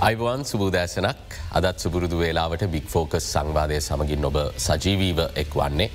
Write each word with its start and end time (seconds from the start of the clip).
Ivan 0.00 0.42
සුබූදෑසනක් 0.48 1.34
අදත් 1.58 1.82
සුබුරුදු 1.82 2.18
වේලාවට 2.20 2.62
බික් 2.74 2.86
focus 2.92 3.24
සංවාධය 3.26 3.80
සමගින් 3.80 4.22
ඔබ 4.28 4.36
සජීවීව 4.66 5.18
එක් 5.42 5.52
වන්නේ. 5.52 5.88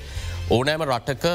ඕනෑම 0.52 0.84
රටක 0.86 1.25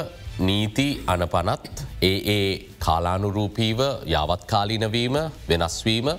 නීති 0.41 0.87
අනපනත් 1.07 1.83
ඒ 2.03 2.13
ඒ 2.35 2.47
කාලානුරූපීව 2.79 3.81
යාවත්කාලීනවීම 4.15 5.17
වෙනස්වීම 5.49 6.11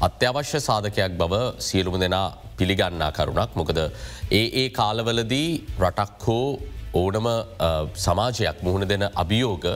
අත්‍යවශ්‍ය 0.00 0.60
සාධකයක් 0.60 1.14
බව 1.22 1.34
සියලුම 1.60 1.98
දෙනා 2.04 2.26
පිළිගන්නා 2.58 3.12
කරුණක් 3.12 3.54
මොකද 3.54 3.78
ඒ 4.32 4.46
ඒ 4.62 4.68
කාලවලදී 4.70 5.50
රටක් 5.80 6.26
හෝ 6.26 6.48
ඕනම 6.94 7.28
සමාජයක් 7.98 8.58
මුහුණ 8.62 8.88
දෙන 8.88 9.04
අභියෝග 9.14 9.66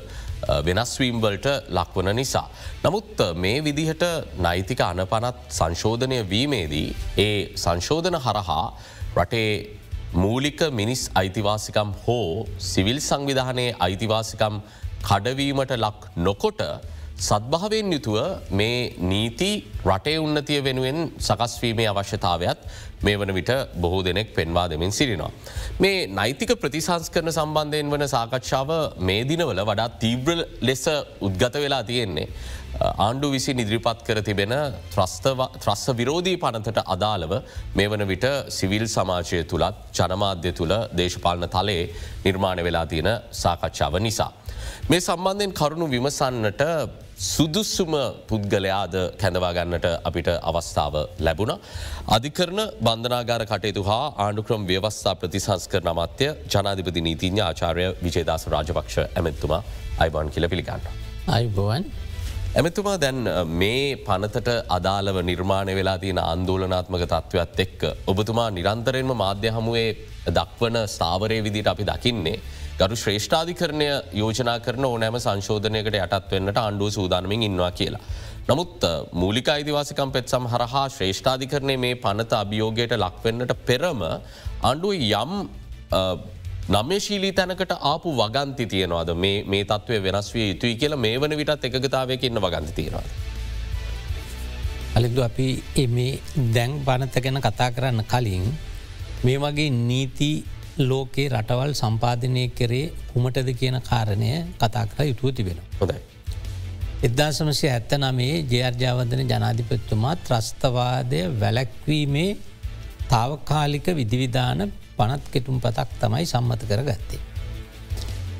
වෙනස්වීම්වලට 0.67 1.47
ලක්වන 1.69 2.11
නිසා. 2.17 2.47
නමුත් 2.85 3.19
මේ 3.35 3.65
විදිහට 3.65 4.05
නෛතික 4.39 4.81
අනපනත් 4.81 5.39
සංශෝධනය 5.51 6.19
වීමේදී 6.31 6.89
ඒ 7.19 7.39
සංශෝධන 7.57 8.19
හරහා 8.27 8.67
රටේ 9.17 9.51
මූලික 10.15 10.61
මිනිස් 10.73 11.03
අයිතිවාසිකම් 11.15 11.91
හෝ 12.05 12.47
සිවිල් 12.71 13.01
සංවිධානයේ 13.01 13.75
අයිතිවාසිකම් 13.87 14.55
කඩවීමට 15.09 15.73
ලක් 15.77 15.99
නොකොට 16.27 16.61
සත්භාවයෙන් 17.19 17.93
යුතුව 17.93 18.17
මේ 18.51 18.95
නීති 19.03 19.49
රටේ 19.85 20.19
උන්නතිය 20.25 20.59
වෙනුවෙන් 20.67 20.99
සකස්වීමේ 21.19 21.87
අවශ්‍යතාවයක් 21.93 22.59
මේ 23.03 23.17
වන 23.21 23.33
විට 23.35 23.51
බොහෝ 23.83 24.03
දෙනෙක් 24.05 24.29
පෙන්වා 24.37 24.67
දෙමින් 24.71 24.93
සිරිනවා. 24.93 25.31
මේ 25.81 26.07
නෛතික 26.09 26.53
ප්‍රතිසංස් 26.63 27.11
කරන 27.15 27.31
සම්බන්ධයෙන් 27.33 27.91
වන 27.91 28.05
සාකච්ඡාව 28.15 28.71
මේ 29.01 29.25
දිනවල 29.31 29.63
වඩා 29.71 29.89
තීබ්‍ර 30.03 30.37
ලෙස 30.61 30.85
උද්ගත 31.21 31.57
වෙලා 31.65 31.83
තියෙන්නේ. 31.83 32.29
ආණ්ඩු 32.99 33.33
විසි 33.35 33.53
නිදිරිපත් 33.55 34.01
කර 34.07 34.23
තිබෙන 34.23 34.55
ත්‍රස්ස 34.93 35.85
විරෝධී 36.01 36.39
පනතට 36.45 36.81
අදාළව 36.87 37.35
මේ 37.75 37.89
වන 37.89 38.07
විට 38.13 38.27
සිවිල් 38.51 38.87
සමාජය 38.87 39.43
තුළත් 39.45 39.83
ජනමාධ්‍ය 39.99 40.53
තුළ 40.53 40.77
දේශපාලන 41.01 41.49
තලයේ 41.57 41.91
නිර්මාණ 42.25 42.63
වෙලා 42.69 42.87
තියෙන 42.87 43.11
සාකච්ඡාව 43.43 43.99
නිසා. 44.07 44.31
මේ 44.91 45.01
සම්බන්ධයෙන් 45.01 45.59
කරුණු 45.61 45.87
විමසන්නට 45.97 46.65
සුදුස්සුම 47.19 47.95
පුද්ගලයාද 48.29 48.95
කැඳවාගන්නට 49.21 49.87
අපිට 50.09 50.29
අවස්ථාව 50.41 50.95
ලැබුණ. 51.19 51.53
අධිකරන 52.09 52.61
බන්ධනාගාර 52.81 53.43
කටයුතු 53.45 53.83
හා 53.83 54.05
ආණඩුක්‍රම් 54.17 54.67
ව්‍යවස්ථා 54.71 55.15
ප්‍රතිසංස්කර 55.21 55.83
නමත්‍ය 55.83 56.29
ජනාධිපති 56.53 57.01
නීතිඥ 57.01 57.43
ආචාරය 57.43 57.87
විජේදාස 58.05 58.45
රාජපක්ෂ 58.55 58.99
ඇමැත්තුමා 59.01 59.63
අයිබන් 59.99 60.31
කියල 60.31 60.47
පිළිගන්න. 60.49 60.87
අයිබෝවන්. 61.29 61.85
ඇමතුමා 62.55 62.97
දැන් 63.01 63.19
මේ 63.63 63.97
පනතට 64.07 64.49
අදාළව 64.69 65.19
නිර්මාණය 65.23 65.75
වෙලා 65.75 65.99
තියෙන 65.99 66.23
අන්දෝලනාත්මක 66.25 67.03
තත්ත්වත් 67.05 67.67
එක්ක 67.67 67.83
ඔබතුමා 68.07 68.49
නිරන්තරයෙන්ම 68.51 69.13
මාධ්‍ය 69.25 69.51
හමුවේ 69.51 69.91
දක්වන 70.39 70.79
ස්ථාවරය 70.87 71.43
විදිට 71.43 71.73
අපි 71.75 71.91
දකින්නේ. 71.91 72.39
ගරු 72.81 72.97
ශ්‍රේෂ්ඨාධිකරණය 73.03 73.87
යෝජනා 74.21 74.59
කරන 74.65 74.85
ඕනෑම 74.89 75.17
සංශෝධනයකට 75.19 75.97
යටත් 76.01 76.33
වෙන්නට 76.33 76.59
අන්ඩුව 76.63 76.91
සූදානමින් 76.97 77.43
ඉන්නවා 77.47 77.71
කියලා. 77.79 78.03
නමුත් 78.49 78.85
මූලික 79.13 79.49
අයිතිවාසිකම් 79.55 80.11
පෙත්සම් 80.17 80.45
හරහා 80.53 80.85
ශ්‍රේෂ්ඨාධිකරණය 80.97 81.75
මේ 81.85 81.97
පනත 82.05 82.33
අභියෝගයට 82.43 82.93
ලක්වෙන්නට 82.97 83.55
පෙරම 83.69 84.03
අන්ඩුව 84.71 84.93
යම් 85.21 85.33
නම්‍යශීලී 86.69 87.33
තැනකට 87.33 87.73
ආපු 87.91 88.13
වගන්ති 88.21 88.67
තියෙනවාද 88.75 89.11
මේ 89.23 89.65
තත්ත්වය 89.65 89.99
වෙනස් 90.07 90.29
විය 90.35 90.47
යුතුයි 90.51 90.77
කියලා 90.83 91.01
මේ 91.07 91.17
වන 91.23 91.35
විටත් 91.41 91.67
එකගතාවයක 91.69 92.29
ඉන්න 92.29 92.43
වගන්ති 92.45 92.73
තියෙනවා. 92.77 93.07
අලිදු 94.97 95.25
අපි 95.27 95.49
මේ 95.97 96.13
දැන් 96.55 96.79
බනත 96.87 97.25
ගැන 97.27 97.43
කතා 97.49 97.69
කරන්න 97.73 98.07
කලින් 98.15 98.47
මේ 99.25 99.39
වගේ 99.39 99.69
නීති 99.81 100.31
ලෝකයේ 100.81 101.29
රටවල් 101.31 101.73
සම්පාධනය 101.75 102.45
කරේ 102.51 102.87
කුමටද 103.09 103.49
කියන 103.55 103.77
කාරණය 103.83 104.31
කතා 104.57 104.85
කර 104.89 105.05
යුතුව 105.05 105.35
තිබෙන. 105.35 105.59
හොදයි. 105.81 106.01
එදදා 107.01 107.31
සමසය 107.33 107.67
ඇත්ත 107.69 107.93
නමේ 107.99 108.35
ජයර්ජාවදන 108.47 109.23
ජනාධිපත්තුමා 109.27 110.15
ත්‍රස්තවාදය 110.19 111.21
වැලැක්වීමේ 111.37 112.31
තාවකාලික 113.09 113.87
විදිවිධාන 113.93 114.73
පනත් 114.97 115.25
කෙටුම් 115.31 115.61
පතක් 115.61 115.89
තමයි 116.01 116.27
සම්මත 116.27 116.63
කර 116.65 116.83
ගත්තේ. 116.85 117.21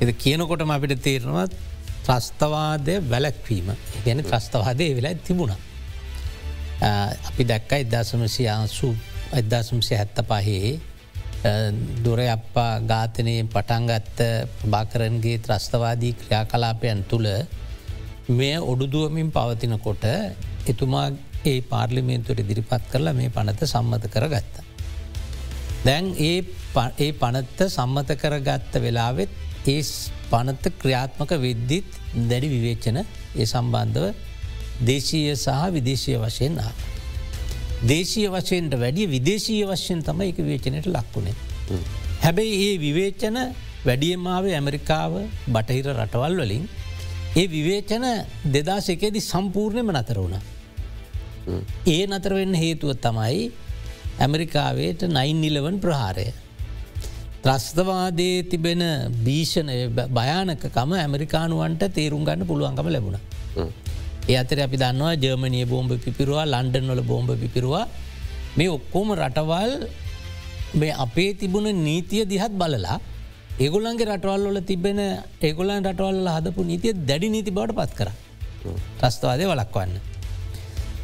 එද 0.01 0.09
කියනකොටම 0.15 0.71
අපිට 0.71 1.01
තේරනවා 1.01 1.47
ත්‍රස්තවාදය 2.05 2.95
වැලැක්වීම 3.05 3.73
ගැන 4.03 4.23
ත්‍රස්තවාදය 4.23 4.87
වෙලා 4.95 5.15
තිබුණ. 5.21 5.55
අපි 6.81 7.43
දැක්ක 7.45 7.71
එදදාසමසි 7.75 8.47
අසු 8.49 8.89
එදදාසුම්සය 9.33 9.93
හැත්ත 9.93 10.21
පහේ 10.25 10.79
දුර 12.03 12.19
අප්පා 12.19 12.79
ඝාතනයෙන් 12.81 13.47
පටන්ගත්ත 13.47 14.19
භාකරන්ගේ 14.65 15.37
ත්‍රස්තවාදී 15.39 16.13
ක්‍රියා 16.13 16.45
කලාපයන් 16.45 17.03
තුළ 17.05 17.27
මෙය 18.29 18.57
ඔඩුදුවමින් 18.63 19.31
පවතිනකොට 19.31 20.03
එතුමා 20.67 21.07
ඒ 21.45 21.61
පාර්ලිමේන්තුවට 21.63 22.43
දිරිපත් 22.45 22.83
කරලා 22.91 23.13
මේ 23.13 23.29
පනත 23.29 23.59
සම්මත 23.65 24.05
කර 24.07 24.27
ගත්ත. 24.27 24.55
දැන් 25.85 26.05
ඒ 26.19 26.43
ඒ 26.97 27.11
පනත්ත 27.13 27.59
සම්මත 27.69 28.09
කරගත්ත 28.17 28.73
වෙලාවෙත් 28.77 29.31
ඒ 29.65 29.81
පනත 30.29 30.63
ක්‍රියාත්මක 30.77 31.31
විද්දිත් 31.39 31.87
දැඩි 32.25 32.49
විවේචන 32.49 32.99
ඒ 32.99 33.45
සම්බන්ධව 33.45 34.05
දේශීය 34.81 35.35
සහ 35.35 35.71
විදේශය 35.71 36.17
වශයෙන් 36.17 36.59
ආ. 36.59 36.73
දේශීය 37.83 38.27
වශයෙන්ට 38.29 38.73
වැඩිය 38.75 39.07
විදේශීය 39.07 39.65
වශයෙන් 39.65 40.03
තම 40.03 40.21
එක 40.21 40.37
විවේචනයට 40.39 40.87
ලක්වුණේ. 40.87 41.35
හැබැයි 42.21 42.55
ඒ 42.65 42.77
විවේචන 42.77 43.37
වැඩියමාවේ 43.85 44.55
ඇමරිකාව 44.55 45.13
බටහිර 45.47 45.87
රටවල් 45.95 46.35
වලින් 46.41 46.67
ඒ 47.35 47.47
විවේචන 47.47 48.05
දෙදාසකේදි 48.47 49.21
සම්පූර්ණයම 49.21 49.91
නතර 49.93 50.19
වුණ. 50.19 50.35
ඒ 51.87 52.03
නතර 52.07 52.33
වෙන්න 52.33 52.53
හේතුව 52.55 52.93
තමයි 52.97 53.51
ඇමරිකාවේට 54.19 55.07
නයින්නිලවන් 55.09 55.79
ප්‍රහාරය. 55.79 56.27
ත්‍රස්තවාදයේ 57.41 58.43
තිබෙන 58.43 58.83
භීෂණ 59.23 59.69
භයානකකම 60.11 60.91
ඇමරිකානුවන්ට 60.95 61.85
තේරුම් 61.91 62.25
ගන්න 62.25 62.45
පුළුවන්කම 62.45 62.89
ලැබුණ. 62.89 63.17
ඒ 64.31 64.37
අතර 64.41 64.59
අපි 64.65 64.77
දන්නවා 64.83 65.13
ජර්මණය 65.23 65.61
බෝම්භ 65.71 65.95
පිපිරුවා 66.05 66.45
ලන්ඩන් 66.53 66.91
වල 66.91 67.01
බෝම්භ 67.11 67.33
පිපිරුවා 67.43 67.85
මේ 68.57 68.69
ඔක්කෝම 68.77 69.09
රටවල් 69.19 69.71
මේ 70.73 70.93
අපේ 71.05 71.31
තිබුණ 71.39 71.69
නීතිය 71.87 72.23
දිහත් 72.31 72.53
බලලා 72.61 72.97
ඒගොල්ලන්ගේ 73.59 74.09
රටවල් 74.09 74.43
වල 74.49 74.59
තිබෙන 74.69 74.99
ඒගොලන් 75.47 75.71
රටවල්ල 75.81 76.27
හදපු 76.35 76.61
නීතිය 76.71 76.93
දැඩි 77.09 77.29
නීති 77.35 77.51
බවට 77.57 77.77
පත් 77.79 77.93
කර 77.99 78.09
ත්‍රස්තවාදය 78.99 79.45
වලක්වන්න. 79.51 79.93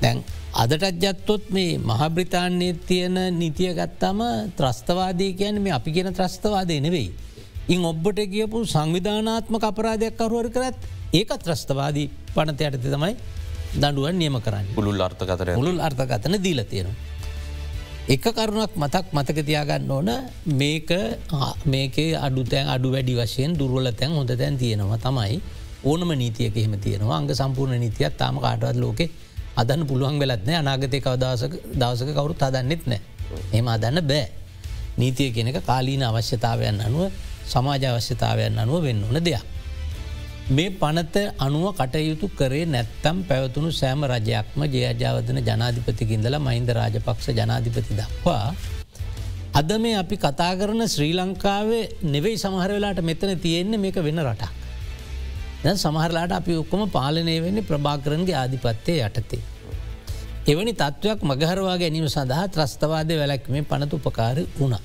දැන් 0.01 0.17
අදටත් 0.63 1.01
ජත්තොත් 1.03 1.49
මේ 1.49 1.79
මහබ්‍රතාන්නේ 1.79 2.73
තියෙන 2.87 3.17
නීතිය 3.39 3.71
ගත්තාම 3.79 4.19
ත්‍රස්තවාදී 4.59 5.31
කියන 5.39 5.57
මේ 5.61 5.73
අපි 5.79 5.95
කියන 5.95 6.09
ත්‍රස්තවාදය 6.13 6.77
නෙවෙයි. 6.79 7.09
ඉන් 7.67 7.81
ඔබ්බට 7.91 8.19
කියපු 8.33 8.63
සංවිධානාත්ම 8.65 9.55
අපරාධයක් 9.71 10.15
කරුවර 10.19 10.49
කරත් 10.55 10.77
ඒකත් 11.13 11.41
ත්‍රස්තවාදී 11.45 12.07
පනත 12.35 12.61
යටත 12.61 12.85
තමයි 12.85 13.13
දඩුවන් 13.75 14.15
නියම 14.17 14.37
කරන්න. 14.39 14.71
පුළුල් 14.77 15.01
අර්ථකතර 15.01 15.55
මුළුල් 15.55 15.79
අර්ථකතන 15.79 16.37
දීල 16.45 16.61
තියෙනවා. 16.63 16.95
එක 18.07 18.25
කරුණක් 18.29 18.73
මතක් 18.75 19.05
මතක 19.11 19.37
තියාගන්න 19.41 19.91
ඕන 19.91 20.09
මේක 20.53 20.89
මේකේ 21.65 22.11
අඩුතැන් 22.17 22.67
අඩු 22.69 22.91
වැඩි 22.91 23.15
වශයෙන් 23.15 23.57
දුර්වල 23.57 23.89
තැන් 23.91 24.11
හොඳ 24.11 24.31
තැන් 24.31 24.57
තියෙනවා 24.57 24.99
තමයි. 24.99 25.41
ඕනම 25.83 26.09
නීතියක 26.13 26.57
එහෙම 26.57 26.75
තියෙනවා. 26.77 27.17
අංග 27.17 27.29
සම්පූර්ණ 27.31 27.79
නීතියක් 27.79 28.13
තාම 28.17 28.39
කාටවත් 28.39 28.77
ලෝකෙ 28.77 29.09
අදන්න 29.55 29.87
පුළුවන් 29.87 30.19
වෙලත්න 30.19 30.49
අනාගතය 30.53 30.99
දවසක 31.73 32.09
කවුරුත් 32.13 32.41
අදන්නෙත් 32.43 32.85
නෑ 32.85 33.01
එම 33.51 33.67
අදන්න 33.67 33.99
බෑ. 34.03 34.27
නීතිය 34.97 35.31
කෙනෙක 35.31 35.59
කාලීන 35.65 36.03
අවශ්‍යතාවයන් 36.03 36.79
අනුව 36.81 37.11
සමාජ 37.47 37.83
අවශ්‍යතාවයන් 37.85 38.59
අනුව 38.59 38.83
වෙන්න 38.83 39.03
ඕන 39.03 39.19
දෙයක්. 39.23 39.43
මේ 40.47 40.69
පනත 40.71 41.15
අනුව 41.39 41.73
කටයුතු 41.73 42.27
කරේ 42.29 42.65
නැත්තම් 42.65 43.23
පැවතුණු 43.29 43.71
සෑම 43.71 44.01
රජයක්ම 44.05 44.61
ජයජාවදන 44.65 45.39
ජනාධිපතිකින්දල 45.41 46.35
මහින්ද 46.39 46.69
රාජපක්ෂ 46.69 47.27
ජනාධිපති 47.29 47.97
දක්වා. 47.97 48.53
අද 49.53 49.71
මේ 49.79 49.95
අපි 49.95 50.17
කතා 50.17 50.51
කරන 50.55 50.85
ශ්‍රී 50.87 51.13
ලංකාවේ 51.13 51.81
නෙවෙයි 52.03 52.37
සමහර 52.37 52.69
වෙලාට 52.75 53.01
මෙතන 53.01 53.33
තියෙන්නේ 53.39 53.77
මේක 53.77 53.97
වෙන 54.07 54.21
රටක්. 54.21 54.51
දැ 55.63 55.73
සමහරලාට 55.75 56.31
අපි 56.31 56.59
ඔක්කොම 56.61 56.83
පාලනය 56.89 57.41
වෙන්නේ 57.41 57.67
ප්‍රභාකරන්ගේ 57.71 58.37
ආධිපත්තය 58.43 58.99
යටතේ. 58.99 59.41
එවැනි 60.47 60.73
තත්ත්වයක් 60.73 61.25
මගහරවා 61.31 61.75
ගැනීම 61.77 62.07
සඳහා 62.07 62.45
ත්‍රස්තවාදය 62.49 63.17
වැලැක්මේ 63.17 63.63
පනතු 63.63 63.97
උපකාර 63.97 64.37
වුණා. 64.59 64.83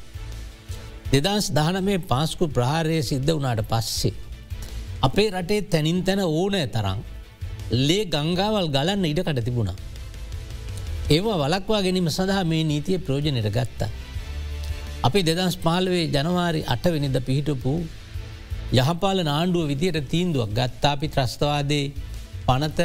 දෙදස් 1.13 1.53
දහන 1.53 1.85
මේ 1.85 1.99
පාස්කු 1.99 2.49
ප්‍රහාරය 2.49 3.03
සිද්ධ 3.03 3.33
වනාට 3.37 3.65
පස්සේ. 3.69 4.30
අපේ 5.03 5.29
රටේ 5.31 5.63
තැනින් 5.63 6.03
තැන 6.05 6.21
ඕනෑ 6.27 6.67
තරං 6.67 7.01
ලේ 7.87 8.05
ගංගාවල් 8.07 8.69
ගලන්න 8.75 9.05
ඉඩ 9.05 9.23
කට 9.27 9.45
තිබුණා. 9.45 9.77
ඒවා 11.11 11.39
වලක්වා 11.43 11.83
ගැනීම 11.83 12.11
සඳහා 12.11 12.45
මේ 12.45 12.65
නීතිය 12.65 12.99
ප්‍රෝජනයට 12.99 13.51
ගත්තා. 13.57 13.91
අපි 15.03 15.21
දෙදස් 15.23 15.57
පාලවේ 15.57 16.05
ජනවාරි 16.15 16.61
අටවෙනිද 16.67 17.17
පිහිටපු 17.27 17.73
යහපාල 18.73 19.19
නාණ්ඩුව 19.25 19.71
විදියට 19.71 20.09
තීන්දුවක් 20.09 20.51
ගත්තා 20.59 20.93
අපි 20.97 21.09
ත්‍රස්තවාදේ 21.09 21.87
පනත 22.47 22.79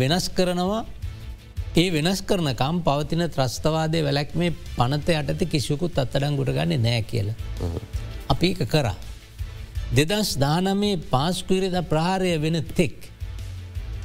වෙනස් 0.00 0.26
කරනවා 0.36 0.82
ඒ 1.76 1.86
වෙනස් 1.92 2.20
කරනකම් 2.22 2.76
පවතින 2.86 3.22
ත්‍රස්තවාදය 3.30 4.02
වැලැක් 4.02 4.34
මේ 4.34 4.50
පනත 4.76 5.08
යටති 5.20 5.46
කිසිකුත් 5.52 5.98
අත්තඩං 6.02 6.36
ගොට 6.36 6.50
ගන්න 6.56 6.82
නෑ 6.82 7.02
කියල. 7.02 7.28
අපි 8.28 8.50
එක 8.54 8.68
කරා. 8.68 8.96
දෙදස් 9.98 10.28
දානමේ 10.38 10.96
පාස්කුවිරද 11.12 11.76
ප්‍රහාරය 11.90 12.32
වෙන 12.38 12.56
තෙක්. 12.78 12.96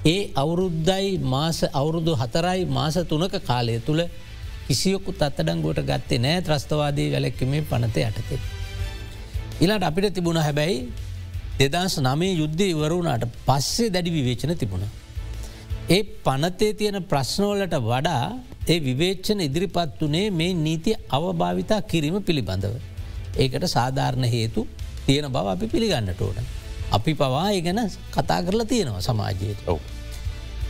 ඒ 0.05 0.19
අවුරුද්දයි 0.35 1.09
මාස 1.33 1.59
අවුරුදු 1.71 2.13
හතරයි 2.21 2.65
මාස 2.67 2.95
තුනක 3.11 3.35
කාලය 3.49 3.75
තුළ 3.79 4.01
කිසියොකු 4.67 5.11
අත්තඩංගුවට 5.19 5.81
ගත්තේ 5.89 6.21
නෑ 6.25 6.39
ත්‍රස්තවාදී 6.41 7.09
වැලැක්කමේ 7.11 7.61
පනත 7.71 7.97
යටතේ. 8.09 8.39
ඉලාට 9.61 9.85
අපිට 9.89 10.07
තිබුණ 10.13 10.39
හැබැයි 10.39 10.79
දෙදස් 11.59 11.97
නමේ 11.99 12.33
යුද්ධය 12.33 12.67
ඉවරුණට 12.73 13.25
පස්සේ 13.47 13.93
දැඩි 13.95 14.15
විවේචන 14.17 14.53
තිබුණ. 14.57 14.85
ඒ 15.89 16.01
පනතේ 16.25 16.71
තියෙන 16.73 16.97
ප්‍රශ්නෝලට 17.03 17.75
වඩා 17.89 18.23
ඒ 18.67 18.79
විවේච්චන 18.79 19.39
ඉදිරිපත් 19.39 20.01
වනේ 20.01 20.27
මේ 20.31 20.51
නීති 20.55 20.97
අවභාවිතා 21.09 21.81
කිරීම 21.83 22.17
පිළිබඳව. 22.23 22.73
ඒකට 23.37 23.67
සාධාරණ 23.67 24.27
හේතු 24.27 24.63
තියෙන 25.05 25.31
බව 25.31 25.47
අපි 25.47 25.67
පිළිගන්නට 25.67 26.21
ඕන. 26.21 26.37
අපි 26.91 27.11
පවා 27.13 27.49
ගැන 27.59 27.79
කතා 28.11 28.39
කරලා 28.41 28.65
තියෙනවා 28.65 29.01
සමාජයට. 29.01 29.59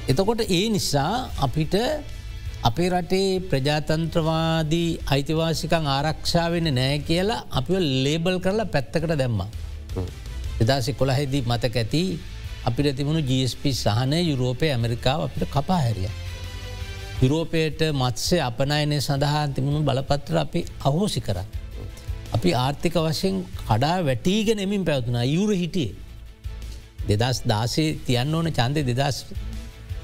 එතකොට 0.07 0.41
ඒ 0.49 0.69
නිසා 0.69 1.29
අපිට 1.37 1.75
අපේ 2.63 2.89
රටේ 2.89 3.39
ප්‍රජාතන්ත්‍රවාදී 3.41 4.89
අයිතිවාසිකං 5.05 5.87
ආරක්ෂා 5.87 6.47
වෙන 6.51 6.69
නෑ 6.73 6.99
කියලා 6.99 7.41
අපි 7.51 7.73
ලේබල් 8.05 8.37
කරලා 8.39 8.65
පැත්තකට 8.65 9.11
දැම්ම. 9.13 9.41
එදාසි 10.61 10.93
කොළහෙදී 10.93 11.43
මතක 11.43 11.75
ඇති 11.75 12.03
අපිට 12.65 12.95
තිබුණු 12.97 13.21
GSP 13.21 13.73
සහනය 13.73 14.19
යුරෝපය 14.21 14.65
ඇමරිකාව 14.67 15.19
අපිට 15.27 15.49
කපා 15.49 15.81
හැරිය. 15.81 16.09
යුරෝපයට 17.21 17.81
මත්සේ 17.93 18.41
අපනයනය 18.41 18.97
සඳහා 18.99 19.45
තිබුණු 19.49 19.81
බලපත්‍ර 19.83 20.37
අපි 20.37 20.65
අහෝසි 20.81 21.21
කර. 21.21 21.37
අපි 22.35 22.49
ආර්ථික 22.55 22.95
වශයෙන් 22.99 23.35
කඩා 23.61 23.97
වැටීගෙන 24.01 24.59
එමින් 24.59 24.83
පැවතුනා 24.85 25.25
යුර 25.27 25.49
හිටියේ. 25.53 25.95
දෙදස් 27.11 27.39
දාසේ 27.45 27.89
තියන්න 28.07 28.35
ඕන 28.35 28.47
චන්දය 28.51 28.81
දෙදස් 28.91 29.17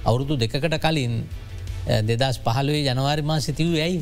අවුරුදු 0.03 0.37
දෙකට 0.37 0.75
කලින් 0.79 1.13
දෙදස් 2.03 2.37
පහළුවේ 2.39 2.83
ජනවාරි 2.87 3.23
මා 3.23 3.39
සිතිව 3.39 3.73
ඇයි. 3.77 4.01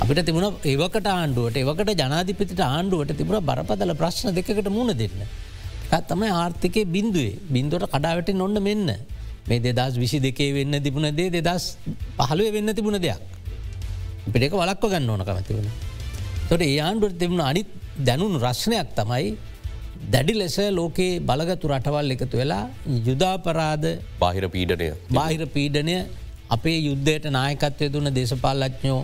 අපිට 0.00 0.20
තිබුණ 0.26 0.48
ඒවකට 0.64 1.06
ආණ්ඩුවට 1.08 1.56
ඒවකට 1.56 1.92
ජනාධිපතිට 1.94 2.62
ආණ්ඩුවට 2.66 3.16
තිබුණ 3.16 3.46
බරපදල 3.46 3.94
ප්‍රශ්න 3.94 4.34
දෙකට 4.34 4.70
මුණ 4.70 4.92
දෙන්න. 4.94 5.22
තමයි 6.08 6.30
ආර්ථිකය 6.34 6.84
බින්දුවේ 6.86 7.38
බින්දුවට 7.48 7.92
කඩාවට 7.94 8.32
නොන්න 8.34 8.62
මෙන්න 8.62 8.88
මේ 9.48 9.60
දෙදස් 9.60 9.94
විසි 9.96 10.18
දෙකේ 10.20 10.50
වෙන්න 10.54 10.82
තිබුණ 10.82 11.10
දේ 11.12 11.30
දෙදස් 11.38 11.76
පහළුව 12.18 12.50
වෙන්න 12.52 12.74
තිබුණ 12.74 12.98
දෙයක්. 12.98 13.20
පිටක 14.26 14.52
වලක්ව 14.54 14.90
ගන්න 14.90 15.10
ඕන 15.10 15.24
කමතිබුණ. 15.24 15.89
තොට 16.50 16.62
ඒ 16.62 16.78
ආණ්ඩුවට 16.78 17.18
තිබුණ 17.18 17.42
අනිත් 17.42 17.68
දැනුණු 18.04 18.38
රශ්නයක් 18.38 18.88
තමයි 18.96 19.28
දැඩි 20.08 20.34
ලෙස 20.34 20.56
ලෝකයේ 20.72 21.20
බලගතු 21.22 21.70
රටවල් 21.72 22.14
එකතු 22.16 22.36
වෙලා 22.36 22.64
යුදාපරාධ 23.08 23.88
බාහිර 24.20 24.46
පීඩනය 24.48 24.88
බාහිර 25.10 25.44
පීඩනය 25.46 25.96
අපේ 26.50 26.78
යුද්ධයට 26.80 27.26
නායකත්වය 27.30 27.88
දුන්න 27.88 28.10
දේශපාලඥෝ 28.10 29.00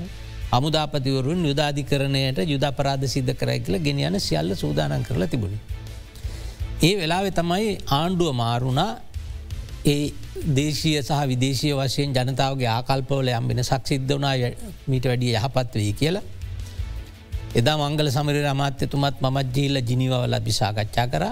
අමුදාපතිවරුන් 0.53 1.41
යුදාධිකරණයට 1.45 2.39
යුදාපරාධ 2.47 3.07
සිද්ධ 3.07 3.35
කරයි 3.35 3.61
කියල 3.61 3.79
ගෙනියන 3.81 4.21
සියල්ල 4.21 4.55
සූදානන් 4.57 5.03
කරලා 5.03 5.29
තිබුණි. 5.29 5.59
ඒ 6.83 6.95
වෙලාවෙ 6.97 7.31
තමයි 7.33 7.73
ආණ්ඩුව 7.93 8.33
මාරුණා 8.35 8.93
ඒ 9.87 10.13
දේශීය 10.57 11.03
සහ 11.03 11.21
විදේශය 11.27 11.69
වශයෙන් 11.75 12.17
ජනතාවගේ 12.17 12.71
ආකල්පවල 12.71 13.29
යම් 13.33 13.49
වෙන 13.49 13.63
සක්සිද්ධ 13.65 14.15
වනා 14.15 14.35
මීට 14.87 15.05
වැඩිය 15.05 15.35
යහපත් 15.35 15.75
වෙයි 15.75 15.93
කියලා. 15.93 16.25
එදා 17.57 17.77
මංගල 17.81 18.09
සමර 18.11 18.39
අමාත්‍යතුමත් 18.47 19.21
මත් 19.25 19.47
ජීල්ල 19.57 19.79
ජිනිවවල 19.83 20.35
බිසාකච්ඡා 20.41 21.07
කර 21.09 21.25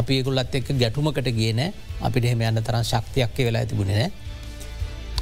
අපි 0.00 0.12
ඒකුල්ලත් 0.18 0.54
එක්ක 0.54 0.68
ගැටුමකට 0.82 1.28
ගේන 1.38 1.60
අපිට 2.00 2.24
එහෙම 2.24 2.42
යන්න 2.42 2.62
තරම් 2.62 2.84
ශක්තියක් 2.84 3.36
වෙලා 3.40 3.62
ඇතිබුණේ 3.62 4.06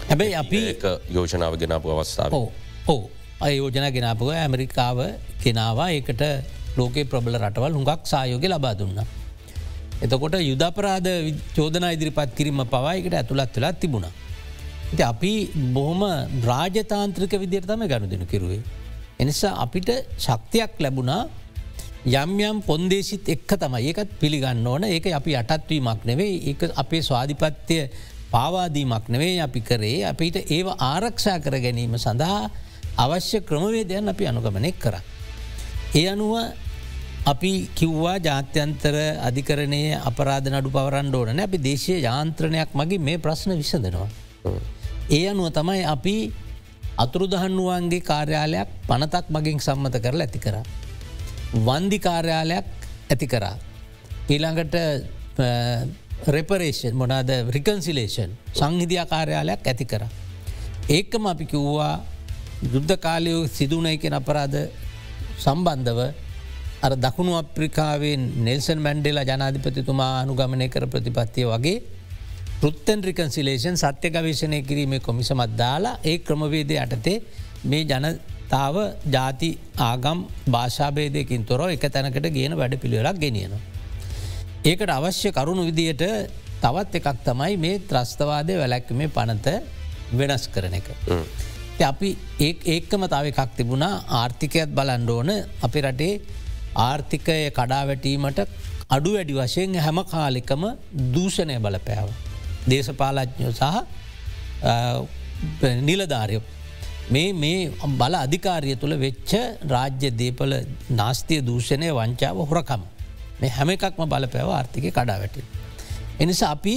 හැබැයි 0.08 0.34
අපි 0.42 0.60
යෝජනාව 1.10 1.54
ගෙනපු 1.56 1.94
අවස්ථාව 1.94 2.38
ඕ 2.86 3.02
අයෝජන 3.40 3.86
ගෙනාපුව 3.90 4.30
ඇමරිකාව 4.34 4.98
කෙනවා 5.42 5.88
ඒකට 5.90 6.22
ලෝකේ 6.76 7.04
ප්‍රබල 7.04 7.36
රටවල් 7.40 7.74
හුඟක් 7.78 8.02
සායෝග 8.04 8.44
ලබා 8.46 8.74
දුන්න. 8.74 9.00
එතකොට 10.02 10.36
යුදපරාධ 10.42 11.10
චෝදන 11.56 11.86
ඉදිරිපත් 11.90 12.30
කිරීම 12.38 12.62
පවායකට 12.66 13.14
ඇතුළත් 13.14 13.56
වෙලා 13.56 13.72
තිබුණ. 13.74 14.06
ඉති 14.92 15.02
අපි 15.02 15.32
බොහොම 15.74 16.02
රාජතාන්ත්‍රික 16.44 17.34
විදිර 17.42 17.64
තම 17.64 17.84
ගණු 17.84 18.06
දෙනු 18.06 18.26
කිරුවේ. 18.26 18.62
එනිසා 19.20 19.54
අපිට 19.62 19.88
ශක්තියක් 20.18 20.80
ලැබුණා 20.80 21.22
යම් 22.04 22.32
යම් 22.40 22.58
පොන්දේශිත් 22.62 23.28
එක්ක 23.28 23.56
තමයි. 23.56 23.80
ඒකත් 23.88 24.10
පිළිගන්න 24.20 24.66
ඕන. 24.66 24.84
ඒක 24.84 25.06
අපි 25.08 25.36
අටත්වීමක් 25.36 26.04
නෙවේ 26.04 26.52
ඒ 26.52 26.68
අපේ 26.76 27.02
ස්වාධිපත්‍යය 27.02 27.88
පාවාදීමක් 28.30 29.08
නෙවේ 29.08 29.40
අපි 29.40 29.60
කරේ. 29.60 30.04
අපිට 30.04 30.36
ඒව 30.36 30.68
ආරක්ෂා 30.78 31.38
කර 31.40 31.56
ගැනීම 31.60 31.96
සඳහා 31.96 32.50
අවශ්‍ය 32.96 33.40
ක්‍රමවේදයන් 33.40 34.08
අපි 34.08 34.26
අනුගමනෙක් 34.26 34.78
කර. 34.78 35.00
ඒ 35.94 36.08
අනුව 36.08 36.34
අපි 37.24 37.52
කිව්වා 37.74 38.18
ජාත්‍යන්තර 38.18 38.96
අධිකරණය 39.24 39.96
අපරාධ 40.04 40.48
නඩු 40.50 40.70
පවරන්න 40.70 41.14
ඕන 41.14 41.40
අපි 41.40 41.58
දේශය 41.58 42.02
යාන්ත්‍රණයක් 42.02 42.74
මගේ 42.74 42.98
මේ 42.98 43.18
ප්‍රශ්න 43.18 43.56
විසඳනවා. 43.56 44.08
ඒ 45.10 45.28
අනුව 45.28 45.48
තමයි 45.50 45.84
අපි 45.86 46.16
අතුරුදහන්නුවන්ගේ 46.96 48.00
කාර්යාලයක් 48.00 48.68
පනතක් 48.88 49.26
මගින් 49.30 49.58
සම්මත 49.58 49.96
කරලා 49.98 50.26
ඇති 50.26 50.38
කර. 50.38 50.56
වන්දි 51.66 51.98
කාර්යාලයක් 51.98 52.66
ඇති 53.10 53.26
කරා. 53.26 53.56
ඊළඟට 54.30 54.74
රෙපරේෂන් 56.26 56.94
මොනාද 56.94 57.30
රිකන්සිලේෂන් 57.50 58.30
සංහිධිය 58.52 59.04
කාර්යාලයක් 59.06 59.66
ඇති 59.66 59.84
කර. 59.84 60.02
ඒකම 60.88 61.26
අපි 61.26 61.44
කිව්වා 61.46 62.04
යුද්ධ 62.64 62.96
කාලයෝ 62.96 63.48
සිදුනය 63.48 63.98
කෙන 63.98 64.14
අපරාධ 64.14 64.70
සම්බන්ධව 65.38 66.00
අර 66.82 66.92
දකුණු 66.96 67.34
අප්‍රිකාවෙන් 67.40 68.22
නෙල්සන් 68.46 68.78
මැන්ඩෙලා 68.78 69.24
ජනාධිපතිතුමා 69.24 70.22
අනුගමනය 70.22 70.68
කර 70.68 70.86
ප්‍රතිපත්තිය 70.86 71.46
වගේ 71.50 71.82
පෘත්තන් 72.64 73.00
රිකන්සිලේෂන් 73.06 73.74
සත්‍ය 73.80 74.08
ගවේශණය 74.12 74.58
කිරීමේ 74.68 75.00
කොමිසමත් 75.06 75.50
දාලා 75.58 75.98
ඒ 76.10 76.14
ක්‍රමවේදය 76.26 76.76
යටතේ 76.82 77.16
මේ 77.70 77.82
ජනතාව 77.90 78.76
ජාති 79.14 79.50
ආගම් 79.88 80.20
භාෂාබේදයකින් 80.54 81.44
තොර 81.50 81.60
එක 81.66 81.84
තැනකට 81.94 82.28
ගේන 82.38 82.56
වැඩ 82.60 82.76
පිළිවෙලක් 82.82 83.20
ගෙනියනවා. 83.24 83.60
ඒකට 84.64 84.94
අවශ්‍ය 84.96 85.34
කරුණු 85.38 85.66
විදියට 85.68 86.04
තවත් 86.64 87.00
එකක් 87.00 87.08
තමයි 87.28 87.60
මේ 87.64 87.84
ත්‍රස්තවාදය 87.90 88.56
වැලැක්කමේ 88.62 89.12
පනත 89.16 89.46
වෙනස් 90.18 90.46
කරන 90.48 90.80
එක. 90.80 90.88
අපි 91.84 92.16
ඒ 92.40 92.52
ඒකම 92.74 93.08
තව 93.12 93.24
එකක් 93.32 93.56
තිබුණා 93.58 93.94
ආර්ථිකයත් 94.20 94.76
බලන්ඩ 94.78 95.10
ඕන 95.10 95.32
අපි 95.66 95.80
රටේ 95.86 96.12
ආර්ථිකය 96.82 97.40
කඩාවැටීමට 97.58 98.46
අඩු 98.90 99.10
වැඩි 99.16 99.42
වශයෙන් 99.42 99.82
හැම 99.86 100.06
කාලිකම 100.12 100.64
දූෂණය 101.14 101.58
බලපෑව. 101.66 102.08
දේශපාලඥෝ 102.68 103.52
සහ 103.52 103.64
නිලධාරය 105.82 106.40
මේ 107.08 107.32
මේ 107.34 107.70
බල 107.94 108.14
අධිකාරය 108.16 108.76
තුළ 108.76 108.96
වෙච්ච 108.96 109.32
රාජ්‍ය 109.68 110.10
දේපල 110.12 110.52
නාස්තිය 110.92 111.40
දූෂණය 111.42 111.88
වංචාව 111.90 112.38
හොරකම 112.42 112.82
මේ 113.40 113.50
හැම 113.50 113.68
එකක්ම 113.70 114.04
බලපෑව 114.04 114.50
ආර්ථික 114.50 114.86
කඩාවැට. 114.90 115.36
එනිසා 116.20 116.50
අපි 116.50 116.76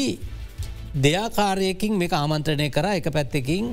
දෙයාකාරයකින් 0.96 1.94
මේ 1.94 2.10
ආමන්ත්‍රණය 2.14 2.68
කර 2.70 2.88
එක 2.92 3.08
පැත්තකින් 3.10 3.66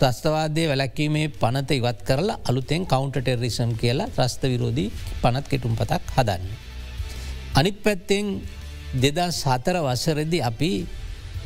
ත්‍රස්තවාදය 0.00 0.62
වැලැක්වීමේ 0.66 1.28
පනත 1.34 1.70
ඉවත් 1.72 2.00
කරලා 2.02 2.38
අලුතෙන් 2.44 2.82
කවන්ට 2.84 3.16
ටෙරිසම් 3.20 3.70
කියලා 3.74 4.08
ත්‍රස්ත 4.08 4.42
විරෝධී 4.44 4.90
පනත් 5.22 5.46
කෙටුම් 5.48 5.76
පතක් 5.76 6.02
හදන්න. 6.16 6.44
අනිත් 7.54 7.78
පැත්තෙන් 7.82 8.26
දෙදා 8.96 9.30
සතර 9.32 9.76
වසරදි 9.80 10.42
අපි 10.42 10.72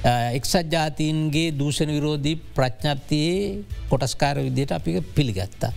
එක්සත් 0.05 0.71
ජාතීන්ගේ 0.71 1.53
දූෂණ 1.53 1.91
විරෝධී 1.91 2.37
ප්‍රඥප්තියේ 2.55 3.65
කොටස්කාර 3.89 4.37
විදියට 4.39 4.73
අපි 4.73 5.01
පිළිගත්තා. 5.11 5.73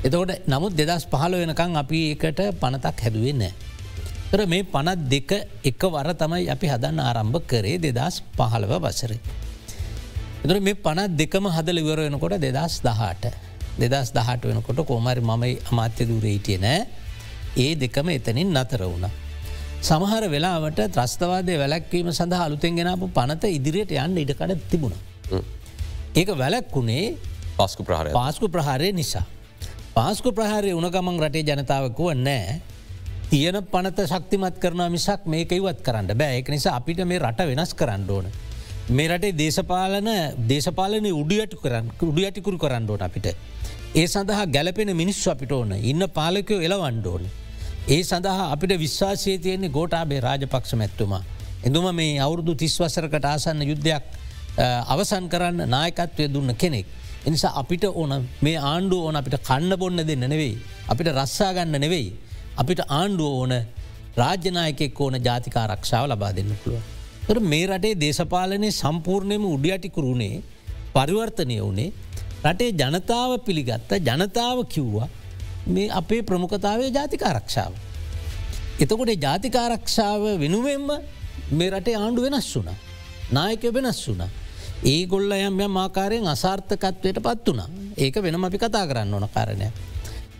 එතකොට 0.00 0.46
නමුත් 0.46 0.72
දෙදස් 0.72 1.06
පහල 1.06 1.34
වෙනකං 1.34 1.76
අපි 1.76 1.98
ඒකට 2.10 2.40
පනතක් 2.54 3.00
හැදුවේ 3.00 3.32
නෑ. 3.34 3.52
තර 4.30 4.46
මේ 4.46 4.62
පනත් 4.64 5.00
දෙක 5.06 5.32
එක 5.64 5.82
වර 5.84 6.14
තමයි 6.14 6.46
අපි 6.48 6.66
හදන්න 6.66 7.00
ආරම්භ 7.00 7.42
කරේ 7.44 7.78
දෙදස් 7.78 8.22
පහළව 8.32 8.72
වසරේ. 8.80 9.18
එතුර 10.44 10.60
මේ 10.60 10.74
පනත් 10.76 11.10
දෙකම 11.12 11.48
හදල 11.48 11.78
ඉවර 11.78 12.00
වෙනකොට 12.00 12.38
දෙදස් 12.38 12.78
දහට 12.80 13.34
දෙදස් 13.80 14.12
දහට 14.12 14.42
වෙනකොට 14.44 14.86
කෝමරි 14.86 15.20
මමයි 15.22 15.58
අමාත්‍ය 15.70 16.06
දුරේටිය 16.06 16.58
නෑ 16.58 16.86
ඒ 17.56 17.74
දෙකම 17.74 18.08
එතනින් 18.10 18.50
නතර 18.52 18.82
වුණ. 18.84 19.23
සමහර 19.86 20.24
වෙලාවට 20.32 20.78
ත්‍රස්තවාදය 20.94 21.54
වැලැක්වීම 21.62 22.06
සඳහ 22.12 22.42
අලුතෙන් 22.44 22.76
ගෙනපු 22.78 23.06
පනත 23.16 23.50
ඉදිරියට 23.56 23.90
යන්න 24.04 24.16
ඉඩකඩ 24.22 24.62
තිබුණ. 24.70 24.94
ඒක 26.20 26.30
වැලැක්කුණේ 26.42 27.02
පස්කු 27.58 27.84
ප්‍රහාර 27.88 28.08
පාස්කු 28.14 28.48
ප්‍රහාරය 28.54 28.88
නිසා. 29.00 29.24
පාස්කු 29.96 30.32
ප්‍රහාරය 30.38 30.72
උනගමන් 30.78 31.20
රටේ 31.24 31.44
ජනතාවකුව 31.50 32.16
නෑ 32.22 32.56
තියෙන 33.30 33.60
පනත 33.74 34.08
ශක්තිමත් 34.08 34.56
කරන 34.64 34.82
මිසක් 34.96 35.28
මේක 35.34 35.52
ඉවත් 35.58 35.84
කරන්න 35.86 36.16
බෑ 36.16 36.40
එක 36.40 36.48
නිසා 36.56 36.76
අපිට 36.80 37.04
මේ 37.04 37.20
රට 37.20 37.48
වෙනස් 37.52 37.76
කරන්න 37.76 38.08
ඕන. 38.16 38.32
මේ 38.88 39.08
රටේ 39.12 39.36
දේශපාලන 39.42 40.10
දේශපාලන 40.48 41.12
උඩියට 41.12 41.60
කරන්න 41.62 41.92
උඩි 42.08 42.28
යටිකුරු 42.30 42.58
කරන්න 42.58 42.90
ඕන 42.90 43.08
අපිට. 43.10 43.32
ඒ 43.94 44.08
සඳහා 44.08 44.48
ගැලපෙන 44.48 44.96
මිනිස්සු 44.96 45.30
අපිට 45.30 45.52
ඕන 45.52 45.76
ඉන්න 45.82 46.10
පාලකයෝ 46.18 46.64
එලවන්ඩ 46.68 47.06
ඕන. 47.06 47.32
ඒ 47.86 48.02
සඳහා 48.02 48.44
අපිට 48.50 48.72
විශ්වාසය 48.78 49.32
තියෙන්නේ 49.38 49.68
ගෝටාබේ 49.68 50.20
රාජපක්ෂ 50.20 50.72
මැත්තුමා. 50.74 51.22
එඳුම 51.64 51.86
මේ 51.94 52.12
අවුරුදු 52.18 52.52
තිස්වසරකට 52.54 53.24
ආසන්න 53.24 53.60
යුද්ධයක් 53.62 54.04
අවසන් 54.86 55.24
කරන්න 55.28 55.60
නායකත්වය 55.68 56.28
දුන්න 56.34 56.50
කෙනෙක්. 56.54 56.86
එනිසා 57.26 57.52
අපිට 57.54 57.84
ඕන 57.92 58.12
මේ 58.42 58.56
ආණ්ඩුව 58.62 59.00
ඕන 59.00 59.16
අපිට 59.16 59.36
කන්න 59.40 59.76
බොන්න 59.76 60.00
දෙන්න 60.02 60.24
නෙවෙයි. 60.24 60.54
අපිට 60.88 61.10
රස්සාගන්න 61.12 61.76
නෙවෙයි. 61.76 62.08
අපිට 62.56 62.80
ආණ්ඩුව 62.90 63.32
ඕන 63.34 63.52
රාජ්‍යනායකෙක් 64.16 65.00
ඕන 65.00 65.16
ජාතිකා 65.20 65.66
රක්ෂාව 65.68 66.06
ලබා 66.08 66.32
දෙන්න 66.32 66.56
පුළුව. 66.62 66.80
තොර 67.26 67.38
මේ 67.42 67.66
රටේ 67.68 67.94
දේශපාලනය 67.96 68.70
සම්පූර්ණයම 68.72 69.44
උඩියටිකුරුණේ 69.46 70.42
පරිවර්තනය 70.94 71.58
වනේ 71.62 71.90
රටේ 72.44 72.72
ජනතාව 72.80 73.30
පිළිගත්ත 73.40 73.92
ජනතාව 74.00 74.58
කිව්වා 74.68 75.10
මේ 75.66 75.90
අපේ 75.90 76.22
ප්‍රමුඛතාවේ 76.22 76.90
ජාතිකාරක්ෂාව. 76.90 77.72
එතකොට 78.80 79.12
ජාතිකාරක්ෂාව 79.18 80.22
වෙනුවෙන්ම 80.38 80.88
මේ 81.50 81.70
රටේ 81.70 81.96
ආණ්ඩු 81.96 82.22
වෙනස් 82.22 82.48
වුන. 82.56 82.68
නායකය 83.30 83.72
වෙනස් 83.72 84.00
වුන. 84.08 84.22
ඒ 84.84 85.06
ගොල්ල 85.06 85.32
යම් 85.32 85.60
යම් 85.60 85.76
ආකාරයෙන් 85.76 86.26
අසාර්ථකත්වයට 86.26 87.18
පත් 87.18 87.46
වනා 87.48 87.68
ඒක 87.96 88.16
වෙනම 88.16 88.44
අපි 88.44 88.58
කතා 88.58 88.84
කරන්න 88.86 89.14
ඕන 89.14 89.28
කාරණය. 89.28 89.68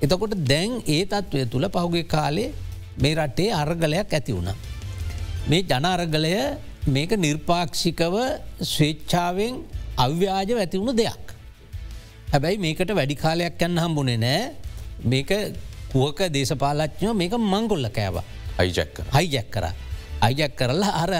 එතකොට 0.02 0.34
දැන් 0.42 0.82
ඒ 0.86 1.04
තත්ත්වය 1.06 1.46
තුළ 1.46 1.68
පහුගේ 1.68 2.04
කාලේ 2.06 2.52
මේ 2.96 3.14
රටේ 3.14 3.50
අර්ගලයක් 3.52 4.12
ඇති 4.12 4.32
වුණ. 4.32 4.50
මේ 5.48 5.62
ජනාර්ගලය 5.62 6.34
මේක 6.86 7.16
නිර්පාක්ෂිකව 7.16 8.14
ස්වේච්ඡාවෙන් 8.62 9.54
අව්‍යාජ 9.96 10.50
ඇතිවුණු 10.54 10.92
දෙයක්. 10.94 11.24
හැබැයි 12.32 12.58
මේකට 12.58 12.90
වැඩි 12.90 13.16
කාලයක් 13.16 13.62
යන්න 13.62 13.78
හම්බුනේ 13.78 14.18
නෑ 14.18 14.63
මේක 15.02 15.30
පුවක 15.92 16.20
දේශපාලච්ඥෝ 16.36 17.14
මේක 17.14 17.34
මංගොල්ල 17.52 17.88
කෑව 17.90 18.16
අයිජැක්ක 18.58 18.96
හයිජැක් 19.16 19.48
කර 19.50 19.66
අයිජැක් 20.20 20.54
කරලා 20.56 20.92
අර 21.02 21.12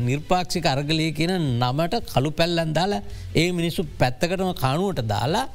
නිර්පාක්ෂික 0.00 0.66
අර්ගලය 0.66 1.12
කියන 1.12 1.34
නමට 1.60 1.94
කළු 2.12 2.30
පැල්ලන් 2.30 2.72
දාලා 2.72 3.02
ඒ 3.34 3.48
මිනිස්සු 3.52 3.82
පැත්තකටම 4.00 4.52
කානුවට 4.54 5.02
දාලා 5.06 5.46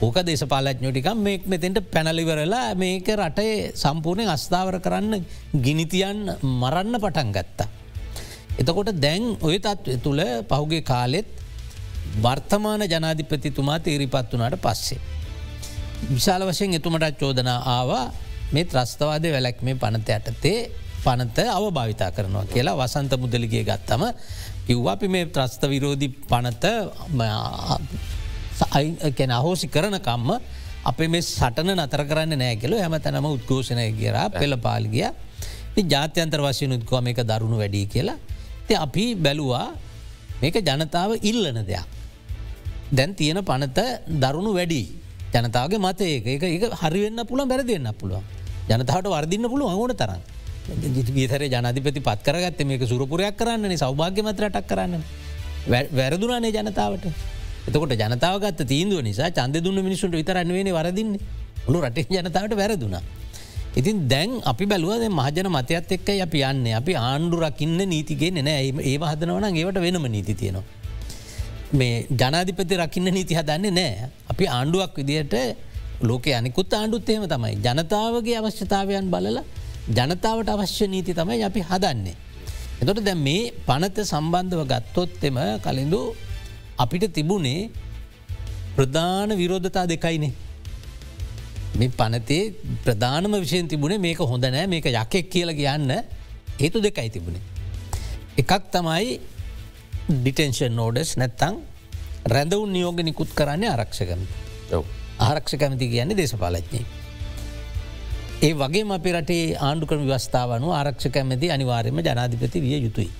ඕක 0.00 0.18
දේශපාලඥෝටිකම් 0.22 1.18
මේක් 1.18 1.46
මෙතෙන්ට 1.46 1.78
පැනලිවරලා 1.94 2.66
මේක 2.74 3.08
රටේ 3.16 3.72
සම්පූර්ණය 3.74 4.26
අස්ථාවර 4.26 4.78
කරන්න 4.78 5.24
ගිනිතියන් 5.58 6.20
මරන්න 6.52 7.00
පටන් 7.02 7.32
ගත්තා. 7.32 7.68
එතකොට 8.60 8.90
දැන් 9.04 9.24
ඔය 9.40 9.58
තත්ව 9.58 9.98
තුළ 10.04 10.22
පහුගේ 10.50 10.82
කාලෙත් 10.82 11.28
වර්තමාන 12.16 12.82
ජනාධිපතිතුමා 12.84 13.78
තේරිපත් 13.80 14.32
වනාට 14.32 14.60
පස්සේ. 14.60 15.00
විශාල 16.06 16.42
වශයෙන් 16.42 16.74
එතුමටත් 16.74 17.18
චෝදනා 17.18 17.58
ආවා 17.68 18.04
මේ 18.52 18.64
ත්‍රස්තවාද 18.64 19.24
වැලැක් 19.26 19.62
මේ 19.62 19.74
පනත 19.76 20.08
යටතේ 20.18 20.58
පනත 21.04 21.38
අවභාවිතා 21.50 22.10
කරනවා 22.10 22.44
කියලා 22.46 22.76
වසන්ත 22.76 23.12
මුදලිගේ 23.16 23.64
ගත්තම 23.64 24.04
කිව්වා 24.66 24.92
අපි 24.92 25.08
මේ 25.08 25.26
ත්‍රස්ත 25.28 25.62
විරෝධි 25.64 26.08
පනත 26.30 26.64
කැන 29.12 29.32
අහෝසි 29.32 29.66
කරනකම්ම 29.68 30.30
අපේ 30.84 31.08
මේ 31.08 31.22
සටන 31.24 31.74
නතර 31.76 32.02
කරන්න 32.04 32.38
නෑකෙල 32.38 32.76
හැම 32.76 32.94
තැනම 32.98 33.26
උද්ඝෝෂණය 33.28 33.88
කියරා 33.92 34.28
පෙළ 34.30 34.56
පාලිගිය 34.58 35.10
ජාත්‍යන්තර 35.84 36.40
වශයෙන් 36.40 36.72
උද්කෝ 36.72 37.00
මේක 37.00 37.20
දරුණු 37.22 37.58
වැඩි 37.58 37.86
කියලා. 37.86 38.18
ති 38.66 38.74
අපි 38.76 39.04
බැලුවා 39.16 39.66
මේක 40.42 40.56
ජනතාව 40.60 41.10
ඉල්ලන 41.22 41.60
දෙයක්. 41.64 41.84
දැන් 42.90 43.14
තියෙන 43.14 43.42
පනත 43.44 43.78
දරුණු 44.16 44.54
වැඩි 44.54 44.82
ජනතාවගේ 45.34 45.78
මත 45.78 46.00
ඒක. 46.02 46.26
එක 46.26 46.42
එක 46.44 46.74
හරිවෙන්න 46.74 47.26
පුළ 47.26 47.44
බැරදිවෙන්න 47.44 47.92
පුළුව 47.94 48.22
ජනතාවට 48.68 49.08
වර්දින්න 49.08 49.48
පුළුව 49.48 49.70
අගුණ 49.70 49.94
තරන්න 49.94 50.22
ගීතර 51.08 51.42
ජනධිපති 51.44 52.00
පත් 52.00 52.20
කරගත්ත 52.22 52.60
මේක 52.64 52.82
සුරපුරයක් 52.84 53.36
කරන්නේ 53.36 53.76
සෞභාග්‍යමත 53.76 54.40
රටක් 54.40 54.66
කරන්න 54.66 55.02
වැරදුනානේ 55.66 56.52
ජනතාවට. 56.52 57.06
එතකොට 57.68 57.92
ජනතාවගත් 57.94 58.64
තීන්දුව 58.64 59.02
නිසා 59.02 59.30
චන්ද 59.30 59.62
දුන්න 59.64 59.80
මිනිසුන්ට 59.80 60.14
විතරන්නවෙන 60.14 60.70
වරදින්නේ. 60.70 61.20
ඔලු 61.66 61.80
රට 61.80 62.08
ජනතාවට 62.10 62.56
වැරදුනා. 62.56 63.02
ඉතින් 63.74 64.08
දැන් 64.08 64.40
අපි 64.44 64.66
බැලුවද 64.66 65.08
මහජන 65.10 65.48
මතයත් 65.48 65.92
එක්ක 65.92 66.08
අපි 66.20 66.40
යන්න. 66.42 66.66
අපි 66.74 66.92
ආණ්ඩුරකින්න 66.96 67.80
නීතිගේ 67.84 68.30
නෑ. 68.32 68.72
ඒ 68.82 68.96
හදනවන 68.98 69.44
ඒවට 69.54 69.80
වෙනම 69.80 70.08
නීති 70.08 70.34
තියෙනවා. 70.34 70.77
මේ 71.72 72.06
ජනාධිපති 72.10 72.76
රකින්න 72.76 73.12
නීති 73.12 73.34
හදන්නේ 73.36 73.70
නෑ 73.70 74.08
අපි 74.30 74.44
ආණ්ඩුවක් 74.48 74.94
විදියට 74.96 75.34
ලෝක 76.02 76.26
අනිකුත් 76.38 76.72
ආණ්ඩුත්තේම 76.72 77.28
තමයි 77.28 77.56
ජනතාවගේ 77.66 78.38
අවශ්‍යතාවයන් 78.40 79.10
බලල 79.10 79.38
ජනතාවට 79.90 80.48
අවශ්‍ය 80.48 80.86
නීති 80.86 81.12
තමයි 81.14 81.42
අපි 81.44 81.60
හදන්නේ. 81.60 82.16
එතොට 82.80 83.04
දැ 83.04 83.14
මේ 83.16 83.52
පනත 83.68 83.96
සම්බන්ධව 84.04 84.64
ගත්තොත්තෙම 84.72 85.38
කලින්දු 85.64 86.00
අපිට 86.78 87.12
තිබුණේ 87.12 87.70
ප්‍රධාන 88.76 89.30
විරෝධතා 89.36 89.86
දෙකයිනේ. 89.86 90.32
මේ 91.78 91.90
පනතේ 91.90 92.42
ප්‍රධානම 92.84 93.32
විෂයෙන් 93.42 93.68
තිබුණේ 93.68 93.98
මේක 93.98 94.20
හොඳ 94.20 94.44
නෑ 94.46 94.66
මේක 94.66 94.86
යකෙක් 94.86 95.26
කියල 95.30 95.52
කියන්න 95.52 95.90
හේතු 96.60 96.80
දෙකයි 96.80 97.10
තිබුණේ. 97.10 97.44
එකක් 98.38 98.62
තමයි 98.72 99.20
ඩිටෙන්ෂන් 100.08 100.72
නෝඩස් 100.72 101.10
නැත්තං 101.20 101.56
රැඳවුන් 102.32 102.70
නියෝග 102.72 103.00
නිකුත් 103.04 103.32
කරන්නේ 103.38 103.68
ආරක්ෂකම 103.70 104.22
ආරක්ෂ 105.20 105.54
කැමති 105.60 105.88
කියන්නේ 105.92 106.16
දේශපාලච්ඥයි. 106.16 106.86
ඒ 108.42 108.52
වගේ 108.62 108.84
අපි 108.96 109.12
රටේ 109.12 109.44
ආණ්ඩුකරන 109.66 110.06
ව්‍යවස්ථාවනු 110.06 110.72
ආරක්ෂ 110.72 111.12
කැමති 111.16 111.52
අනිවාර්යම 111.56 112.00
ජනාධිපති 112.00 112.64
විය 112.64 112.80
යුතුයි. 112.86 113.10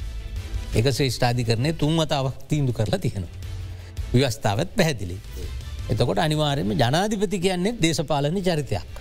එක 0.75 0.87
ශ්‍රේෂ්ඨාධි 0.93 1.45
කරනය 1.45 1.73
තුන්වතාවක් 1.73 2.37
තීන්දු 2.49 2.73
කරලා 2.73 2.99
තියෙනවා. 2.99 3.37
ව්‍යවස්ථාවත් 4.15 4.71
පැහැදිලි. 4.77 5.17
එතකොට 5.91 6.19
අනිවාර්යම 6.19 6.73
ජනාධිපති 6.75 7.39
කියන්නේ 7.39 7.79
දේශපාලන 7.83 8.41
චරිතයක්. 8.43 8.93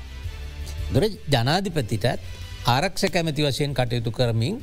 දොර 0.94 1.04
ජනාධිපතිටත් 1.36 2.06
ආරක්ෂ 2.68 3.14
කැමති 3.16 3.42
වශයෙන් 3.44 3.74
කටයුතු 3.74 4.12
කරමින් 4.12 4.58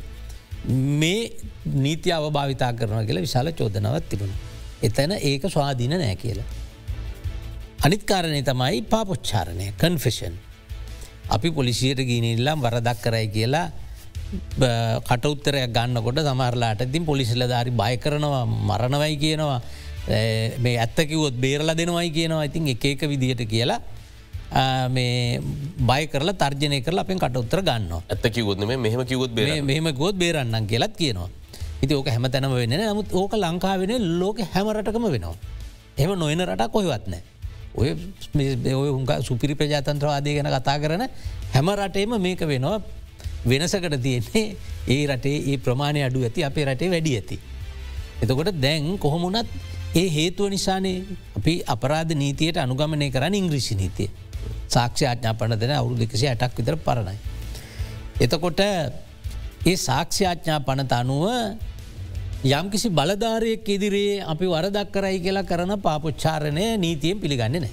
මේ 0.68 1.32
නීති 1.76 2.12
අවභාවිතා 2.12 2.72
කරන 2.72 3.06
කියලා 3.06 3.22
විශාල 3.22 3.52
චෝදනවත් 3.52 4.08
තිබුණ. 4.08 4.32
එතැන 4.82 5.12
ඒක 5.12 5.42
ස්වාධීන 5.48 5.90
නෑ 5.92 6.16
කියලා. 6.16 6.44
අනිත්කාරණය 7.84 8.42
තමයි 8.42 8.82
පාපොච්චාරණය 8.84 9.72
කන්ෆෙෂන්. 9.74 10.34
අපි 11.30 11.50
පොලිසියට 11.50 12.00
ගීනල්ලම් 12.00 12.60
වරදක් 12.60 13.00
කරයි 13.02 13.28
කියලා 13.28 13.66
කටඋත්තරයක් 15.02 15.70
ගන්නකොට 15.70 16.20
සමරලාට 16.20 16.84
තින් 16.92 17.04
පොලිසිල 17.04 17.44
ධරි 17.44 17.70
බය 17.72 17.96
කරනවා 17.96 18.44
මරණවයි 18.44 19.16
කියනවා 19.16 19.60
මේ 20.58 20.76
ඇත්තකිවොත් 20.78 21.36
බේරල 21.36 21.72
දෙනවයි 21.72 22.10
කියනවා 22.10 22.44
ඉතින් 22.44 22.68
එක 22.68 22.84
එක 22.84 23.04
විදිහට 23.04 23.44
කියලා 23.46 23.80
මේ 23.80 23.93
බය 24.54 26.02
කරලා 26.06 26.34
තර්ජනය 26.34 26.80
කරලා 26.80 27.02
අපෙන් 27.02 27.18
කට 27.18 27.36
උත්තර 27.36 27.62
ගන්න 27.62 27.92
ඇත්ත 27.92 28.26
කිවොත් 28.30 28.58
මෙහම 28.58 29.04
කිවොත් 29.04 29.30
මෙහම 29.62 29.86
ගොත් 29.92 30.14
බේරන්නන් 30.14 30.66
කියලත් 30.66 30.94
කියනවා. 30.94 31.28
ඉති 31.82 31.94
ඕක 31.94 32.08
හැම 32.08 32.30
තැනම 32.30 32.54
වෙන 32.54 32.70
නමුත් 32.70 33.12
ඕක 33.12 33.32
ලංකාවෙන 33.34 33.92
ලෝක 34.20 34.38
හැමරටකම 34.46 35.06
වෙනවා. 35.06 35.36
එම 35.96 36.10
නොයන 36.14 36.40
රටක් 36.40 36.70
කොහෙවත්නෑ. 36.70 37.22
ඔය 37.74 37.90
ඔය 38.72 38.88
හුක 38.90 39.10
සුපිරි 39.22 39.54
ප්‍රජාතන්ත්‍රවාදය 39.54 40.34
ගැන 40.36 40.48
කතා 40.48 40.78
කරන 40.78 41.02
හැම 41.52 41.68
රටේම 41.72 42.14
මේක 42.18 42.40
වෙනවා 42.42 42.78
වෙනසකට 43.44 43.98
තියෙන්නේ 43.98 44.56
ඒ 44.88 45.06
රටේ 45.06 45.36
ඒ 45.50 45.58
ප්‍රමාණය 45.58 46.02
අඩු 46.02 46.22
ඇති 46.22 46.44
අපේ 46.44 46.64
රටේ 46.64 46.90
වැඩි 46.90 47.16
ඇති. 47.16 47.38
එතකොට 48.22 48.54
දැන් 48.56 48.98
කොහොමුණත් 48.98 49.48
ඒ 49.94 50.08
හේතුව 50.08 50.48
නිසානේ 50.48 51.02
අපි 51.36 51.54
අපරාධ 51.66 52.14
නීතියට 52.14 52.56
අනුගමනය 52.56 53.10
කරන්න 53.10 53.34
ඉංග්‍රිසි 53.34 53.74
නීතිය. 53.74 54.10
සාක්ෂි 54.68 55.06
ආඥා 55.06 55.34
පන 55.34 55.56
දෙන 55.58 55.72
අවුරු 55.72 55.94
දෙකසි 55.96 56.26
ඇටක් 56.26 56.58
විතර 56.58 56.76
පරණයි. 56.78 57.18
එතකොට 58.20 58.60
ඒ 59.64 59.76
සාක්ෂ්‍යාඥා 59.78 60.60
පනත 60.60 60.92
අනුව 60.94 61.24
යම්කිසි 62.46 62.88
බලධාරයක් 62.90 63.68
ඉදිරියේ 63.68 64.24
අපි 64.24 64.46
වරදක් 64.46 64.90
කරයි 64.92 65.18
කියලා 65.20 65.42
කරන 65.42 65.72
පාපොච්චාරණය 65.80 66.66
නීතියෙන් 66.76 67.20
පිළිගන්න 67.20 67.56
නෑ. 67.56 67.72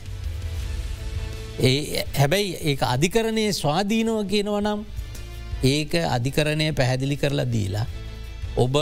ඒ 1.62 2.06
හැබැයි 2.16 2.54
ඒ 2.64 2.76
අධිකරණය 2.88 3.44
ස්වාධීනව 3.54 4.22
කියනවනම් 4.26 4.86
ඒක 5.66 5.94
අධිකරණය 6.10 6.68
පැහැදිලි 6.74 7.18
කරලා 7.18 7.48
දීලා. 7.48 7.86
ඔබ 8.58 8.76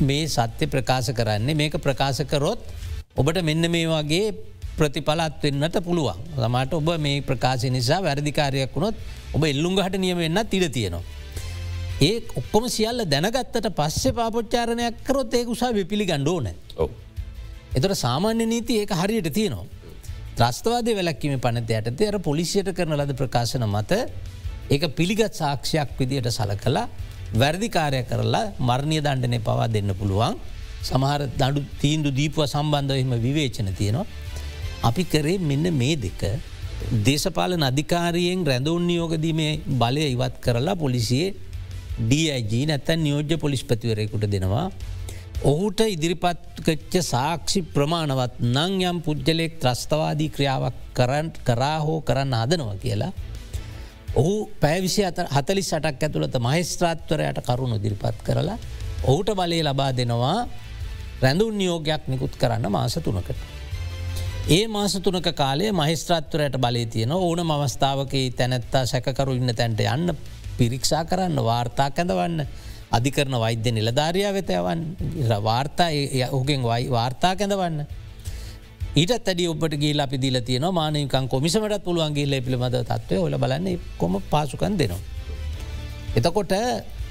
මේ 0.00 0.26
සත්‍ය 0.28 0.66
ප්‍රකාශ 0.66 1.12
කරන්නේ 1.12 1.54
මේක 1.54 1.78
ප්‍රකාශ 1.78 2.22
කරොත් 2.24 2.60
ඔබට 3.16 3.40
මෙන්න 3.42 3.70
මේ 3.70 3.86
වගේ 3.88 4.34
ප්‍රතිඵලත් 4.80 5.40
වෙන්නට 5.44 5.80
පුළුවන් 5.86 6.20
සමට 6.36 6.76
ඔබ 6.80 6.90
මේ 7.06 7.22
ප්‍රකාශ 7.30 7.66
නිසා 7.76 8.00
වැරදිකාරයක් 8.06 8.76
වුණොත් 8.76 8.96
ඔබ 9.36 9.42
එල්ලුම් 9.52 9.80
හට 9.84 10.00
නියම 10.04 10.18
වෙන්න 10.24 10.42
තිර 10.52 10.64
තියෙනවා. 10.76 11.02
ඒ 12.00 12.14
ඔක්කොම 12.40 12.64
සියල්ල 12.76 13.04
දැනගත්තට 13.12 13.66
පස්සේ 13.78 14.16
පාපොච්චාරණයක් 14.18 15.02
කරොත් 15.08 15.34
ඒ 15.38 15.44
උසා 15.54 15.72
විපිළි 15.78 16.06
ගණ්ඩෝන. 16.10 16.48
එතට 17.76 17.94
සාමාන්‍ය 18.04 18.46
නීති 18.52 18.80
ඒක 18.82 18.92
හරියට 19.00 19.28
තියෙනවා. 19.38 19.66
ත්‍රස්තවාද 20.38 20.88
වැලක්කීම 20.98 21.40
පනත 21.44 21.70
යටතේ 21.80 22.08
අර 22.12 22.18
පොලිසියට 22.28 22.70
කරන 22.78 22.96
ලද 22.96 23.12
ප්‍රකාශන 23.20 23.66
මත 23.66 23.92
ඒක 24.70 24.84
පිළිගත් 24.98 25.34
සාක්ෂයක් 25.42 25.92
විදියට 25.98 26.30
සල 26.30 26.54
කලා 26.64 26.86
වැරදිකාරය 27.42 28.00
කරලා 28.10 28.46
මර්ණය 28.68 28.98
දණ්ඩනය 29.06 29.38
පවා 29.48 29.68
දෙන්න 29.76 29.92
පුළුවන් 30.00 30.40
සමහර 30.88 31.22
දඩු 31.40 31.60
තීන්දු 31.82 32.10
දීපුව 32.18 32.46
සම්බන්ධවම 32.46 33.12
විවේචන 33.26 33.68
තියෙනවා. 33.80 34.06
අපි 34.82 35.04
කරේ 35.06 35.38
මෙන්න 35.40 35.66
මේ 35.74 35.96
දෙක 35.96 36.22
දේශපාලන 37.04 37.62
අධිකාරයෙන් 37.62 38.46
රැඳවුන් 38.46 38.86
නියෝගදීමේ 38.86 39.52
බලය 39.74 40.04
ඉවත් 40.06 40.36
කරලා 40.40 40.76
පොලිසියේ 40.76 41.34
DIG 42.02 42.52
නැත්තැන් 42.66 43.04
නියෝජ්‍ය 43.04 43.36
පොලිස්පතිවරයකුට 43.36 44.24
දෙනවා 44.26 44.66
ඔහුට 45.42 45.80
ඉදිරිපත්කච්ච 45.86 46.94
සාක්ෂි 47.02 47.60
ප්‍රමාණවත් 47.66 48.40
නං 48.46 48.74
යම් 48.82 48.98
පුද්ගලෙක් 49.00 49.54
ත්‍රස්තවාදී 49.56 50.30
ක්‍රියාවක් 50.30 50.76
කරන්ට 50.94 51.36
කරා 51.42 51.78
හෝ 51.80 52.00
කරන්න 52.02 52.34
හදනවා 52.34 52.76
කියලා. 52.76 53.12
ඔහු 54.14 54.34
පැවිසි 54.60 55.04
අත 55.04 55.18
හතලි 55.28 55.62
සටක් 55.62 56.02
ඇතුළත 56.02 56.36
මහිස්ත්‍රාත්වරයට 56.38 57.40
කරුණු 57.42 57.78
දිරිපත් 57.78 58.20
කරලා 58.22 58.58
ඔහුට 59.04 59.32
බලය 59.34 59.62
ලබා 59.62 59.92
දෙනවා 59.92 60.48
රැඳුන් 61.22 61.56
නියෝගයක් 61.56 62.08
නිකුත් 62.08 62.36
කරන්න 62.36 62.68
මාස 62.68 62.98
තුනකට. 62.98 63.49
ඒ 64.48 64.66
මාස 64.66 64.92
තුනක 64.94 65.28
කාලේ 65.34 65.72
මහිස්ත්‍රාත්වරයට 65.72 66.56
බලය 66.56 66.86
තියෙන 66.86 67.12
ඕන 67.12 67.40
මවස්ථාවක 67.42 68.14
තැනැත්තා 68.32 68.86
සැකරු 68.86 69.32
ඉන්න 69.32 69.54
තැන්ට 69.54 69.80
යන්න 69.86 70.16
පිරික්ෂා 70.58 71.04
කරන්න 71.04 71.36
වාර්තා 71.40 71.90
කැඳවන්න 71.90 72.46
අධිකරන 72.90 73.36
වෛද්‍ය 73.36 73.70
නිලධාරයා 73.70 74.32
වෙතයවන් 74.32 74.80
වාර්තා 75.44 75.88
ඔහුගෙන් 76.30 76.62
වයි 76.62 76.90
වාර්තා 76.90 77.36
කැඳවන්න. 77.36 77.84
ඊට 78.96 79.12
ඇඩි 79.12 79.46
ඔබට 79.46 79.76
ගේලා 79.76 80.04
අපි 80.04 80.18
දිල 80.18 80.40
තියන 80.40 80.66
මානකන් 80.72 81.28
කොමිසමට 81.28 81.84
පුළුවන්ගේ 81.84 82.26
ල 82.26 82.40
පිළිමද 82.40 82.78
තත්වය 82.82 83.18
ඔල 83.18 83.36
බලන්න 83.36 83.78
කොම 83.98 84.16
පාසුකන් 84.30 84.78
දෙනවා. 84.78 84.98
එතකොට 86.16 86.56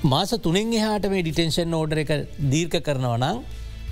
මාස 0.03 0.33
තුනෙන් 0.39 0.73
එහාට 0.73 1.07
මේ 1.07 1.21
ඩිටෙන්ෂන් 1.21 1.73
ෝඩර 1.73 1.99
එක 1.99 2.11
දීර්ක 2.49 2.81
කරනවනම් 2.81 3.39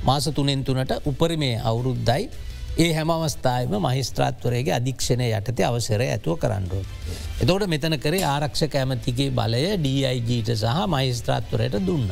මාස 0.04 0.26
තුනෙන් 0.32 0.64
තුනට 0.64 0.92
උපරිමේ 1.06 1.56
අවුරුද්දයි 1.64 2.30
ඒ 2.78 2.94
හැම 2.94 3.10
අවස්ථායම 3.10 3.72
මහිස්ත්‍රාත්වරයගේ 3.82 4.74
අධික්ෂණය 4.76 5.28
යටතේ 5.32 5.66
අවසර 5.66 6.02
ඇතුව 6.06 6.36
කරන්නඩුව. 6.38 6.84
එතෝට 7.42 7.66
මෙතන 7.68 7.98
කරේ 7.98 8.26
ආරක්ෂ 8.26 8.62
කෑමතිගේ 8.68 9.32
බලය 9.32 9.64
DIGට 9.80 10.52
සහ 10.54 10.84
මහිස්ත්‍රාත්වරයට 10.88 11.78
දුන්න. 11.88 12.12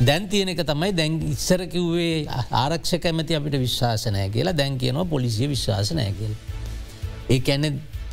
දැන් 0.00 0.28
තියන 0.28 0.52
එක 0.54 0.62
තමයි 0.64 0.94
දැන් 0.94 1.20
ඉස්සර 1.26 1.66
කිව්වේ 1.66 2.24
ආරක්ෂ 2.54 2.96
කැමති 2.98 3.36
අපිට 3.36 3.58
විශ්වාසනය 3.58 4.24
කියලා 4.30 4.56
දැන් 4.56 4.78
කියනවා 4.78 5.04
පොලිසිය 5.06 5.48
විශ්වාසනය 5.48 6.08
කියල. 6.16 6.34
ඒ 7.28 7.40
ඇන 7.48 7.68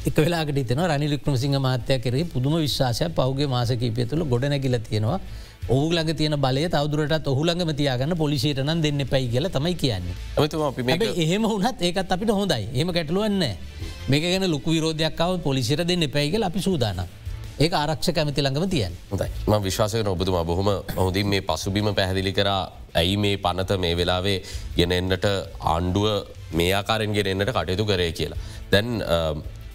එක 0.06 0.18
වෙලාට 0.18 0.52
තන 0.64 0.84
රනිලික්ම 0.86 1.38
සිංහ 1.38 1.56
මාත්‍යය 1.60 2.00
කරේ 2.00 2.26
පුදුම 2.28 2.60
විශ්වාසය 2.60 3.08
පෞගේ 3.14 3.48
මාසකීපය 3.48 4.06
තුළ 4.06 4.26
ගොඩනැකිල 4.26 4.76
තියෙනවා 4.82 5.20
ඔහුලඟ 5.70 6.14
තියෙන 6.14 6.38
බලය 6.38 6.68
තවදුරටත් 6.70 7.28
ඔහුළඟම 7.28 7.74
තියාගන්න 7.74 8.14
පොලිසිට 8.18 8.62
නම් 8.62 8.82
දෙන්න 8.86 9.02
පැයි 9.10 9.30
කියල 9.34 9.50
තමයි 9.50 9.76
කියන්නේ. 9.76 10.16
එහෙම 11.26 11.44
වුනත් 11.44 11.82
ඒකත් 11.82 12.12
අපිට 12.12 12.32
හොඳයි 12.40 12.70
ඒම 12.74 12.94
ගැටලුවන්න 12.94 13.44
මේක 14.08 14.24
ගැන 14.24 14.46
ලොකු 14.52 14.70
විරෝධයක්කාව 14.76 15.42
පොලිසිට 15.42 15.82
දෙන්න 15.88 16.06
පැයිගල 16.10 16.44
අපි 16.50 16.62
සූදාන. 16.62 17.02
ඒ 17.58 17.70
ආරක්ෂ 17.72 18.14
කැමති 18.14 18.46
ළඟම 18.46 18.70
තියන් 18.70 18.94
ම 19.48 19.54
විශ්වාසක 19.68 20.08
ඔබතුමා 20.14 20.46
බොහොම 20.46 20.70
හොඳින් 20.96 21.28
මේ 21.34 21.42
පසුබිම 21.42 21.90
පැහැදිලි 22.00 22.34
කරා 22.40 22.62
ඇයි 23.02 23.18
මේ 23.18 23.38
පනත 23.38 23.80
මේ 23.80 23.98
වෙලාවේ 24.00 24.38
ගෙනෙන්න්නට 24.78 25.26
ආණ්ඩුව 25.74 26.08
මේ 26.54 26.72
ආකාරෙන් 26.80 27.14
ගෙනෙන්න්නට 27.18 27.54
කටයුතු 27.58 27.86
කරේ 27.92 28.12
කියලා. 28.12 28.38
දැන් 28.72 28.90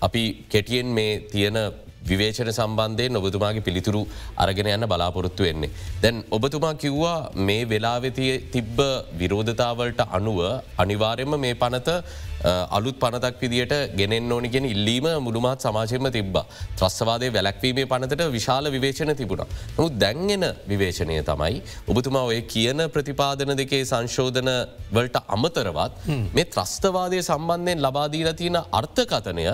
අපි 0.07 0.25
කෙටියෙන් 0.49 0.87
මේ 0.99 1.13
තියෙන 1.33 1.59
විවේචන 2.09 2.51
සම්බන්ධයෙන් 2.53 3.21
ඔබතුමාගේ 3.21 3.67
පිළිතුරු 3.67 4.03
අරගෙන 4.37 4.71
යන්න 4.75 4.89
බලාපොරොත්තු 4.93 5.43
වෙන්නේ. 5.43 5.71
දැන් 6.03 6.25
ඔබතුමා 6.31 6.75
කිව්වා 6.75 7.19
මේ 7.49 7.69
වෙලාවෙතිය 7.69 8.33
තිබ්බ 8.55 8.81
විරෝධතාවලට 9.19 10.01
අනුව 10.11 10.41
අනිවාර්යම 10.79 11.35
මේ 11.45 11.55
පනත 11.55 11.89
අලුත් 12.77 12.97
පනතක් 13.03 13.41
විදිට 13.43 13.75
ගෙනෙන් 13.99 14.33
ඕනිගෙන 14.33 14.65
ඉල්ලීම 14.65 15.07
මුළුමත් 15.27 15.65
සමාජයම 15.67 16.07
තිබ්බ. 16.17 16.37
ත්‍රස්වාදය 16.79 17.29
වැලක්වීමේ 17.37 17.87
පනතට 17.93 18.23
විශාල 18.37 18.71
විවේචන 18.75 19.13
තිබුණ. 19.21 19.45
නමු 19.77 19.89
දැන්ගෙන 20.03 20.47
විවේචනය 20.71 21.21
තමයි. 21.31 21.63
ඔබතුමා 21.91 22.25
ඔය 22.31 22.41
කියන 22.53 22.81
ප්‍රතිපාදන 22.95 23.53
දෙකේ 23.61 23.83
සංශෝධන 23.85 24.51
වලට 24.97 25.23
අමතරවත් 25.37 25.93
මේ 26.37 26.47
ත්‍රස්තවාදය 26.55 27.21
සම්බන්ධයෙන් 27.29 27.85
ලබාදීල 27.87 28.31
තියෙන 28.41 28.59
අර්ථකතනය 28.81 29.47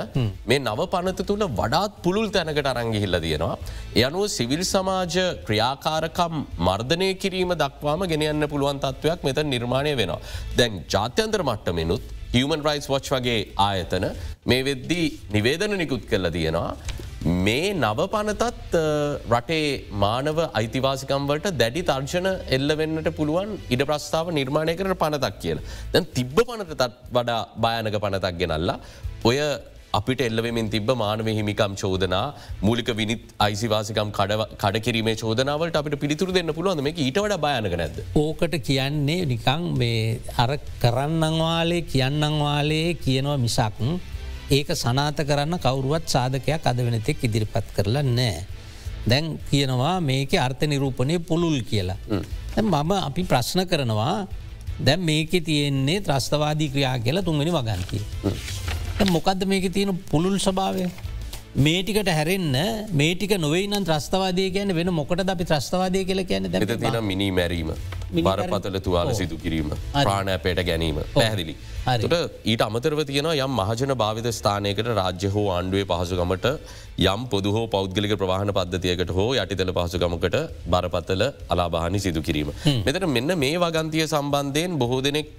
මේ 0.51 0.59
නව 0.59 0.89
පනත 0.95 1.27
තුළ 1.31 1.47
වඩාත් 1.61 2.01
පුළුල් 2.05 2.29
තැනකට 2.37 2.71
අරංගිහිල්ල 2.73 3.21
තියෙනවා. 3.27 3.57
යනුව 4.05 4.27
සිවිල් 4.39 4.65
සමාජ 4.73 5.17
ක්‍රියාකාරකම් 5.47 6.35
මර්ධනය 6.69 7.09
කිරීම 7.23 7.53
දක්වාම 7.63 8.03
ගෙනයන්න 8.13 8.51
පුළුවන් 8.53 8.83
තත්ත්වයක් 8.85 9.25
මෙත 9.29 9.39
නිර්මාණය 9.55 9.95
වෙනවා. 10.03 10.21
දැන් 10.59 10.85
ජාත්‍යන්තර 10.95 11.43
මට්ටමෙනුත් 11.49 12.03
Human 12.37 12.63
Rights 12.69 12.89
Watch 12.93 13.11
වගේ 13.17 13.39
ආයතන 13.69 14.07
මේ 14.53 14.63
වෙද්දී 14.69 15.07
නිවේදන 15.37 15.75
නිකුත් 15.83 16.05
කරලා 16.13 16.35
තියෙනවා. 16.37 16.71
මේ 17.47 17.69
නව 17.75 18.01
පනතත් 18.15 18.81
රටේ 19.35 19.63
මානව 20.03 20.39
අයිතිවාසිකම්වලට 20.61 21.47
දැඩි 21.63 21.83
තර්ශන 21.91 22.29
එල්ලවෙන්නට 22.57 23.09
පුළුවන් 23.19 23.55
ඉඩ 23.75 23.83
ප්‍රස්ථාව 23.91 24.29
නිර්මාණය 24.39 24.75
කරන 24.81 24.95
පනතක් 25.05 25.41
කියල. 25.45 25.61
දැන් 25.95 26.11
තිබ්බ 26.19 26.37
පනතත් 26.51 26.85
වඩා 27.17 27.41
භයනක 27.65 27.97
පනතක් 28.05 28.37
ගෙනල්ලා 28.43 28.79
ඔය 29.31 29.39
අපිට 29.99 30.21
එල්ලවෙමින් 30.27 30.69
තිබ 30.75 30.91
මානව 31.03 31.29
හිමිකම් 31.39 31.73
චෝදනා 31.83 32.25
මූලික 32.67 32.91
විනිත් 33.01 33.23
අයිසිවාසිකම් 33.47 34.11
කඩකිරීමේ 34.63 35.17
චෝදනාවලට 35.23 35.79
අපිට 35.81 35.97
පිළිතුර 36.03 36.31
දෙන්න 36.37 36.53
පුළුවන් 36.57 36.83
මේ 36.87 36.97
ඊට 37.05 37.19
වඩ 37.23 37.39
බයනක 37.45 37.77
නැද. 37.83 37.97
ඕකට 38.25 38.57
කියන්නේ 38.69 39.27
නිකං 39.33 39.65
මේ 39.81 40.21
අර 40.45 40.53
කරන්නංවාලේ 40.83 41.83
කියන්නංවාලේ 41.93 42.89
කියනවා 43.05 43.39
මිසක් 43.47 43.81
ඒක 44.51 44.69
සනාත 44.77 45.19
කරන්න 45.29 45.59
කවරුවත් 45.59 46.07
සාධකයක් 46.07 46.67
අද 46.71 46.79
වෙනතෙක් 46.87 47.25
ඉදිරිපත් 47.29 47.69
කරලා 47.77 48.07
නෑ. 48.19 48.45
දැන් 49.11 49.27
කියනවා 49.51 49.95
මේක 50.01 50.35
අර්ථ 50.47 50.65
නිරූපණය 50.73 51.19
පුළුල් 51.31 51.59
කියලා. 51.71 51.99
මම 52.63 52.93
අපි 53.01 53.23
ප්‍රශ්න 53.33 53.63
කරනවා 53.73 54.17
දැන් 54.87 55.01
මේක 55.11 55.33
තියෙන්නේ 55.49 56.01
ත්‍රස්තවාදී 56.01 56.73
ක්‍රියා 56.73 56.97
කියලා 56.99 57.27
තුන්වෙනි 57.29 57.57
වගන්තිය. 57.59 58.03
මොකක්ද 59.05 59.45
මේක 59.45 59.73
තියෙන 59.73 59.93
පුළුල් 60.11 60.39
ස්භාවය. 60.39 60.89
මේටිකට 61.57 62.09
හැරෙන්න්න 62.09 62.57
මේටික 62.93 63.39
නොවේ 63.39 63.67
නම් 63.67 63.85
ත්‍රස්තවාදය 63.85 64.51
කියන 64.51 64.75
වෙන 64.75 64.93
මොකට 64.93 65.29
අපි 65.29 65.45
ත්‍රස්තවාදය 65.45 66.05
කියල 66.05 66.25
කියන 66.25 66.49
ද 66.51 66.67
තින 66.67 67.05
මිනි 67.05 67.31
මැරීම. 67.31 67.73
බරපතල 68.13 68.79
තුවාල 68.79 69.13
සිදු 69.13 69.37
කිරීම. 69.37 69.69
ප්‍රාණෑපයට 69.93 70.65
ගැනීම. 70.67 71.01
පැහැදිලි. 71.15 71.57
ට 71.87 72.17
ඊට 72.45 72.63
අමතරව 72.63 73.01
තියෙන 73.05 73.29
යම් 73.35 73.53
මහජන 73.53 73.93
භාවිත 73.95 74.27
ස්ථානයකට 74.31 74.89
රාජ්‍ය 74.99 75.29
හෝ 75.29 75.45
ආණ්ඩුවේ 75.51 75.87
පහසුගමට 75.91 76.47
යම් 77.05 77.27
පොදු 77.33 77.53
හෝ 77.57 77.67
පෞද්ගලික 77.69 78.15
ප්‍රවාහන 78.23 78.51
පද්ධතියකට 78.51 79.13
හෝ 79.19 79.29
යටිතල 79.35 79.71
පහසුගමකට 79.73 80.37
බරපත්තල 80.67 81.23
අලාභානි 81.49 82.01
සිදු 82.01 82.23
කිරීම. 82.23 82.51
මෙතට 82.87 83.07
මෙන්න 83.09 83.39
මේ 83.39 83.55
වගන්තිය 83.59 84.07
සම්බන්ධයෙන් 84.07 84.75
බොහෝ 84.79 85.01
දෙනෙක් 85.01 85.31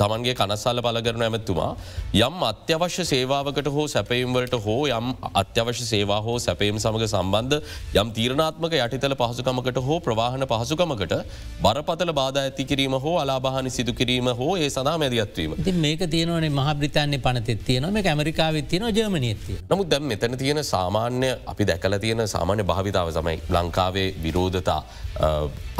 තමන්ගේ 0.00 0.34
කනස්සල්ල 0.34 0.80
පල 0.84 0.98
කරන 1.06 1.22
ඇමැත්තුමා 1.26 1.70
යම් 2.18 2.36
අත්‍යවශ්‍ය 2.48 3.04
සේවාවකට 3.04 3.68
හෝ 3.74 3.86
සැපයම්වලට 3.94 4.54
හෝ 4.66 4.78
යම් 4.88 5.10
අත්‍යවශ්‍ය 5.42 5.84
සේවා 5.84 6.20
හෝ 6.26 6.36
සැපයම් 6.38 6.78
සමඟ 6.84 7.06
සම්බන්ධ 7.06 7.56
යම් 8.02 8.12
තීරණාත්මක 8.18 8.76
යටිතල 8.78 9.16
පහසුකමකට 9.22 9.80
හෝ 9.88 9.98
ප්‍රවාහන 10.06 10.46
පහසුකමකට 10.52 11.14
බරපතල 11.60 12.12
බාධ 12.20 12.40
ඇති 12.44 12.68
කිරීම 12.70 12.96
හෝ 13.04 13.16
අලාභානි 13.24 13.74
සිදු 13.78 13.94
කිරීම 14.00 14.32
හෝ 14.40 14.52
ඒ 14.56 14.70
සඳහා 14.70 14.96
මැදිත්වීම. 15.04 15.58
ති 15.66 15.72
මේක 15.84 16.02
තියනවනේ 16.14 16.50
මහ 16.50 16.68
බ්‍රතාන්‍ය 16.80 17.18
පනතෙත් 17.26 17.64
තියන 17.68 17.86
මේ 17.94 18.02
ඇමරිකාවත් 18.12 18.68
තියන 18.72 18.84
ජර්මනයතිය. 18.98 19.56
නමුත් 19.70 19.90
දැම් 19.92 20.06
මෙතන 20.12 20.36
තියෙන 20.42 20.60
සාමාන්‍ය 20.72 21.30
අපි 21.52 21.64
දැකල 21.70 21.98
තියෙන 22.04 22.22
සාමාන්‍ය 22.34 22.64
භාවිතාව 22.70 23.10
සමයි 23.18 23.36
ලංකාවේ 23.56 24.08
විරෝධතා 24.24 24.80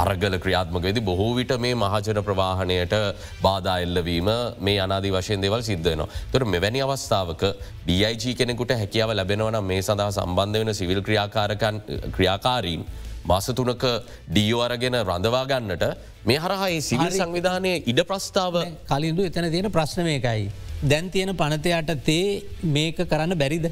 අරගල 0.04 0.36
ක්‍රියාත්මක 0.44 0.84
වෙදි 0.88 1.00
බොහෝ 1.10 1.30
විට 1.38 1.52
මේ 1.64 1.74
මහජන 1.82 2.22
ප්‍රවාහණයට 2.28 2.94
බාධා 3.42 3.76
එල්ලවීම 3.86 4.30
මේ 4.68 4.78
අනාදී 4.86 5.12
වශයෙන් 5.16 5.44
දෙවල් 5.44 5.62
සිද්ධනවා. 5.70 6.08
තොර 6.32 6.44
මෙවැනි 6.54 6.82
අවස්ථාවක 6.86 7.44
DIG 7.88 8.24
කෙනෙකුට 8.40 8.72
හැකියාව 8.80 9.12
ලැබෙනවන 9.20 9.60
මේ 9.70 9.82
සඳහා 9.88 10.10
සම්බන්ධ 10.18 10.58
වෙන 10.62 10.74
සිවිල් 10.80 11.02
ක්‍රියාකාරකන් 11.08 11.76
ක්‍රියාකාරීන් 12.16 12.82
මාස 13.24 13.46
තුනක 13.58 13.84
ඩියෝ 14.28 14.62
අරගෙන 14.66 14.96
රඳවා 15.02 15.44
ගන්නට 15.50 15.84
මේ 16.28 16.38
හරහා 16.44 16.70
සිවිල් 16.80 17.12
සංවිධානය 17.18 17.72
ඉඩ 17.92 18.00
ප්‍රස්ථාව 18.10 18.56
කලින්දු 18.90 19.22
එතන 19.28 19.46
තියෙන 19.54 19.70
ප්‍රශ්න 19.76 20.02
මේකයි. 20.04 20.50
දැන් 20.82 21.10
තියෙන 21.10 21.32
පනතයට 21.36 21.90
තේ 22.08 22.42
මේක 22.76 22.98
කරන්න 23.12 23.36
බැරිද. 23.42 23.66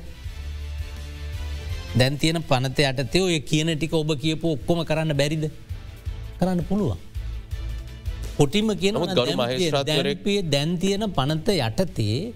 දැන් 1.97 2.19
තියෙන 2.19 2.43
පනතයට 2.43 3.11
තේ 3.13 3.23
ඔය 3.23 3.41
කියන 3.51 3.75
ටික 3.75 3.95
ඔබ 3.95 4.13
කියපු 4.25 4.57
ඔක්කොම 4.57 4.85
කරන්න 4.85 5.17
බැරිද 5.17 5.51
කරන්න 6.41 6.63
පුළුවන්. 6.71 6.99
පොටිම 8.37 8.71
කියන 8.83 8.95
දැන්පිය 9.89 10.39
දැන් 10.55 10.79
තියෙන 10.79 11.05
පනත 11.19 11.59
යටතේ 11.59 12.33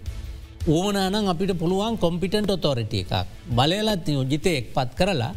ඕනනම් 0.68 1.29
අපිට 1.29 1.53
පුළුවන් 1.61 1.96
කොම්පිටන්ට 1.98 2.51
ඔතෝරට 2.51 2.94
එකක් 2.94 3.12
බලයලත් 3.59 4.09
යෝජිත 4.09 4.46
එක් 4.46 4.66
පත් 4.75 4.90
කරලා 4.98 5.33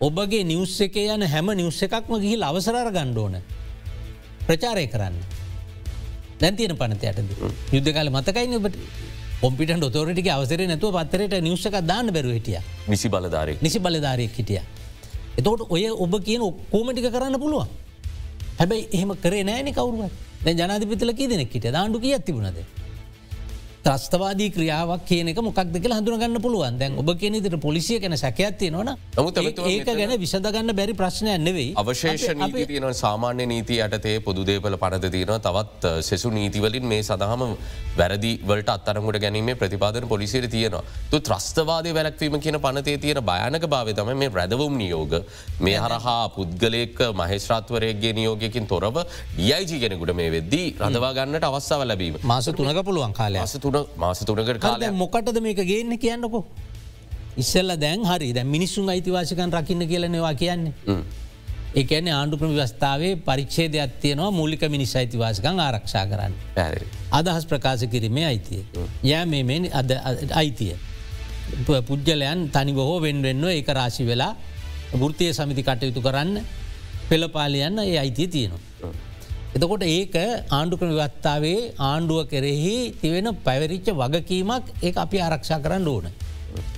ඔබගේ 0.00 0.44
නිවස් 0.44 0.80
එක 0.80 0.96
යන 0.96 1.22
හැම 1.24 1.50
නිවස් 1.52 1.82
එකක්ම 1.82 2.12
ගිහිල් 2.16 2.42
අවසරර 2.42 2.90
ගණ්ඩෝන 2.90 3.34
ප්‍රචාරය 4.46 4.86
කරන්න. 4.86 5.16
දැන් 6.40 6.56
තියෙන 6.56 6.76
පනතයටද 6.76 7.30
යුද්ධ 7.72 7.90
කාල 7.92 8.10
මතකයින්න 8.10 8.58
ඔබට? 8.58 8.78
ඔම්පිට 9.40 9.74
ොතෝරටික 9.82 10.28
අවසර 10.28 10.62
නැතුව 10.64 10.94
පත්තරයට 10.98 11.34
නිවසක 11.40 11.80
දාන්න 11.82 12.12
බැරු 12.12 12.30
හිටිය. 12.30 12.62
නිසි 12.86 13.08
බලධාරය 13.08 13.58
නිසි 13.60 13.78
බලධාරයක් 13.80 14.34
හිටිය. 14.34 14.62
එතකොට 15.34 15.66
ඔය 15.68 15.90
ඔබ 15.90 16.14
කියන 16.22 16.42
ඔක්කෝමටික 16.42 17.10
කරන්න 17.10 17.36
පුළුවන්. 17.36 17.68
හැබැයි 18.58 18.88
එහෙම 18.92 19.10
කරේ 19.16 19.44
නෑන 19.44 19.72
කවරුව 19.72 20.10
දැ 20.44 20.54
ජනාධිපතිල 20.54 21.12
කී 21.12 21.28
දෙනෙක් 21.28 21.52
හිට 21.52 21.66
දාණ්ඩු 21.70 21.98
කිය 21.98 22.14
ඇතිබුණද 22.14 22.58
ත්‍රස්තවාදී 23.86 24.50
ක්‍රියාවක් 24.54 25.02
කියනක 25.08 25.38
මොක්ද 25.46 25.76
කියල 25.82 25.94
හඳුරගන්න 25.96 26.40
පුළුවන්. 26.44 26.78
දැන් 26.80 26.98
ඔබ 27.00 27.10
කියනෙතට 27.20 27.56
පොලිසිය 27.60 27.98
කැන 28.00 28.16
සැකඇත්තිය 28.18 28.70
නොන 28.70 28.90
ඒක 29.72 29.90
ගැන 29.90 30.14
විසඳගන්න 30.24 30.74
බැරි 30.78 30.94
ප්‍රශ්නය 31.00 31.36
නෙවෙයි. 31.38 31.74
අවශේෂ 31.82 32.26
නීති 32.40 32.66
තියන 32.70 32.86
සාමාන්‍ය 33.02 33.46
නීති 33.46 33.78
යටතේ 33.86 34.16
පොදුදේපල 34.20 34.76
පනත 34.82 35.10
තියෙන 35.14 35.34
තවත් 35.46 35.92
සෙසු 36.08 36.30
නීතිවලින් 36.30 36.88
මේ 36.92 37.02
සඳහම 37.02 37.44
වැරදි 38.00 38.32
වලට 38.50 38.74
අත්තරමුට 38.76 39.20
ගැනීම 39.24 39.52
ප්‍රතිපාදන 39.62 40.08
පොලිසිර 40.08 40.48
තියෙනවා. 40.48 40.82
තු 41.10 41.20
ත්‍රස්තවාදය 41.20 41.94
වැලක්වීම 41.98 42.40
කියන 42.40 42.60
පනතේ 42.66 42.98
තියෙන 42.98 43.22
භයනක 43.30 43.68
භාව 43.74 43.92
තම 43.94 44.12
මේ 44.16 44.34
රැදවම් 44.40 44.76
නියෝග. 44.82 45.14
මේ 45.60 45.76
හරහා 45.76 46.18
පුද්ගලයෙක් 46.36 46.98
මහේශ්‍රාත්වරයගේ 47.22 48.12
නියෝගයකින් 48.20 48.66
තොරව 48.66 48.98
ඩියයිජි 49.36 49.80
කෙනෙකුට 49.84 50.14
මේ 50.20 50.30
වෙද්දී 50.36 50.66
රඳවා 50.82 51.14
ගන්නට 51.20 51.48
අවස්සාව 51.52 51.86
ලැබීම. 51.86 52.20
මාස 52.32 52.50
තුනක 52.60 52.84
පුළුවන් 52.84 53.16
කාලය 53.22 53.38
තුන 53.68 53.86
මාස 54.02 54.24
තුනකට 54.24 54.60
කාල 54.64 54.90
මොකටද 55.04 55.40
මේක 55.46 55.62
ගේන්න 55.70 55.98
කියන්නකෝ. 56.04 56.44
ඉස්සල්ල 57.44 57.72
දැන් 57.84 58.04
හරි 58.10 58.32
දැ 58.32 58.44
මිනිස්සුන් 58.56 58.88
අයිතිවාසිකන් 58.88 59.52
රකින්න 59.60 59.88
කියලනවා 59.92 60.34
කියන්නේ. 60.34 60.72
ඒකන 61.76 62.08
ආණ්ඩුක්‍රම 62.08 62.52
ව්‍යස්ථාවේ 62.58 63.14
පරික්ෂේදයක් 63.28 63.96
තියනවා 64.02 64.30
මූලික 64.30 64.62
මිනිස් 64.74 64.92
අයිතිවාසිකං 64.96 65.60
ආරක්ෂා 65.60 66.04
කරන්න. 66.12 66.34
අදහස් 67.12 67.46
ප්‍රකාශ 67.46 67.86
කිරීමේ 67.94 68.26
අයිතිය. 68.32 68.62
යෑ 69.04 69.26
මේ 69.26 69.70
අද 69.72 69.90
අයිතිය. 70.42 70.76
පුද්ගලයන් 71.88 72.40
තනි 72.54 72.72
බොහෝ 72.78 73.00
වෙන්වෙන්න 73.00 73.44
ඒක 73.50 73.68
රාශි 73.68 74.06
වෙලා 74.06 74.32
වෘතිය 74.92 75.32
සමිති 75.32 75.62
කටයුතු 75.62 76.00
කරන්න 76.00 76.40
පෙළපාලියන්න 77.08 77.78
ඒ 77.84 77.98
අයිතිය 78.04 78.28
තියෙනවා. 78.28 78.92
එතකොට 79.58 79.82
ඒක 79.84 80.14
ආණ්ඩුක්‍රම 80.50 80.92
වත්තාවේ 80.94 81.60
ආණ්ඩුව 81.80 82.28
කෙරෙහි 82.32 82.94
තිවෙන 83.02 83.28
පැවරිච්ච 83.46 83.88
වගකීමක් 83.92 84.66
ඒ 84.82 84.92
අපි 85.04 85.18
ආරක්ෂා 85.18 85.58
කරන්න 85.64 85.88
ඕන. 85.88 86.04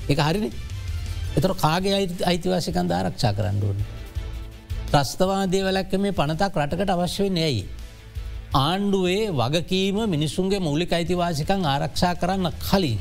එක 0.09 0.19
හරිනි 0.19 0.51
එතර 1.39 1.53
කාගේ 1.65 1.97
අයිතිවාසිකන්ද 2.31 2.91
ආරක්ෂා 2.91 3.33
කරන්න 3.33 3.61
ඕන. 3.63 3.79
ත්‍රස්තවාදය 4.93 5.61
වැලැක්ක 5.67 5.93
මේ 5.99 6.13
පනතක් 6.13 6.57
රටකට 6.59 6.95
අවශ්‍යවෙන් 6.97 7.37
ඇයි. 7.39 7.65
ආණ්ඩුවේ 8.55 9.25
වගකීම 9.41 9.99
මිනිස්සුන්ගේ 10.15 10.61
මූලික 10.61 10.93
අයිතිවාසිකං 10.93 11.67
ආරක්ෂා 11.67 12.15
කරන්න 12.15 12.49
කලින් 12.69 12.99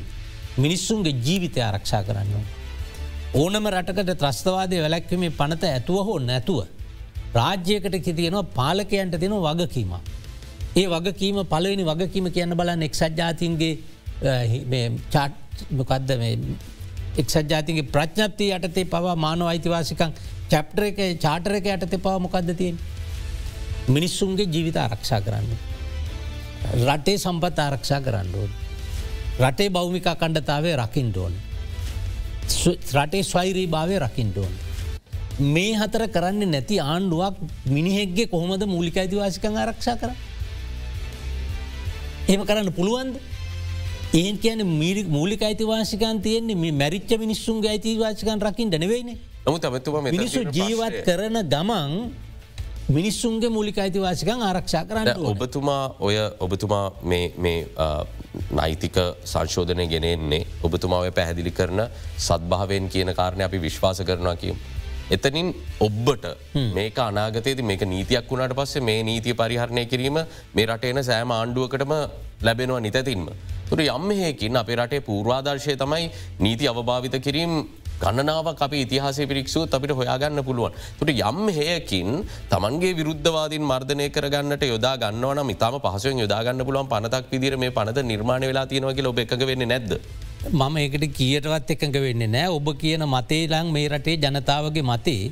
මිනිස්සුන්ගේ 0.58 1.16
ජීවිතය 1.26 1.60
ආරක්ෂා 1.60 2.02
කරන්න. 2.02 2.44
ඕනම 3.34 3.64
රටකට 3.74 4.12
ත්‍රස්තවාදය 4.20 4.76
වැලැක්වීමේ 4.84 5.36
පනත 5.40 5.62
ඇතුව 5.66 6.04
හෝ 6.06 6.18
නැතුව. 6.20 6.79
රාජ්‍යයකට 7.34 7.96
තියනවා 8.04 8.42
පාලකයන්ට 8.54 9.20
දෙන 9.20 9.34
වගකීම. 9.38 9.92
ඒ 10.76 10.86
වගකීම 10.88 11.38
පලවෙනි 11.46 11.84
වගකීම 11.84 12.26
කියන්න 12.32 12.56
බලන්න 12.56 12.82
එක්සත් 12.82 13.16
ජාතින්ගේ 13.16 13.78
චාට්මකක්ද 15.10 16.10
එක්සත් 17.16 17.50
ජාතිගේ 17.50 17.90
ප්‍රඥ්ඥප්ති 17.94 18.52
යටතේ 18.56 18.84
පවා 18.86 19.16
මානව 19.16 19.46
අයිතිවාසිකං 19.46 20.14
චැප්ටර 20.50 20.84
එක 20.84 20.98
චාටර 21.18 21.54
එක 21.54 21.66
යටතේ 21.66 21.98
පව 21.98 22.16
මොකක්ද 22.20 22.54
තියෙන්. 22.56 22.78
මිනිස්සුන්ගේ 23.88 24.46
ජීවිත 24.46 24.76
ආරක්ෂා 24.76 25.20
කරන්න. 25.20 25.48
රටේ 26.86 27.18
සම්පත් 27.18 27.58
ආරක්ෂා 27.58 28.00
කරන්න 28.00 28.34
ඕන්. 28.34 28.50
රටේ 29.40 29.70
බෞමිකා 29.70 30.16
කණ්ඩතාවේ 30.16 30.76
රකිින්ටෝන්. 30.76 31.34
රටේ 32.94 33.22
ස්වෛරී 33.22 33.66
භාවය 33.66 33.98
රකිින්ටෝන්. 33.98 34.52
මේ 35.40 35.72
හතර 35.80 36.06
කරන්න 36.14 36.50
නැති 36.54 36.78
ආණ්ඩුවක් 36.80 37.34
මිනිහෙක්ගේ 37.66 38.26
කොහොමද 38.28 38.62
මූලික 38.66 38.96
අයිතිවාසිකං 38.96 39.56
ආරක්ෂා 39.56 39.96
කර. 39.96 40.10
එම 42.28 42.40
කරන්න 42.46 42.72
පුළුවන්ද. 42.72 43.14
ඒන් 44.14 44.38
කියන 44.38 44.66
මීරි 44.66 45.04
මූලික 45.04 45.42
අයිතිවාසිකන් 45.42 46.20
තියෙන්නේ 46.22 46.56
මේ 46.56 46.72
මැරිච්ච 46.72 47.10
මිනිස්සුන්ගේ 47.18 47.70
අයිතිවාසිකන් 47.70 48.40
රකිින් 48.42 48.70
ඩනවෙයින 48.72 49.18
මිනිස්සු 50.12 50.40
ජීවත් 50.52 50.96
කරන 51.06 51.36
ගමන් 51.52 51.92
මිනිස්සුන්ගේ 52.88 53.50
මූලික 53.56 53.78
අයිතිවාසිකන් 53.78 54.42
ආරක්ෂා 54.42 54.84
කරන්න 54.84 55.26
ඔබතුමා 55.32 55.94
ඔය 56.00 56.16
ඔබතුමා 56.40 56.86
නෛතික 58.50 58.96
සංශෝධනය 59.24 59.86
ගෙනෙන්නේ 59.86 60.42
ඔබතුමාව 60.62 61.06
පැහැදිලි 61.14 61.52
කරන 61.52 61.86
සත්භාවයෙන් 62.18 62.88
කියන 62.88 63.14
කාරණය 63.14 63.42
අපි 63.44 63.58
විශ්වාස 63.62 64.02
කරනවා 64.02 64.36
කියම්. 64.36 64.58
එතනින් 65.10 65.48
ඔබ්බට 65.80 66.26
මේක 66.74 66.98
අනාගතයේද 67.00 67.62
මේක 67.62 67.82
නීතියක් 67.92 68.30
වුණට 68.30 68.54
පස්සේ 68.54 68.82
මේ 68.82 69.00
නීතිය 69.02 69.34
පරිහරණය 69.34 69.84
කිරීම 69.86 70.18
මේ 70.54 70.66
රටේන 70.66 71.02
සෑම 71.02 71.32
ආණ්ඩුවකටම 71.32 71.94
ලැබෙනවා 72.42 72.80
නිතැතින්ම. 72.80 73.26
තුර 73.70 73.80
යම්මහයකින් 73.80 74.56
අපේ 74.56 74.76
රටේ 74.76 75.00
පූර්වාදර්ශය 75.00 75.76
තමයි 75.76 76.06
නීති 76.40 76.70
අවභාවිත 76.72 77.16
කිරීම් 77.26 77.52
ගණනාව 78.02 78.48
අප 78.50 78.72
ඉතිහාසේ 78.74 79.26
පිරික්ෂුව 79.30 79.64
අපිට 79.70 79.92
හොයාගන්න 79.92 80.42
පුළුවන්. 80.48 80.72
තුට 80.98 81.10
යම් 81.12 81.40
හයකින් 81.50 82.08
තමන්ගේ 82.52 82.96
විරුද්ධවාදින් 82.98 83.64
මර්ධනය 83.70 84.06
කරගන්නට 84.16 84.64
යොදා 84.72 84.94
ගන්නවන 85.02 85.52
ඉතාම 85.54 85.76
පහසුවෙන් 85.84 86.22
යොදාගන්න 86.24 86.64
පුළුවන් 86.68 86.90
පනතක් 86.92 87.30
විදිර 87.34 87.56
මේ 87.56 87.76
පනත 87.78 88.06
නිර්මාණ 88.12 88.48
වෙලා 88.50 88.66
තියෙනවගේ 88.66 89.08
ඔබ 89.12 89.22
එක 89.24 89.34
වෙන්න 89.42 89.66
නැද්ද. 89.72 89.92
මම 90.50 90.76
ඒකට 90.82 91.08
කියටවත් 91.18 91.74
එකඟ 91.76 91.98
වෙන්න 92.06 92.24
නෑ 92.36 92.52
ඔබ 92.58 92.68
කියන 92.82 93.04
මතේලං 93.16 93.74
මේ 93.76 93.88
රටේ 93.88 94.16
ජනතාවගේ 94.18 94.86
මතේ 94.92 95.24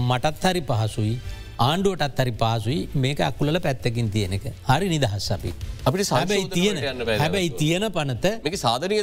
මටත් 0.00 0.44
හරි 0.44 0.62
පහසුයි 0.70 1.14
ආණ්ඩුවටත් 1.60 2.20
හරි 2.22 2.32
පාසුයි 2.42 2.78
මේක 2.96 3.20
අකුලල 3.22 3.58
පැත්තකින් 3.66 4.08
තියෙන 4.10 4.32
එක. 4.32 4.44
හරි 4.68 4.88
නිදහස් 4.94 5.26
අපි. 5.36 5.52
අපිට 5.86 6.06
සබයි 6.10 6.44
තියෙන 6.50 6.76
හැබැයි 7.14 7.50
තියෙන 7.62 7.84
පනත 7.96 8.26
සාධනය 8.56 8.96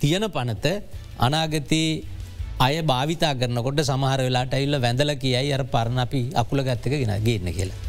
තියෙන 0.00 0.24
පනත 0.30 0.66
අනාගතයේ 1.18 2.04
අය 2.58 2.82
භාවිතා 2.82 3.34
කරනකොට 3.34 3.80
සමහර 3.80 4.20
වෙලාට 4.26 4.54
ඉල්ල 4.54 4.76
වැඳල 4.80 5.14
කියයි 5.16 5.52
අර 5.52 5.64
පරණ 5.64 5.98
අපි 5.98 6.20
අකුල 6.34 6.62
ගත්තක 6.62 6.94
ගෙන 7.02 7.14
ගන්න 7.24 7.52
කියලා. 7.52 7.80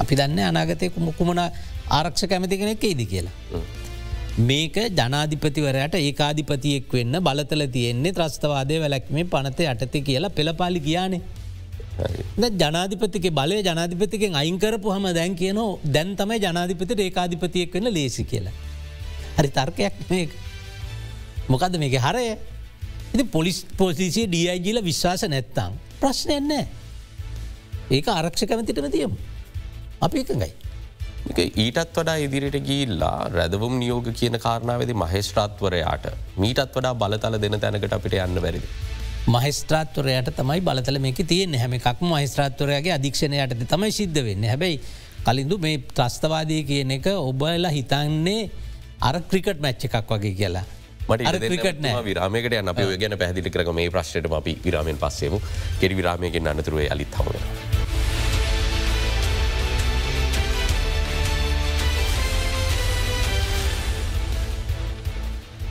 අපි 0.00 0.14
දන්න 0.16 0.40
අනාගතය 0.50 0.90
කුමකුමන 0.90 1.42
ආරක්ෂ 1.90 2.26
කැමති 2.26 2.58
කෙනෙක් 2.58 2.84
ඒදි 2.84 3.06
කියලා. 3.06 3.34
මේක 4.38 4.76
ජනාධිපතිවරයට 4.98 5.94
ඒකාධිපතියෙක් 5.94 6.92
වෙන්න 6.92 7.20
බලතල 7.20 7.62
තියෙන්නේ 7.66 8.12
ත්‍රස්තවාදය 8.12 8.80
වැලැක්මේ 8.80 9.24
පනත 9.24 9.60
යටති 9.60 10.02
කියලා 10.02 10.30
පෙළපාලි 10.30 10.80
ගියානේ 10.80 11.20
ජනාධිපතික 12.62 13.26
බලය 13.30 13.62
ජනාධිපතිකෙන් 13.62 14.34
අයිංකරපු 14.34 14.94
හම 14.94 15.06
දැන් 15.14 15.36
කියනෝ 15.36 15.80
දැන් 15.84 16.16
තමයි 16.16 16.40
ජනාධිපති 16.40 16.94
රේකාධිපතියෙක් 16.94 17.74
වෙන 17.74 17.94
ලේසි 17.94 18.24
කියලා. 18.24 18.54
හරි 19.36 19.48
තර්කයක් 19.48 19.94
මේ 20.10 20.28
මොකද 21.48 21.76
මේක 21.82 21.96
හරය 22.06 22.26
ඉති 23.14 23.24
පොලිස් 23.36 23.58
පොසිසිය 23.78 24.26
ඩියයිජිල 24.26 24.78
විශ්වාස 24.88 25.24
නැත්තං 25.34 25.78
ප්‍රශ්නයන්නෑ 26.00 26.66
ඒක 27.96 28.06
ආරක්ෂ 28.08 28.44
කැමතිටම 28.50 28.88
තියමු 28.96 29.16
අපි 30.06 30.22
එකඟයි. 30.24 30.52
ඊටත් 31.64 31.98
වඩා 31.98 32.16
ඉදිරිට 32.26 32.58
ගිල්ලා 32.68 33.28
රැදවම් 33.36 33.74
නියෝග 33.82 34.08
කියන 34.20 34.38
කාරණාවද 34.46 34.90
මහේෂ්ත්‍රාත්වරයාට 35.02 36.06
මීටත් 36.44 36.74
වඩා 36.76 36.94
බලතල 37.02 37.38
දෙන 37.44 37.60
තැනකට 37.64 37.94
අපිට 37.98 38.18
යන්න 38.26 38.42
වැරදි. 38.46 38.62
මහිස්ත්‍රාත්වරයට 39.34 40.34
තමයි 40.38 40.60
බලතල 40.68 40.98
මේක 40.98 41.20
තියෙන් 41.32 41.54
හැම 41.54 41.78
එකක් 41.78 42.02
මහිස්ත්‍රාත්වරයාගේ 42.12 42.94
අධික්ෂණයට 42.98 43.64
තමයි 43.72 43.92
සිද්ධ 43.98 44.20
වෙන්න 44.28 44.46
හැබැයි 44.50 44.80
කලින්දු 45.26 45.58
මේ 45.64 45.78
ත්‍රස්තවාදය 45.96 46.62
කියන 46.70 46.90
එක 46.98 47.06
ඔබලා 47.14 47.70
හිතන්නේ 47.76 48.50
අර 49.08 49.20
ක්‍රිකට් 49.30 49.60
මැච්ච 49.66 49.86
එකක් 49.88 50.10
වගේ 50.14 50.34
කියලා. 50.40 50.64
මට 51.08 52.04
විරාමකට 52.04 52.58
යන 52.60 52.68
අප 52.68 52.80
ගැන 53.02 53.18
පැදිලි 53.18 53.50
කරම 53.50 53.74
මේ 53.74 53.90
ප්‍රශ්ට 53.90 54.32
අපි 54.32 54.58
විරාමෙන් 54.64 54.98
පස්සේම. 54.98 55.38
කෙරි 55.80 55.96
විරාමයගෙන් 55.96 56.48
අනතුරුවේ 56.48 56.88
අලිත් 56.90 57.20
හවන. 57.20 57.70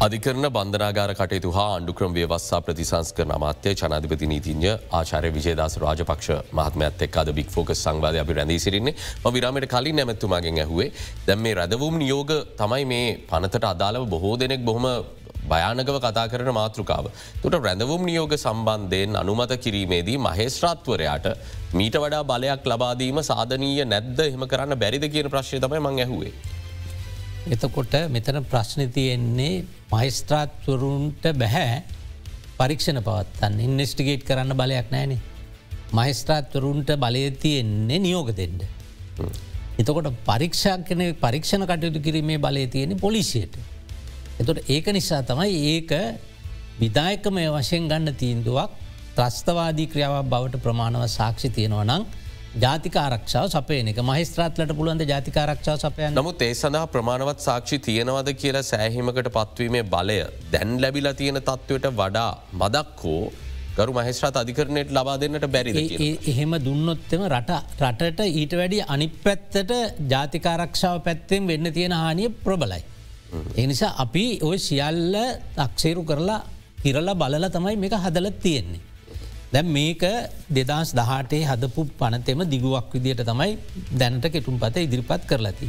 අධිකරන 0.04 0.46
බන්ධනාගාර 0.54 1.12
කටයුතු 1.18 1.50
හා 1.56 1.66
අන්ඩුක්‍රම 1.74 2.14
ව්‍යවස්සා 2.14 2.60
ප්‍රතිසංස්කර 2.68 3.26
අමාත්‍ය 3.36 3.74
ජනාධිපති 3.82 4.30
නීතිඥ 4.32 4.72
ආචාරය 5.00 5.30
විජේදාස 5.36 5.76
රාජපක්ෂ 5.84 6.30
මහත්මත් 6.60 7.04
එක් 7.08 7.18
අද 7.22 7.30
බික් 7.40 7.50
ෆෝක 7.56 7.70
සංවාධ 7.76 8.18
අපි 8.24 8.38
රැඳී 8.38 8.60
සිරින්නේ 8.66 8.96
ම 9.24 9.28
විරාමට 9.36 9.68
කලින් 9.74 9.96
නැමැත්තුමාගෙන් 10.00 10.58
ඇහුවේ 10.64 10.90
දැම් 11.28 11.44
මේ 11.46 11.54
රැදවුම් 11.60 12.00
නියෝග 12.04 12.32
තමයි 12.62 12.86
මේ 12.94 13.08
පනතට 13.32 13.68
අදාළව 13.74 14.08
බොහෝ 14.16 14.36
දෙනෙක් 14.44 14.64
බොහොම 14.70 14.88
භයානකව 15.50 15.98
කතා 16.06 16.28
කරන 16.28 16.52
මාතෘකාව. 16.54 17.06
තුට 17.42 17.56
රැඳවුම් 17.66 18.06
නියෝග 18.06 18.34
සම්බන්ධයෙන් 18.38 19.16
අනුමත 19.16 19.54
කිරීමේදී 19.58 20.18
මහේස්ත්‍රාත්වරයාට 20.20 21.28
මීට 21.74 21.98
වඩා 22.04 22.24
බලයක් 22.24 22.66
ලබාදීම 22.66 23.22
සාධනීය 23.24 23.86
නැද්ද 23.86 24.20
එහෙම 24.20 24.46
කරන්න 24.48 24.80
බැරිද 24.84 25.06
කියන 25.14 25.30
ප්‍රශ්ය 25.30 25.60
තමයි 25.60 25.80
මං 25.80 26.04
ඇහුවේ. 26.06 26.34
එතකොට 27.48 27.94
මෙතන 28.10 28.44
ප්‍රශ්න 28.46 28.86
තියෙන්නේ 28.92 29.66
මහිස්ත්‍රාත්වරුන්ට 29.92 31.24
බැහැ 31.34 31.82
පරීක්ෂණ 32.60 33.02
පවත්තන්න 33.02 33.60
ඉන්වස්ටිගේට් 33.68 34.26
කරන්න 34.28 34.54
බලයක් 34.54 34.92
නෑනේ. 34.94 35.22
මහිස්ත්‍රාත්වරුන්ට 35.94 36.92
බලය 36.98 37.24
තියෙන්නේ 37.44 38.00
නියෝග 38.00 38.30
දෙෙන්ට. 38.38 38.62
එතකොට 39.80 40.10
පරීක්ෂාකන 40.28 41.02
පරීක්ෂණ 41.18 41.66
කටයුතු 41.66 42.00
කිරීමේ 42.00 42.38
බලය 42.38 42.68
තියෙන 42.68 43.00
පොලිසියට. 43.00 43.58
එතොට 44.42 44.70
ඒක 44.70 44.88
නිසා 44.98 45.22
තමයි 45.30 45.58
ඒක 45.74 45.92
විදායකමය 46.80 47.44
වශයෙන් 47.56 47.90
ගන්න 47.92 48.16
තීන්දුවක් 48.22 48.72
ත්‍රස්තවාදී 49.18 49.88
ක්‍රියාවක් 49.94 50.30
බවට 50.34 50.64
ප්‍රමාණව 50.66 51.04
සාක්ෂි 51.16 51.50
තියෙනවා 51.58 51.86
නං 51.88 52.06
ජාතික 52.56 52.96
ආරක්ෂාව 52.96 53.46
සපයන 53.50 53.92
එක. 53.92 54.00
මහිස්ත්‍රාත්ලට 54.04 54.74
පුළුවන්ද 54.78 55.04
ජාතික 55.08 55.38
ආරක්ෂාව 55.38 55.78
සපය 55.84 56.10
නමුත් 56.12 56.42
ඒ 56.42 56.54
සඳහා 56.54 56.88
ප්‍රමාණවත් 56.96 57.46
සාක්ෂි 57.48 57.80
තියෙනවද 57.88 58.32
කියලා 58.42 58.66
සෑහිමකට 58.72 59.30
පත්වීමේ 59.38 59.86
බලය 59.94 60.18
දැන් 60.54 60.74
ලැබිලා 60.84 61.14
තියෙන 61.14 61.40
තත්ත්වයට 61.42 61.88
වඩා 61.94 62.32
මදක් 62.54 63.06
හෝ 63.06 63.24
ගරු 63.78 63.94
මහිස්ත්‍රාත් 63.98 64.40
අධිකරණයට 64.42 64.90
ලබා 64.98 65.18
දෙන්නට 65.22 65.48
බැරි 65.48 65.86
එහෙම 66.32 66.56
දුන්නොත්තම 66.66 67.24
රට 67.30 67.60
රටට 67.82 68.26
ඊට 68.34 68.56
වැඩි 68.62 68.80
අනි 68.96 69.08
පැත්තට 69.26 69.72
ජාතිකාරක්ෂාව 70.14 70.98
පැත්තෙන් 71.08 71.48
වෙන්න 71.52 71.74
තියෙන 71.78 71.96
හානිය 71.96 72.30
ප්‍රබලයි. 72.46 72.82
එනිසා 73.56 73.96
අපි 73.98 74.26
ඔය 74.42 74.58
සියල්ල 74.60 75.16
තක්සේරු 75.56 76.04
කරලා 76.04 76.40
හිරලා 76.78 77.16
බලල 77.16 77.46
තමයි 77.50 77.76
මේක 77.78 77.96
හදලත් 77.98 78.40
තියෙන්නේ. 78.40 78.82
දැ 79.52 79.64
මේක 79.68 80.04
දෙදස් 80.50 80.92
දහටේ 80.94 81.44
හදපු 81.44 81.82
පනතෙම 81.94 82.44
දිගුවක් 82.46 82.94
විදියට 82.96 83.24
තමයි 83.24 83.52
දැනට 83.94 84.26
කෙටුම් 84.28 84.58
පත 84.58 84.76
ඉදිරිපත් 84.80 85.24
කරලති. 85.26 85.68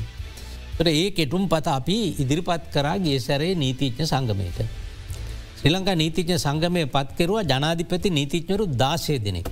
ට 0.77 0.89
ඒ 0.93 1.11
කෙටුම් 1.13 1.49
පත 1.49 1.67
අපි 1.71 1.99
ඉදිරිපත් 2.19 2.65
කරා 2.71 2.97
ගේසැරේ 2.99 3.55
නීතිච්ඥ 3.55 4.05
සංගමයට. 4.05 4.59
ශ්‍රී 5.59 5.73
ලංකා 5.73 5.95
නීතිඥ 5.95 6.39
සංගමය 6.39 6.87
පත් 6.87 7.09
කෙරුවා 7.19 7.45
ජනාධිපති 7.45 8.09
නීතිඥරු 8.11 8.65
දාශය 8.75 9.19
දෙනෙක්. 9.19 9.49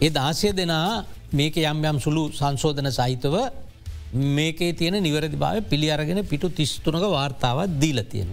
ඒ 0.00 0.10
දාශය 0.10 0.52
දෙනා 0.52 1.04
මේක 1.32 1.56
යම් 1.62 1.84
යම් 1.84 1.98
සුළු 2.00 2.22
සංශෝධන 2.30 2.88
සහිතව 2.90 3.34
මේකේ 4.12 4.72
තියෙන 4.72 5.02
නිවැරදි 5.02 5.36
භාව 5.36 5.64
පිළි 5.64 5.90
අරගෙන 5.90 6.24
පිටු 6.24 6.50
තිස්තුනක 6.50 7.04
වාර්තාවත් 7.10 7.80
දීල 7.80 8.02
තියෙන. 8.04 8.30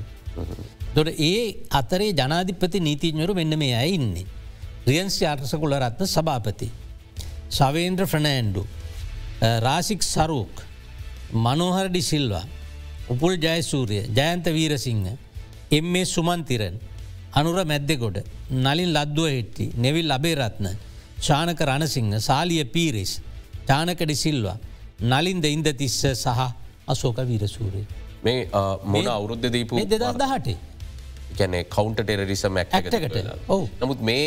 දොට 0.95 1.09
ඒ 1.19 1.55
අතරේ 1.71 2.11
ජනාධිපති 2.13 2.79
නීතිඥරු 2.79 3.33
මෙන්න 3.33 3.57
මේ 3.57 3.75
ඇ 3.75 3.89
ඉන්නේ. 3.89 4.25
රියන්සි 4.85 5.25
අර්සකුල 5.25 5.73
රත්න 5.75 6.07
සභාපති. 6.07 6.69
සවේන්ද්‍ර 7.49 8.05
ෆ්‍රනෑන්ඩු 8.05 8.63
රාසික් 9.59 10.03
සරූක් 10.03 10.55
මනෝහරඩි 11.35 12.01
සිල්වා 12.01 12.45
උපුල් 13.09 13.35
ජයසූරිය 13.37 14.03
ජයන්ත 14.09 14.45
වීරසිංහ 14.47 15.07
එම් 15.71 15.85
මේ 15.85 16.05
සුමන්තිරන් 16.05 16.75
අනුර 17.33 17.57
මැද්දෙගොඩ 17.63 18.17
නලින් 18.65 18.91
ලද්දුව 18.91 19.29
හෙට්ටි 19.29 19.65
නෙවිල් 19.77 20.11
අබේරත්න 20.11 20.67
ශානක 21.19 21.61
රණසිංහ 21.61 22.11
සාලිය 22.19 22.63
පීරිස් 22.67 23.13
ටානකඩි 23.59 24.15
සිල්වා 24.15 24.57
නලින්ද 25.01 25.45
ඉන්ද 25.45 25.67
තිස්ස 25.77 26.01
සහ 26.13 26.27
අසෝක 26.87 27.19
වීරසූරය. 27.25 27.83
මේ 28.23 28.47
මොන 28.85 29.07
අවුරුද්ධ 29.07 29.51
දීපු 29.51 29.79
දෙදහටේ. 29.85 30.57
ගැන 31.37 31.53
කවන්ට 31.75 32.03
ටෙරරිසම 32.03 32.57
ඇක්ටකට 32.61 33.19
නමුත් 33.81 34.01
මේ 34.01 34.25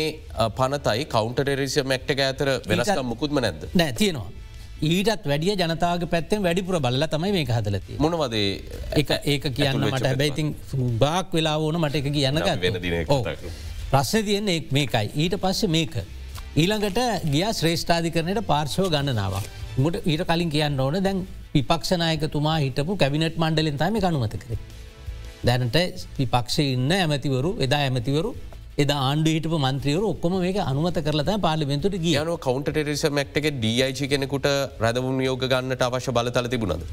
පනතයි 0.57 1.05
කවන්ට 1.05 1.39
ටෙරරිසම 1.41 1.85
මක්ටක 1.87 2.23
ඇතර 2.27 2.49
වෙනස්කම් 2.71 3.05
මුකුත්ම 3.05 3.39
නැද 3.45 3.67
නෑ 3.75 3.93
තියෙනවා. 3.93 4.29
ඊටත් 4.83 5.27
වැඩිය 5.31 5.55
ජනතාව 5.55 6.07
පැත්තෙන් 6.09 6.43
වැඩිපුර 6.47 6.79
බල්ල 6.79 7.07
තමයි 7.13 7.31
මේ 7.37 7.45
හදලති 7.59 7.99
මොනවදේ 7.99 8.49
එක 9.01 9.13
ඒක 9.33 9.49
කියන්න 9.59 9.85
මට 9.85 10.05
හැබැයිතින් 10.09 10.53
බාක් 10.99 11.37
වෙලා 11.37 11.57
ඕන 11.59 11.77
මට 11.83 12.01
එක 12.01 12.11
කියන්නක 12.17 12.47
ප්‍රශ්න 13.91 14.25
තියන්නේ 14.29 14.59
මේකයි 14.71 15.11
ඊට 15.23 15.37
පස්සේ 15.43 15.69
මේක. 15.69 15.99
ඊළඟට 16.55 17.29
ගිය 17.33 17.45
ශ්‍රේෂ්ඨාධි 17.59 18.09
කරනයට 18.15 18.47
පාර්ශව 18.47 18.89
ගණනාව. 18.89 19.37
මුට 19.81 19.95
ඊට 20.05 20.23
කලින් 20.29 20.49
කියන්න 20.53 20.79
ඕන 20.79 20.95
දැන් 21.05 21.19
විපක්ෂනායකතුමා 21.53 22.57
හිටපු 22.63 22.97
කැවිනට් 23.01 23.37
මණ්ඩලින් 23.41 23.77
තම 23.81 23.95
කනුමත 24.03 24.35
කරේ. 24.41 24.57
දැනට 25.47 25.77
විපක්ෂ 26.17 26.57
ඉන්න 26.63 26.91
ඇමතිවරු 26.97 27.51
එදා 27.65 27.79
ඇමතිවරු 27.85 28.31
එද 28.83 28.91
ආණ්ඩු 28.97 29.33
හිටපු 29.35 29.57
මන්ත්‍රියවරු 29.65 30.05
ඔක්කොම 30.13 30.35
මේක 30.45 30.59
අනුමත 30.69 30.99
කරලත 31.07 31.31
පාලිමෙන්තුට 31.47 31.97
ගියන 32.05 32.31
කවන්ට 32.45 32.69
ටෙරිස 32.69 33.03
මක්ටක 33.09 33.49
ඩයිචි 33.57 34.11
කෙනෙකුට 34.13 34.47
රැදවුම් 34.85 35.17
යෝග 35.27 35.45
ගන්නට 35.53 35.83
අවශ්‍ය 35.89 36.13
බලතල 36.17 36.49
තිබුණද. 36.53 36.85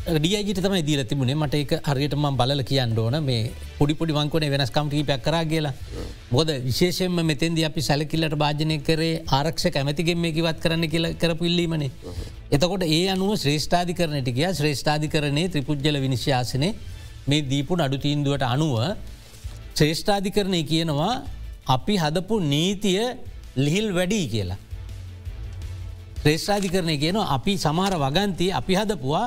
ඩියජිට 0.00 0.58
තමයි 0.58 0.82
දීල 0.82 1.00
තිබුණේ 1.04 1.36
මට 1.36 1.54
එක 1.56 1.72
හරියටම 1.86 2.24
බල 2.32 2.62
කියන්න 2.62 2.96
ඕන 2.98 3.16
මේ 3.22 3.50
පොඩිපොඩි 3.78 4.12
වංකොන 4.12 4.44
වෙනස්කම්ටී 4.46 5.02
පැක් 5.04 5.22
කර 5.22 5.36
කියලා 5.44 5.72
බොද 6.30 6.48
විශේෂෙන්ම 6.64 7.18
මෙතෙන්ද 7.22 7.58
අපි 7.60 7.82
සැලකිල්ලට 7.82 8.34
භාජනය 8.34 8.78
කරේ 8.80 9.20
ආරක්ෂ 9.30 9.66
කැමතිගෙන් 9.68 10.16
මේ 10.16 10.32
කිවත් 10.32 10.58
කරන්න 10.58 10.88
කියල 10.88 11.06
කරපිල්ලීමනේ. 11.14 11.90
එතකොට 12.50 12.84
ඒ 12.88 13.02
අනුව 13.08 13.32
ශ්‍රේෂ්ඨාධි 13.36 13.94
කරනට 13.94 14.30
කිය 14.30 14.48
ශ්‍රේෂ්ඨාධි 14.52 15.12
කරනේ 15.14 15.50
ත්‍රිපුද්ජල 15.50 16.00
විනිශ්‍යාසනය 16.00 16.72
මේ 17.28 17.42
දීපු 17.42 17.76
නඩු 17.76 18.00
තීන්දුවට 18.00 18.46
අනුව 18.48 18.74
ශ්‍රේෂ්ඨාධි 19.74 20.32
කරණය 20.32 20.62
කියනවා 20.64 21.12
අපි 21.68 21.96
හදපු 21.96 22.40
නීතිය 22.46 23.04
ලිහිල් 23.58 23.92
වැඩී 23.92 24.24
කියලා. 24.32 24.58
ශ්‍රේෂ්ඨාධි 26.22 26.74
කරණය 26.74 26.96
කියන 26.96 27.20
අපි 27.28 27.54
සමහර 27.58 27.94
වගන්ති 27.98 28.48
අපි 28.54 28.80
හදපුවා 28.80 29.26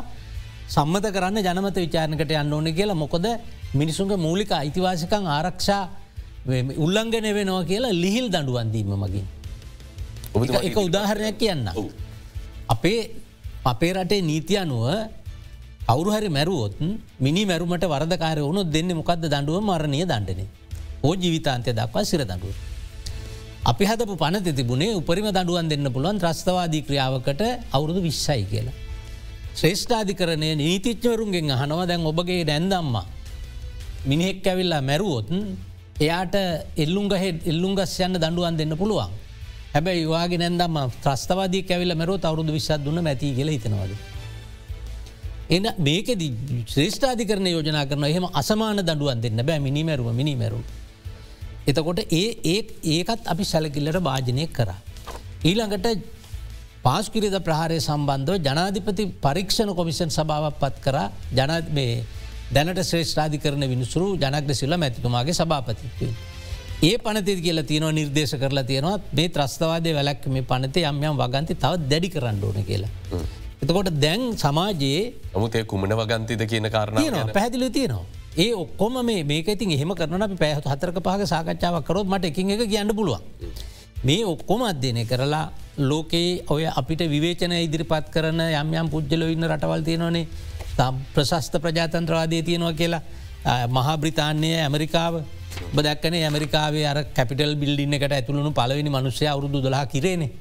සම්මත 0.67 1.05
කරන්න 1.11 1.37
ජනමත 1.39 1.77
විචාරණකට 1.77 2.31
යන්න 2.33 2.53
ඕන 2.53 2.67
කියලා 2.73 2.95
මොකොද 2.95 3.25
මිනිසුන්ගේ 3.73 4.17
මූලික 4.17 4.51
අයිතිවාසිකං 4.51 5.27
ආරක්ෂා 5.27 5.83
උල්ලංගන 6.77 7.27
වෙනවා 7.31 7.63
කියලා 7.63 7.91
ලිහිල් 7.93 8.29
දඩුවන්දීම 8.29 8.93
මගින්. 8.95 9.25
එක 10.61 10.77
උදාහරණයක් 10.77 11.37
කියන්න. 11.37 11.67
අපේ 12.69 13.11
අපේ 13.65 13.93
රටේ 13.93 14.21
නීති 14.21 14.57
අනුව 14.57 15.09
අවුරුහරි 15.87 16.29
මැරුවොත් 16.29 16.75
මිනි 17.19 17.45
මැරුමට 17.45 17.85
වරදකාර 17.85 18.39
වුණු 18.39 18.63
දෙන්න 18.65 18.91
මොකක්ද 18.93 19.25
දඩුව 19.25 19.59
මරණය 19.61 20.03
දණ්ඩන. 20.03 20.47
ඕ 21.03 21.13
ජීවිතාන්තය 21.13 21.71
දක්වා 21.71 22.03
සිර 22.03 22.21
දඩුව. 22.21 22.55
අපි 23.63 23.83
හදපු 23.85 24.15
පනත 24.15 24.55
තිබුණේ 24.55 24.95
උපරිම 24.95 25.27
දඩුවන් 25.29 25.67
දෙන්න 25.69 25.87
පුළුවන් 25.91 26.17
ත්‍රස්තවාදී 26.19 26.83
ක්‍රියාවකට 26.83 27.41
අවුරුදු 27.71 27.99
විශ්සයි 28.01 28.43
කියලා. 28.45 28.92
ශ්‍රේෂ්ඨාධි 29.55 30.13
කරණය 30.13 30.49
නීතිච්චවරුන්ගෙන් 30.61 31.51
අහනවා 31.55 31.87
දැන් 31.87 32.05
ඔබගේ 32.05 32.43
දැන්දම්මා. 32.45 33.05
මිනිහෙක් 34.05 34.47
ඇවිල්ලා 34.47 34.81
මැරුවොත් 34.81 35.29
එයාට 35.99 36.35
එල්ලුන්ගහෙ 36.77 37.19
එල්ලුන්ගස් 37.51 37.93
යන්න 38.05 38.17
දඩුවන් 38.17 38.57
දෙන්න 38.57 38.73
පුළුවන්. 38.77 39.11
හැබැයි 39.73 40.07
වාගේ 40.07 40.41
නැදම 40.43 40.75
ත්‍රස්තවාදී 41.03 41.63
කැවිල 41.63 41.93
මැරෝ 41.95 42.17
අවරුදු 42.23 42.51
විස්සත් 42.57 42.81
දුන්න 42.85 42.99
මැති 43.01 43.33
කියල 43.37 43.51
හිතනවද. 43.55 43.93
එන 45.49 45.65
මේකෙද 45.79 46.23
ශ්‍රේෂ්ඨාධි 46.67 47.25
කරන 47.29 47.47
යෝජනා 47.47 47.85
කරන 47.85 48.05
එහෙම 48.05 48.25
අසමාන 48.33 48.81
දඩුවන් 48.81 49.21
දෙන්න 49.25 49.45
බෑ 49.49 49.59
මිනිමැරුව 49.59 50.09
මිනිමැරු. 50.13 50.59
එතකොට 51.67 51.99
ඒ 52.11 52.27
ඒ 52.45 52.59
ඒකත් 52.95 53.23
අපි 53.25 53.43
සැලකිල්ලට 53.43 53.99
භාජනය 53.99 54.47
කරා. 54.57 54.79
ඊළඟට 55.45 55.87
පාස්කිරිද 56.83 57.35
ප්‍රහාරය 57.47 57.77
සම්බන්ධව 57.79 58.35
ජනාධිපති 58.47 59.03
පරීක්ෂණ 59.25 59.71
කොමිෂන් 59.79 60.09
සභාවක් 60.17 60.57
පත් 60.61 60.75
කර 60.85 60.97
ජනත් 61.37 61.67
මේ 61.77 61.93
දැනට 62.55 62.81
ශ්‍රේෂ්ඨාධි 62.89 63.37
කරන 63.43 63.63
විනිසුරු 63.73 64.07
ජනග්‍ර 64.23 64.55
සිල්ල 64.61 64.75
මැතිතුමාගේ 64.83 65.35
සභාපතිත්වය. 65.39 66.09
ඒ 66.83 66.95
පනති 67.05 67.35
කියලා 67.45 67.69
තියෙනවා 67.69 67.93
නිර්දේශ 67.99 68.35
කරලා 68.41 68.65
තියෙනවා 68.71 68.97
මේ 69.19 69.29
ත්‍රස්තවාදය 69.35 69.93
වැලක් 69.99 70.25
මේ 70.35 70.49
පනත 70.51 70.85
යම්යම් 70.91 71.15
වගන්ති 71.23 71.55
තවත් 71.55 71.89
දැඩි 71.91 72.09
කරන්න 72.15 72.43
ඕන 72.47 72.59
කියලා. 72.69 72.91
එතකොට 73.63 73.91
දැන් 74.05 74.23
සමාජයේ 74.37 75.03
නමුත් 75.33 75.55
ඒ 75.55 75.65
කුමන 75.73 75.95
වගන්තිද 76.01 76.43
කියන 76.51 76.69
කාරණ 76.75 77.31
පැදිලි 77.37 77.69
තියෙනවා. 77.77 78.05
ඒ 78.37 78.51
ඔක්කොම 78.55 78.99
මේක 79.29 79.47
ඉතින් 79.47 79.71
එහෙම 79.77 79.93
කරන 79.99 80.25
අපි 80.27 80.37
පැහතු 80.43 80.67
හතරක 80.69 80.99
පහක 81.07 81.29
සාකච්ඡාවක් 81.33 81.85
කරොත් 81.89 82.07
මට 82.07 82.31
එකින් 82.31 82.51
එක 82.55 82.65
කියන්න 82.73 82.91
පුළුවන්. 82.99 83.23
මේ 84.03 84.25
ඔක්කොම 84.25 84.63
අධ්‍යනය 84.63 85.05
කරලා 85.05 85.51
ලෝකයේ 85.79 86.43
ඔය 86.47 86.65
අපිට 86.71 87.01
විවේචන 87.07 87.53
ඉදිරිපත් 87.57 88.09
කරන 88.11 88.41
යම් 88.41 88.73
යම් 88.73 88.89
පුද්ජලෝ 88.89 89.29
ඉන්න 89.29 89.47
රටවල් 89.47 89.83
තියෙනවනේ 89.83 90.27
තම් 90.77 90.95
ප්‍රශස්ත 91.13 91.55
ප්‍රජාතන්ත්‍රවාදය 91.57 92.41
තියෙනවා 92.41 92.73
කියලා 92.73 93.01
මහා 93.69 93.97
බ්‍රිතාන්‍යය 93.97 94.55
ඇමරිකාව 94.57 95.21
බදක්කන 95.73 96.15
ඇමරිකාවේ 96.19 96.85
අර 96.85 96.99
කැපිටල් 97.15 97.55
බිල්ඩින්න 97.55 97.93
එකට 97.93 98.11
ඇතුළුණු 98.11 98.51
පලවෙනි 98.51 98.89
මනුස්සය 98.89 99.27
අවුරුදු 99.27 99.61
දලා 99.61 99.85
කිරේනේ 99.87 100.31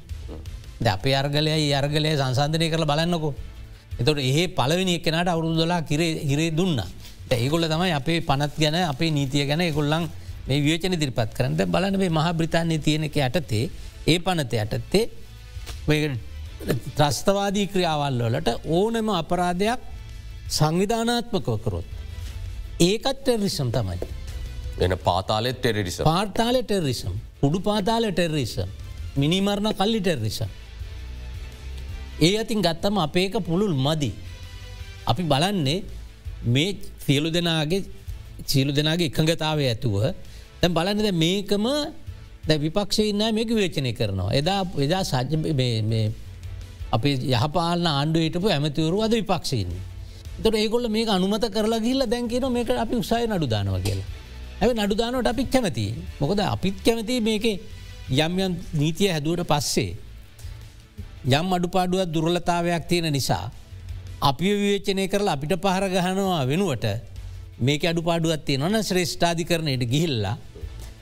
ද 0.80 0.86
අපේ 0.88 1.14
අර්ගලය 1.14 1.72
අර්ගලය 1.72 2.10
සංසන්ධනය 2.12 2.66
කරල 2.70 2.84
බලන්නකෝ. 2.84 3.34
එතොට 4.00 4.18
ඒ 4.20 4.48
පලවෙනි 4.50 4.94
එකනට 4.98 5.28
අවුරුදු 5.28 5.62
දලා 5.62 5.82
කිරේ 5.82 6.18
හිරේ 6.20 6.50
දුන්න. 6.50 6.80
ඒගොල්ල 7.30 7.64
තමයි 7.64 7.92
අපේ 7.92 8.20
පනත් 8.22 8.52
ගැන 8.56 8.76
අපේ 8.84 9.10
නීතිය 9.10 9.46
ගැන 9.46 9.60
එකොල්ලන් 9.62 10.08
මේ 10.48 10.60
වියචන 10.60 10.96
දිරිපත් 10.96 11.32
කරන්න 11.36 11.56
බලන 11.68 11.98
මේ 11.98 12.10
මහ 12.10 12.28
බ්‍රතාානය 12.32 12.78
තියෙන 12.80 13.04
එක 13.04 13.16
යටතේ 13.20 13.64
ඒ 14.06 14.18
පනත 14.20 14.52
යටත්තේ 14.64 15.04
ත්‍රස්තවාදී 16.96 17.66
ක්‍රියාවල් 17.66 18.22
වලට 18.24 18.50
ඕනම 18.70 19.08
අපරාධයක් 19.12 19.80
සංවිධානාත්මකව 20.48 21.56
කරොත්. 21.64 21.86
ඒකත් 22.80 23.18
ටෙරිසම් 23.18 23.68
තමයි. 23.70 23.98
එන 24.78 24.94
පාතාලෙත් 25.00 25.58
ටෙරිස 25.58 25.98
පාර්තාල 26.02 26.56
ටෙරිසම් 26.62 27.14
උඩු 27.42 27.58
පාතාල 27.60 28.04
ටෙරිසම් 28.10 28.68
මිනිමරණ 29.16 29.74
කල්ලි 29.74 30.00
ටෙරිසම්. 30.00 30.50
ඒ 32.20 32.34
අතින් 32.38 32.60
ගත්තම 32.60 32.98
අපේක 32.98 33.34
පුළුල් 33.40 33.74
මදි. 33.76 34.12
අපි 35.06 35.22
බලන්නේ 35.24 35.78
මේ 36.46 36.70
සියලු 36.98 37.28
දෙනාගේ 37.30 37.82
සියලු 38.46 38.72
දෙනාගේ 38.72 39.08
එකඟතාවය 39.08 39.64
ඇතුව 39.64 39.96
දැ 40.62 40.70
බලන්නද 40.70 41.08
මේකම 41.14 41.64
දැ 42.46 42.58
විපක්ෂඉන්න 42.58 43.22
මේක 43.34 43.50
වේචනය 43.50 43.92
කරනවා. 43.92 44.30
එදා 44.32 44.60
එදා 44.78 45.02
සජ 45.02 45.34
අපි 46.92 47.10
යහපාලන 47.30 47.86
ආණ්ඩු 47.88 48.18
හිටපු 48.24 48.48
ඇමතිවරු 48.48 49.02
අද 49.02 49.12
විපක්ෂන්න. 49.12 49.70
තොට 50.42 50.54
ඒකොල්ල 50.54 50.86
මේ 50.88 51.06
අනුමත 51.08 51.46
කරලා 51.48 51.80
ගිල්ල 51.80 52.06
දැන්කන 52.06 52.46
මේක 52.52 52.70
අපි 52.76 52.94
උසාය 52.94 53.26
නඩුදානව 53.26 53.76
කියලා. 53.86 54.08
ඇ 54.60 54.72
නඩුදානට 54.76 55.26
අපිත් 55.26 55.50
කැමති. 55.50 55.86
මොකද 56.20 56.40
අපිත් 56.46 56.78
කැමති 56.84 57.16
මේක 57.20 57.44
යම් 58.18 58.38
යම් 58.38 58.52
නීතිය 58.74 59.10
හැදුවට 59.10 59.42
පස්සේ. 59.44 59.90
යම් 61.28 61.52
අඩුපාඩුවත් 61.52 62.08
දුරලතාවයක් 62.08 62.86
තියෙන 62.88 63.10
නිසා. 63.12 63.50
අපි 64.20 64.46
විවේචනය 64.52 65.08
කරලා 65.08 65.34
අපිට 65.34 65.58
පහර 65.58 65.84
ගහනවා 65.88 66.46
වෙනුවට 66.46 66.86
මේක 67.60 67.82
අඩුපාඩුවත් 67.84 68.44
තියෙන 68.44 68.60
නොන 68.60 68.82
ශ්‍රේෂ්ඨාධි 68.82 69.44
කරනයට 69.44 69.84
ගිහිල්ලා 69.86 70.36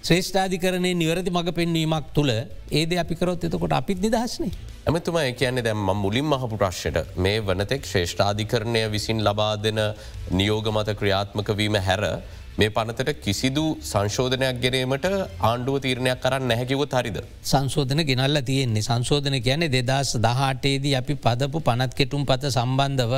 ශ්‍රේෂ්ඨාධි 0.02 0.58
කරනය 0.60 0.90
නිවැරදි 0.96 1.30
මඟ 1.30 1.52
පෙන්වීමක් 1.56 2.06
තුළ 2.16 2.30
ඒද 2.80 2.92
අපිකරොත් 3.02 3.42
එතකොට 3.46 3.74
අපිත් 3.78 3.98
නිදහස්නේ. 4.04 4.52
ඇමතුම 4.88 5.18
කියන්නේ 5.40 5.64
දැම් 5.66 5.90
මුලින් 6.04 6.24
මහපු 6.24 6.56
ප්‍රශ්යට 6.62 6.96
මේ 7.24 7.42
වනතෙක් 7.48 7.84
ශ්‍රේෂ්ඨාධිකරණය 7.90 8.82
විසින් 8.94 9.20
ලබා 9.26 9.50
දෙන 9.64 9.80
නියෝග 10.32 10.70
මත 10.72 10.96
ක්‍රියාත්මක 11.00 11.50
වීම 11.58 11.76
හැර 11.88 12.02
මේ 12.60 12.70
පනතට 12.76 13.10
කිසිදු 13.24 13.62
සංශෝධනයක් 13.90 14.56
ගැනීමට 14.62 15.06
ආණ්ඩුව 15.50 15.76
තීරණයක් 15.84 16.18
කරන්න 16.24 16.44
නැහැකිවත් 16.50 16.94
හරිද. 16.98 17.18
සංශෝධන 17.52 18.02
ගෙනල්ල 18.10 18.40
තියෙන්නේ. 18.48 18.82
සංශෝධන 18.88 19.36
කියන 19.46 19.64
දෙදස් 19.76 20.10
දහටේදී 20.26 20.94
අපි 21.00 21.14
පදපු 21.26 21.60
පනත් 21.68 21.92
කෙටුම් 22.00 22.22
පත 22.30 22.50
සම්බන්ධව 22.56 23.14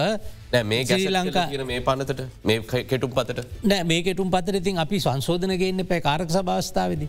මේ 0.71 0.83
ලංකා 1.17 1.47
මේ 1.73 1.81
පනතට 1.89 2.23
මේ 2.51 2.61
කෙටුම් 2.93 3.11
පතට. 3.19 3.41
නෑ 3.71 3.89
මේ 3.91 4.03
කෙටුම් 4.09 4.31
පතර 4.35 4.61
ඉතින් 4.61 4.79
අපි 4.85 5.03
සංශෝධන 5.07 5.55
ගන්න 5.63 5.89
පැ 5.91 6.01
කාරක් 6.09 6.31
සභාස්ථාවද 6.37 7.03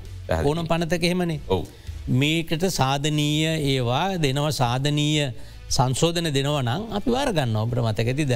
ඕනම් 0.50 0.67
පනතක 0.72 1.04
එහෙමනේ. 1.10 1.39
ඔවු. 1.48 1.63
මේකට 2.24 2.65
සාධනීය 2.80 3.54
ඒවා 3.74 4.08
දෙනව 4.26 4.50
සාධනීය 4.62 5.30
සංශෝධන 5.78 6.34
දෙනවනම් 6.39 6.89
අපි 7.00 7.10
වාරගන්න 7.17 7.56
ඔබ්‍ර 7.65 7.84
මතකතිද. 7.88 8.34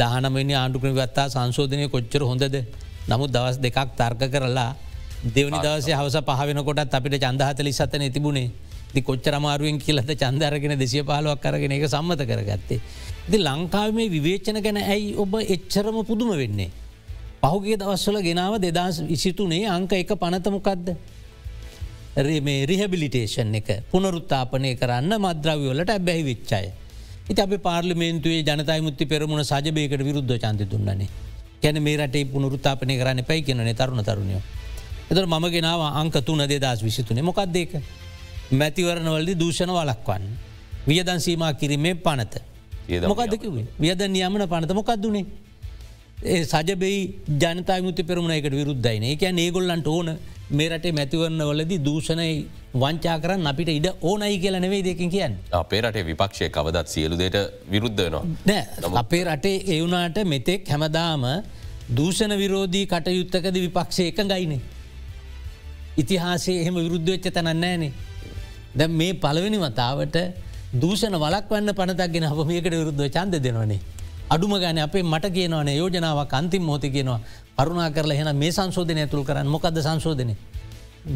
දානමනි 0.00 0.54
ආණ්ඩුකන 0.60 0.96
ගත්තා. 1.00 1.26
සංශෝධනය 1.36 1.84
කොච්චර 1.96 2.24
හොඳද 2.30 2.56
නමුත් 3.08 3.30
දවස් 3.30 3.56
දෙකක් 3.58 3.78
තර්ක 3.96 4.30
කරලා 4.30 4.70
දෙවනි 5.24 5.58
දවස 5.58 5.86
හවස 5.90 6.16
පහවෙනකොටත් 6.22 6.94
අපිට 6.94 7.16
චන්දහතලි 7.18 7.72
සතන 7.72 8.04
තිබුණේ 8.10 8.50
දි 8.94 9.00
කොච්චර 9.00 9.34
අමාරුවෙන් 9.34 9.78
කියලද 9.78 10.10
චන්දරගෙන 10.14 10.74
දෙසිය 10.78 11.02
පාලුවක් 11.02 11.40
කරගෙන 11.40 11.72
එක 11.72 11.86
සම්මත 11.86 12.22
කරගත්තේ. 12.22 12.80
ති 13.30 13.38
ලංකාව 13.38 13.94
මේ 13.94 14.08
විවේචන 14.08 14.58
ගැන 14.60 14.78
ඇයි 14.78 15.14
ඔබ 15.16 15.34
එච්චරම 15.46 15.96
පුදුම 16.04 16.30
වෙන්නේ. 16.34 16.70
පහුගේ 17.42 17.76
දවස්වල 17.76 18.18
ගෙනාව 18.20 18.54
දෙදස් 18.58 19.00
විසිතුනේ 19.02 19.64
අංක 19.68 19.92
එක 19.92 20.12
පනතමොකක්ද. 20.14 20.94
මේ 22.42 22.66
රිහබිලිටේෂන් 22.66 23.54
එක 23.54 23.68
පුනරුත්තාපනය 23.90 24.76
කරන්න 24.76 25.12
මද්‍රවවලට 25.18 25.90
ඇබැහි 25.90 26.22
විච්චාය. 26.24 26.66
ඉති 27.30 27.40
අප 27.40 27.52
පාර්ලිමේන්තුවේ 27.62 28.42
ජනතයි 28.42 28.80
මුත්ති 28.80 29.04
පෙරමුණ 29.06 29.44
සජබයකට 29.44 30.02
විරුද්ධ 30.02 30.38
චන්ති 30.38 30.66
දුන්නන්නේ. 30.66 31.31
ගැන 31.62 31.82
මේ 31.82 31.96
රටේ 31.96 32.24
පුනරුත්තාපනය 32.32 32.94
කරන්න 33.00 33.24
පැයි 33.28 33.42
කියනනේ 33.42 33.74
තරුණ 33.74 34.04
තරුණයෝ. 34.04 34.42
එතර 35.10 35.26
මම 35.26 35.46
ගෙනාව 35.54 35.82
අංක 36.00 36.16
තුන 36.26 36.42
දෙදස් 36.52 36.82
විසිතුනේ 36.82 37.22
මොකක්දේක. 37.22 37.72
මැතිවරණවලදි 38.60 39.34
දූෂණ 39.42 39.70
වලක්වන්න. 39.78 40.24
වියදන් 40.88 41.20
සීමා 41.20 41.52
කිරීමේ 41.54 41.94
පනත. 42.06 42.34
මොකක්දකිවේ 43.10 43.66
වියද 43.80 44.02
නියමන 44.08 44.48
පනත 44.48 44.70
මොකක්දුනේ. 44.72 45.24
ඒ 46.24 46.44
සජබෙයි 46.44 47.00
ජනතා 47.42 47.80
මුති 47.82 48.02
පෙරමුණයකට 48.04 48.54
විරුද්ධයින 48.60 49.04
එක 49.12 49.22
ඒගොල්ලන්ට 49.22 49.86
ඕන 49.86 50.08
මේරටේ 50.58 50.92
මැතිවරන්න 50.98 51.42
වලදි 51.50 51.76
දූෂණය 51.86 52.26
වංචා 52.82 53.16
කරන්න 53.22 53.50
අපිට 53.50 53.70
ඉඩ 53.78 53.88
ඕනයි 54.10 54.36
කියල 54.42 54.56
නෙවේ 54.64 54.82
දෙකින් 54.86 55.10
කියන්න. 55.14 55.34
අපේ 55.60 55.80
රටේ 55.84 56.04
විපක්ෂය 56.10 56.48
කවදත් 56.56 56.86
සියලුදයට 56.94 57.36
විරුද්ධනවා. 57.72 58.22
නෑ 58.48 58.62
අපේ 59.02 59.24
රටේ 59.24 59.56
එවුනාට 59.76 60.18
මෙතෙක් 60.34 60.68
හැමදාම 60.74 61.24
දූෂණ 61.98 62.34
විරෝධී 62.42 62.86
කටයුත්තකද 62.92 63.56
විපක්ෂය 63.66 64.08
එක 64.10 64.20
ගයිනේ. 64.32 64.60
ඉතිහාසේ 66.02 66.58
එහෙම 66.62 66.76
විරුද්ධවෙච්ච 66.84 67.26
තැනන්නෑනේ. 67.36 67.92
දැ 68.78 68.88
මේ 69.00 69.12
පළවෙනි 69.24 69.58
වතාවට 69.64 70.16
දූෂණ 70.82 71.16
වලක් 71.24 71.50
වන්න 71.50 71.74
පනතක්ගෙන 71.80 72.28
අප 72.30 72.44
මේකට 72.52 72.78
විරුද්ධ 72.80 73.10
චන්ද 73.16 73.42
දෙනවනේ. 73.46 73.80
අඩුම 74.34 74.52
ගන 74.60 74.78
අපේ 74.84 75.02
මට 75.02 75.26
කියනවන 75.36 75.68
යෝජනාවක් 75.80 76.32
අන්තිම් 76.38 76.62
මෝති 76.68 76.88
කියනවා 76.94 77.20
අරුණා 77.58 77.90
කරලා 77.90 78.16
හෙන 78.16 78.30
මේ 78.36 78.52
සංශෝධනය 78.52 79.06
තුළ 79.08 79.24
කරන්න 79.24 79.52
මොකද 79.54 79.78
සංශෝධනය. 79.86 80.34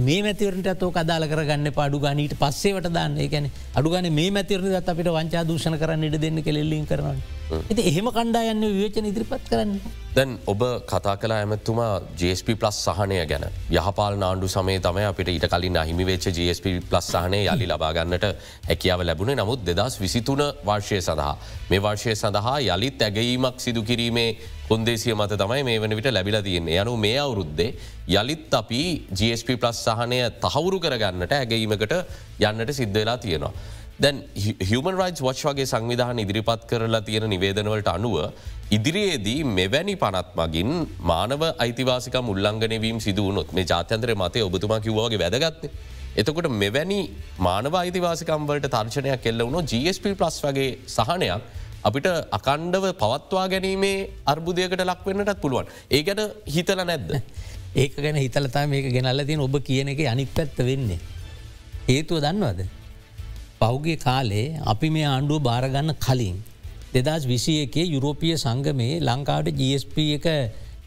මේ 0.07 0.21
මැතිවරට 0.23 0.79
තෝ 0.79 0.91
අදාල 0.95 1.25
කරගන්න 1.31 1.73
පාඩු 1.73 1.99
ගනීට 2.01 2.35
පස්සේවට 2.43 2.93
දාන්න 2.93 3.17
ගැන 3.33 3.51
අඩුගන 3.75 4.09
මේ 4.13 4.31
මැතිවරණ 4.31 4.77
දත් 4.77 4.89
අපිට 4.89 5.11
වංචා 5.17 5.45
දූෂණ 5.51 5.79
කරන්න 5.79 6.07
ඉඩ 6.09 6.21
දෙන්න 6.21 6.43
කෙල්ලින් 6.43 6.87
කරනවා. 6.87 7.17
ඇති 7.51 7.83
එහෙම 7.91 8.09
කණ්ඩායන්න 8.15 8.65
විවේචන 8.67 9.07
ඉදිරිපත් 9.11 9.45
කරන්න. 9.51 9.75
දැන් 10.17 10.31
ඔබ 10.53 10.63
කතා 10.91 11.15
කලා 11.23 11.39
ඇමත්තුමා 11.43 11.91
GSP 12.21 12.57
ප්ලස් 12.61 12.79
සහනය 12.87 13.19
ගැන 13.31 13.45
යහපාල් 13.71 14.19
නාණ්ඩු 14.23 14.49
සමේ 14.55 14.79
තමයි 14.87 15.07
අපිට 15.11 15.31
ඊට 15.35 15.47
කලින් 15.53 15.79
අහිමිවෙච්ච 15.83 16.27
GSP 16.39 16.75
ප්ලස් 16.91 17.11
සහනය 17.15 17.41
යළි 17.45 17.69
ලබාගන්නට 17.73 18.27
හැකියාව 18.71 19.07
ලැබුණේ 19.09 19.39
නමුත් 19.41 19.63
දෙදස් 19.69 20.01
විසිතුන 20.03 20.43
වර්ෂය 20.69 21.01
සඳහා. 21.01 21.37
මේ 21.71 21.83
වර්ෂය 21.87 22.17
සඳහා 22.23 22.59
යළිත් 22.67 23.07
ඇගීමක් 23.09 23.63
සිදු 23.67 23.83
කිරීමේ 23.91 24.29
කොන්දේසිය 24.69 25.15
මත 25.15 25.39
තමයි 25.43 25.63
මේ 25.71 25.79
වන 25.83 25.97
විට 26.01 26.11
ලැබිල 26.11 26.41
තියන්නේ 26.43 26.83
යනු 26.83 26.97
මේ 27.07 27.19
අවුරුද්දේ 27.19 27.71
යළිත් 28.19 28.55
අපි 28.63 28.83
GSP 29.19 29.61
ප්ලස් 29.63 29.87
සහනය 29.87 30.21
තහවුරු 30.45 30.83
කරගන්නට 30.85 31.39
ඇගීමකට 31.41 31.99
යන්නට 32.43 32.79
සිද්ධ 32.81 32.99
වෙලා 33.01 33.19
තියෙනවා. 33.19 33.55
දැන් 33.99 34.17
හමන් 34.63 34.97
රයිස් 35.01 35.21
වච් 35.21 35.43
වගේ 35.49 35.67
සංවිධාන 35.67 36.19
ඉදිරිපත් 36.19 36.65
කරලා 36.71 37.01
තියෙන 37.01 37.27
නිවේදනවලට 37.33 37.89
අනුව 37.89 38.17
ඉදිරියේදී 38.71 39.41
මෙවැනි 39.59 39.95
පනත් 39.97 40.29
මගින් 40.41 40.71
මානව 41.03 41.43
අයිතිවාසික 41.65 42.17
මුල්ලංගනවීම් 42.29 42.99
සිදුවනොත් 43.01 43.53
මේ 43.53 43.65
ජාත්‍යන්ත්‍රය 43.65 44.15
මතය 44.15 44.45
ඔබතුමා 44.49 44.81
කිව්වාගේ 44.81 45.23
වැදගත්තේ 45.25 45.73
එතකොට 46.17 46.51
මෙවැනි 46.55 47.01
මානව 47.41 47.75
අයිතිවාසිකම්වලට 47.75 48.69
තර්ශනයක් 48.71 49.23
කෙල්ල 49.23 49.41
වුණු 49.41 49.63
GSP 49.65 50.15
ප්ලස් 50.15 50.39
වගේ 50.45 50.71
සහනයක් 50.89 51.43
අපිට 51.83 52.07
අකණ්ඩව 52.39 52.87
පවත්වා 53.03 53.49
ගැනීමේ 53.49 53.99
අර්බුදයකට 54.27 54.83
ලක්වෙන්නටත් 54.85 55.37
පුළුවන්. 55.43 55.69
ඒ 55.91 56.03
ගැන 56.03 56.23
හිතල 56.47 56.81
නැද්ද. 56.85 57.13
ඒක 57.83 57.95
ගැන 57.99 58.19
හිතලතා 58.19 58.65
මේක 58.67 58.89
ගෙනල්ල 58.93 59.25
තින 59.25 59.41
ඔබ 59.41 59.57
කියන 59.69 59.93
එක 59.95 60.03
අනික් 60.13 60.33
පැත්ත 60.35 60.59
වෙන්නේ. 60.71 60.99
හේතුව 61.89 62.21
දන්නවද. 62.21 62.69
පෞගේ 63.61 63.97
කාලේ 63.99 64.47
අපි 64.65 64.89
මේ 64.91 65.07
ආණ්ඩුව 65.07 65.41
භාරගන්න 65.43 65.93
කලින්. 65.99 66.37
දෙදස් 66.95 67.25
විසි 67.27 67.55
එකේ 67.65 67.87
යුරෝපිය 67.87 68.35
සංගමේ 68.37 69.01
ලංකාවට 69.01 69.59
GSP 69.61 69.97
එක 70.19 70.27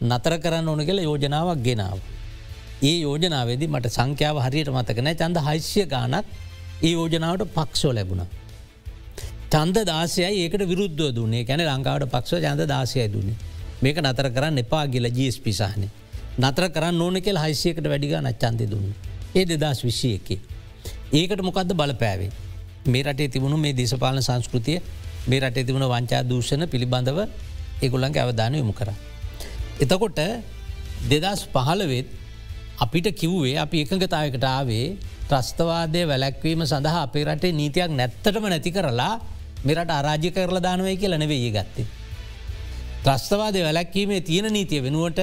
නතර 0.01 0.33
කරන්න 0.43 0.67
ඕන 0.67 0.81
කියලා 0.85 1.07
යෝජනාවක් 1.09 1.61
ගෙනාව. 1.61 1.99
ඒ 2.81 2.95
යෝජනාවේද 2.99 3.63
මට 3.67 3.91
සංඛ්‍යාව 3.91 4.37
හරියට 4.45 4.71
මතකනෑ 4.71 5.15
චන්ද 5.15 5.45
හයිශ්‍ය 5.47 5.85
ගානක් 5.85 6.25
ඒ 6.81 6.91
යෝජනාවට 6.91 7.53
පක්ෂෝ 7.55 7.93
ලැබුණ. 7.93 8.25
චන්ද 9.51 9.77
දාසයයි 9.85 10.33
ඒකට 10.35 10.63
විරුද්ධ 10.71 11.07
දුන්නේ 11.17 11.43
කැන 11.43 11.63
ලංකාවට 11.67 12.11
පක්ෂ 12.13 12.43
චන්ද 12.45 12.67
දාසයයි 12.73 13.07
දුන්නේ 13.13 13.37
මේක 13.81 13.97
නතර 13.99 14.29
කරන්න 14.35 14.61
එපා 14.63 14.85
ගිල 14.87 15.09
ජීස් 15.11 15.39
පිසාහන. 15.39 15.89
නතර 16.39 16.65
කරන්න 16.75 17.01
ඕන 17.01 17.21
කෙල් 17.21 17.41
හයිසියකට 17.43 17.89
වැඩිග 17.91 18.13
නච්චන්තය 18.19 18.69
දුන්න. 18.73 18.93
ඒ 19.35 19.45
දෙදස් 19.45 19.81
විශ්ෂය 19.83 20.13
එකේ. 20.19 20.39
ඒකට 21.13 21.41
මොකක්ද 21.41 21.73
බලපෑවේ. 21.73 22.31
මේ 22.85 23.03
රටේ 23.03 23.27
තිබුණු 23.27 23.57
මේ 23.57 23.73
දේශපාලන 23.73 24.21
සංස්කෘතිය 24.21 24.79
මේ 25.27 25.39
රටේ 25.39 25.63
තිබුණ 25.63 25.85
වංචා 25.85 26.23
දූෂණ 26.23 26.67
පිළිබඳව 26.67 27.19
ඒගොල්ලන්ගේ 27.83 28.23
අවධානය 28.23 28.57
යොමු 28.57 28.73
කර. 28.73 28.89
එතකොට 29.79 30.19
දෙදස් 31.09 31.41
පහළවෙත් 31.47 32.07
අපිට 32.79 33.07
කිව්වේ 33.15 33.57
අපි 33.57 33.83
එකඟතාවකට 33.83 34.45
ආවේ 34.45 34.97
ත්‍රස්තවාදය 35.29 36.01
වැලැක්වීම 36.07 36.63
සඳහා 36.65 37.03
අපේ 37.07 37.25
රටේ 37.25 37.51
නීතියක් 37.51 37.91
නැත්තටම 37.91 38.45
නැති 38.47 38.71
කරලා 38.71 39.13
මෙරට 39.65 39.91
අරාජි 39.91 40.31
කරලා 40.31 40.63
දානුවයි 40.63 40.97
කියල 40.97 41.17
නෙවෙේ 41.17 41.51
ගත්තේ. 41.51 41.87
ත්‍රස්තවාදය 43.03 43.63
වැලැක්වීමේ 43.63 44.21
තියෙන 44.21 44.53
නීතිය 44.53 44.83
වෙනුවට 44.83 45.19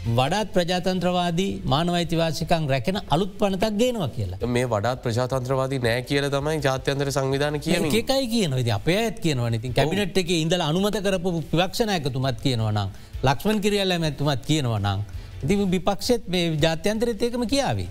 වඩාත් 0.00 0.52
ප්‍රජාතන්ත්‍රවාදී 0.52 1.60
මානවයිතිවාසිකං 1.64 2.68
රැකෙන 2.68 3.00
අලුත් 3.10 3.32
පනතක් 3.38 3.76
ගේනවා 3.76 4.08
කියලා 4.08 4.48
මේ 4.48 4.66
වඩාත් 4.66 5.02
ප්‍රජාතන්ත්‍රවාදී 5.02 5.78
නෑ 5.78 6.02
කියල 6.02 6.26
තමයි 6.30 6.60
ජාත්‍යන්තර 6.62 7.10
සංවිධාන 7.12 7.60
කිය 7.60 7.76
එකයි 7.76 8.26
කියනවද 8.34 8.70
අපේ 8.72 8.98
ඇත් 9.04 9.20
කියනවා 9.20 9.50
ඉතින් 9.58 9.74
කැබිනට් 9.74 10.16
එක 10.16 10.30
ඉඳල 10.36 10.62
අනුමත 10.62 10.96
කරපු 11.06 11.32
පිවක්ෂණයකතුමත් 11.52 12.40
කියනවනම් 12.40 12.88
ලක්ෂමන් 13.22 13.60
කිරියල්ල 13.60 13.92
ඇතුමත් 13.92 14.46
කියනවනම් 14.46 15.00
ඉති 15.42 15.56
විපක්ෂෙත් 15.66 16.28
මේ 16.28 16.56
ජාත්‍යන්තරත් 16.56 17.22
ඒකම 17.22 17.44
කියාවේ. 17.46 17.88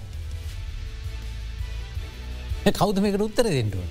කෞද 2.73 2.97
මේකට 2.99 3.21
උත්තර 3.21 3.45
දෙෙන්ටුව. 3.47 3.85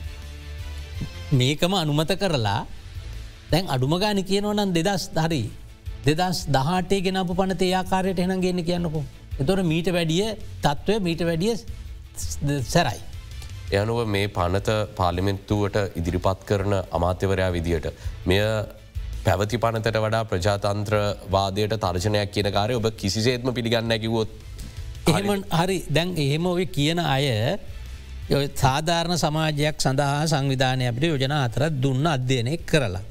මේකම 1.32 1.74
අනුමත 1.74 2.12
කරලා 2.18 2.66
දැන් 3.50 3.66
අඩුමගාන 3.68 4.24
කියනවනම් 4.24 4.74
දෙදස් 4.74 5.10
හරි 5.16 5.42
දෙදස් 6.08 6.40
දහටේ 6.56 7.00
ගෙනපු 7.06 7.34
පනත 7.40 7.62
ඒආකාරයට 7.68 8.20
එහන 8.24 8.34
ගන්න 8.44 8.64
කියන්නකු. 8.70 9.00
එතොට 9.42 9.62
මීට 9.72 9.88
වැඩිය 9.96 10.26
තත්ත්වය 10.64 10.96
මීට 11.06 11.22
වැඩිය 11.28 11.54
සැරයි. 12.72 13.00
යනුව 13.80 13.98
මේ 14.14 14.28
පනත 14.36 14.68
පාලිමෙන්තුවට 14.98 15.76
ඉදිරිපත් 16.00 16.44
කරන 16.48 16.74
අමාත්‍යවරයා 16.98 17.50
විදියට. 17.56 17.88
මෙය 18.26 18.42
පැවති 19.24 19.60
පනතට 19.64 19.98
වඩා 20.04 20.24
ප්‍රජාතන්ත්‍රවාදයට 20.30 21.74
තර්ජනයක් 21.84 22.30
කියන 22.34 22.48
කාරය 22.56 22.78
ඔබ 22.80 22.86
කිසිසේත්ම 23.02 23.52
පිළිගන්න 23.58 23.98
කිවොත්. 24.04 24.30
එහෙම 25.10 25.44
හරි 25.58 25.78
දැන් 25.96 26.14
එහෙම 26.24 26.46
ඔය 26.46 26.66
කියන 26.78 27.00
අය 27.16 27.26
සාධාරණ 28.62 29.20
සමාජයක් 29.24 29.76
සඳහා 29.84 30.26
සංවිධානය 30.32 30.88
අපට 30.90 31.06
යෝජන 31.10 31.38
අතරත් 31.44 31.80
දුන්න 31.84 32.12
අධ්‍යයනය 32.16 32.56
කරලා. 32.72 33.04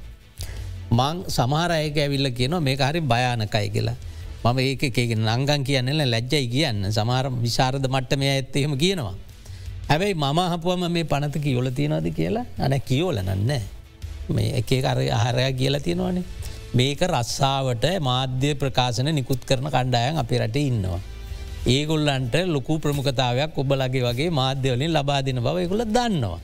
මං 0.91 1.23
සමහරයක 1.27 1.97
ඇවිල්ල 1.97 2.29
කියනවා 2.31 2.61
මේ 2.61 2.75
හරි 2.79 3.01
භයානකයි 3.01 3.69
කියලා. 3.69 3.95
මම 4.43 4.59
ඒක 4.59 4.83
එකගෙන 4.83 5.23
නංගන් 5.27 5.63
කියන්නල 5.63 6.01
ලැජ්ජයි 6.05 6.47
කියන්න 6.47 6.91
සමහර 6.91 7.25
විශාරද 7.43 7.83
මට්ටම 7.85 8.21
ඇත්තහෙම 8.23 8.77
කියනවා. 8.77 9.15
හැබැයි 9.89 10.15
මම 10.15 10.39
හපුවම 10.53 10.87
මේ 10.89 11.03
පනතක 11.03 11.45
යොල 11.47 11.69
තියෙනවාද 11.71 12.07
කියලා 12.13 12.45
අන 12.57 12.79
කියෝල 12.81 13.19
නන්න. 13.19 13.51
මේ 14.29 14.49
එක 14.59 14.71
අර 14.85 14.99
ආහරයක් 14.99 15.57
කියලා 15.57 15.79
තියෙනවානේ. 15.79 16.23
මේක 16.73 17.01
රස්සාාවට 17.01 17.85
මාධ්‍ය 18.01 18.55
ප්‍රකාශන 18.55 19.11
නිකුත් 19.11 19.43
කරන 19.45 19.67
කණ්ඩායන් 19.67 20.17
අපේ 20.23 20.39
රට 20.39 20.55
ඉන්නවා. 20.55 20.99
ඒගොල්ලන්ට 21.67 22.35
ලොකු 22.47 22.79
ප්‍රමුඛතාවයක් 22.79 23.57
ඔබලගේ 23.57 24.03
වගේ 24.07 24.29
මාධ්‍යවලින් 24.31 24.93
ලබා 24.93 25.21
දෙන 25.25 25.43
බව 25.43 25.57
එකුල 25.65 25.83
දන්නවා. 25.85 26.39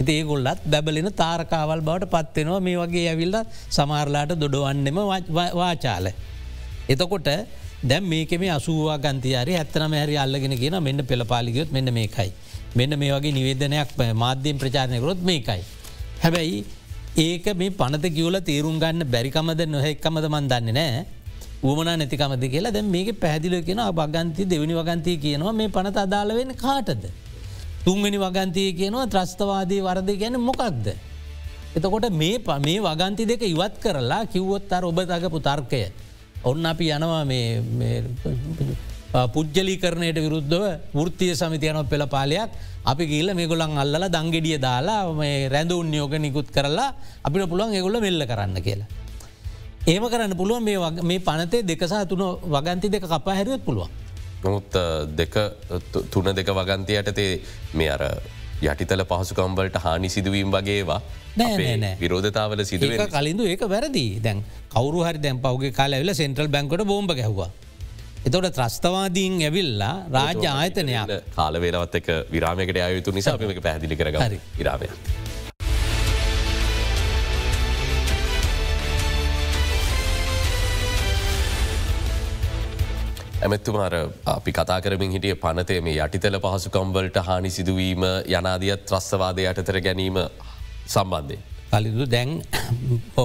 ඉති 0.00 0.12
ඒගොල්ලත් 0.12 0.62
බැබලෙන 0.66 1.10
තාරකාවල් 1.14 1.80
බවට 1.80 2.12
පත්වෙනවා 2.14 2.60
මේ 2.60 2.76
වගේ 2.76 3.08
ඇවිල්ල 3.10 3.36
සමාරලාට 3.70 4.32
දොඩවන්නෙම 4.36 4.98
වාචාල. 5.54 6.06
එතකොට 6.88 7.28
දැම් 7.82 8.04
මේකෙම 8.04 8.44
අසුවා 8.50 8.98
ගන්තියාරය 8.98 9.54
ඇත්තනම 9.54 9.92
හැරි 9.92 10.16
අල්ලගෙන 10.16 10.56
කියෙන 10.56 10.78
මෙන්න 10.82 11.00
පෙළපාලිගයොත් 11.04 11.72
මෙන්න 11.72 11.92
මේකයි. 11.92 12.30
මෙන්න 12.74 12.98
මේ 12.98 13.12
වගේ 13.12 13.32
නිවේදනයක් 13.32 13.90
මාධ්‍යයෙන් 14.14 14.58
ප්‍රචාරණයකොත් 14.58 15.20
මේකයි. 15.22 15.60
හැබැයි 16.22 16.64
ඒක 17.18 17.46
මේ 17.54 17.70
පනත 17.72 18.04
කිවල 18.10 18.36
තේරුම් 18.42 18.78
ගන්න 18.78 19.06
බැරිකමද 19.06 19.60
නොහෙක්කමද 19.68 20.26
මන් 20.28 20.48
දන්නේ 20.48 20.74
නෑ 20.74 21.04
උවමන 21.62 21.90
නැතිකමද 21.92 22.44
කියලා 22.46 22.72
දැ 22.72 22.82
මේක 22.84 23.10
පැදිල 23.20 23.54
කියෙන 23.62 23.82
භගන්ති 23.92 24.44
දෙවනි 24.44 24.74
වගන්තිය 24.74 25.16
කියනවා 25.18 25.52
මේ 25.52 25.68
පනත 25.68 25.96
අදාලවෙන 25.98 26.50
කාටද. 26.56 27.04
තුන්ගනි 27.84 28.18
වගන්තිය 28.24 28.70
කියනවා 28.78 29.10
ත්‍රස්තවාදී 29.12 29.80
වරද 29.86 30.10
ගැන 30.20 30.36
මොකක්ද. 30.40 30.86
එතකොට 31.76 32.06
මේ 32.10 32.38
මේ 32.66 32.80
වගන්ති 32.80 33.24
දෙක 33.30 33.42
ඉවත් 33.42 33.74
කරලා 33.82 34.24
කිව්වොත් 34.32 34.72
අර 34.72 34.84
ඔබ 34.84 34.98
තගපු 35.10 35.38
තර්කය. 35.48 35.82
ඔන්න 36.44 36.66
අපි 36.66 36.84
යනවා 36.96 37.24
පුද්ජලි 39.34 39.74
කරණයට 39.82 40.18
විරුද්ධව 40.24 40.64
වෘතිය 40.94 41.32
සමිතියනො 41.40 41.84
පෙළ 41.84 42.04
පාලයක් 42.14 42.50
අපි 42.84 43.04
කියල 43.06 43.28
මේ 43.34 43.46
ගොලන් 43.46 43.78
අල්ල 43.78 44.08
දංගෙඩිය 44.16 44.58
දාලා 44.58 45.12
මේ 45.20 45.48
රැඳ 45.48 45.72
උන්යෝග 45.72 46.14
නිකුත් 46.18 46.48
කරලා 46.56 46.94
අපිට 47.22 47.48
පුළුවන් 47.50 47.74
එගොල්ල 47.74 48.00
මෙල්ල 48.00 48.26
කරන්න 48.30 48.56
කියලා. 48.66 48.88
ඒම 49.86 50.04
කරන්න 50.12 50.34
පුළුවන් 50.40 50.64
මේ 50.64 50.78
මේ 51.02 51.20
පනතේ 51.28 51.62
දෙකසා 51.62 52.04
තුන 52.06 52.22
වගන්ති 52.54 52.88
දෙක 52.94 53.04
කපා 53.04 53.34
හැරුවත් 53.38 53.62
පුළුවන්. 53.68 54.03
නොමුත් 54.46 54.78
තුන 56.14 56.30
දෙක 56.38 56.48
වගන්තියට 56.60 57.12
තේ 57.18 57.32
මේ 57.80 57.90
අර 57.96 58.04
යටිතල 58.62 59.04
පහසුකම්බලට 59.10 59.76
හානි 59.84 60.08
සිදුවීම් 60.14 60.52
වගේවා. 60.56 61.00
විරෝධතාවල 62.00 62.64
සිදුව 62.70 62.94
කලින්ඳ 63.16 63.44
ඒක 63.50 63.66
වැරදි. 63.74 64.06
දැන් 64.26 64.44
කවරු 64.74 65.04
හරි 65.08 65.22
දැන් 65.26 65.42
පවගේ 65.46 65.76
කාලඇවිල 65.80 66.14
සෙන්ට්‍රල් 66.22 66.50
බැංකට 66.56 66.86
බෝම්බ 66.92 67.12
ගැහවා. 67.20 67.50
එතොට 68.28 68.48
ත්‍රස්තවාදීන් 68.56 69.34
ඇවිල්ලා 69.48 69.94
රාජ්‍ය 70.16 70.48
ආයතනයක් 70.54 71.14
කාලවේලවත් 71.36 72.00
එක 72.00 72.10
විරාමයකට 72.34 72.82
අයුතු 72.88 73.16
නිසා 73.18 73.36
අපික 73.36 73.62
පැහදිලි 73.68 73.96
කරග 74.00 74.20
විරාමය. 74.58 74.88
ඇමැත්තුමාර 83.44 83.94
අපි 84.26 84.52
කතා 84.52 84.80
කරමින් 84.80 85.10
හිටිය 85.10 85.34
පනතේ 85.36 85.80
මේ 85.80 85.96
යටිතල 85.98 86.36
පහසුකම්වලට 86.40 87.16
හානි 87.26 87.50
සිදුවීම 87.50 88.04
යනාදියත් 88.30 88.86
ත්‍රස්වාදය 88.88 89.44
යටතර 89.44 89.78
ගැනීම 89.86 90.16
සම්බන්ධය. 90.86 91.36
කලිදු 91.70 92.06
දැන් 92.06 92.30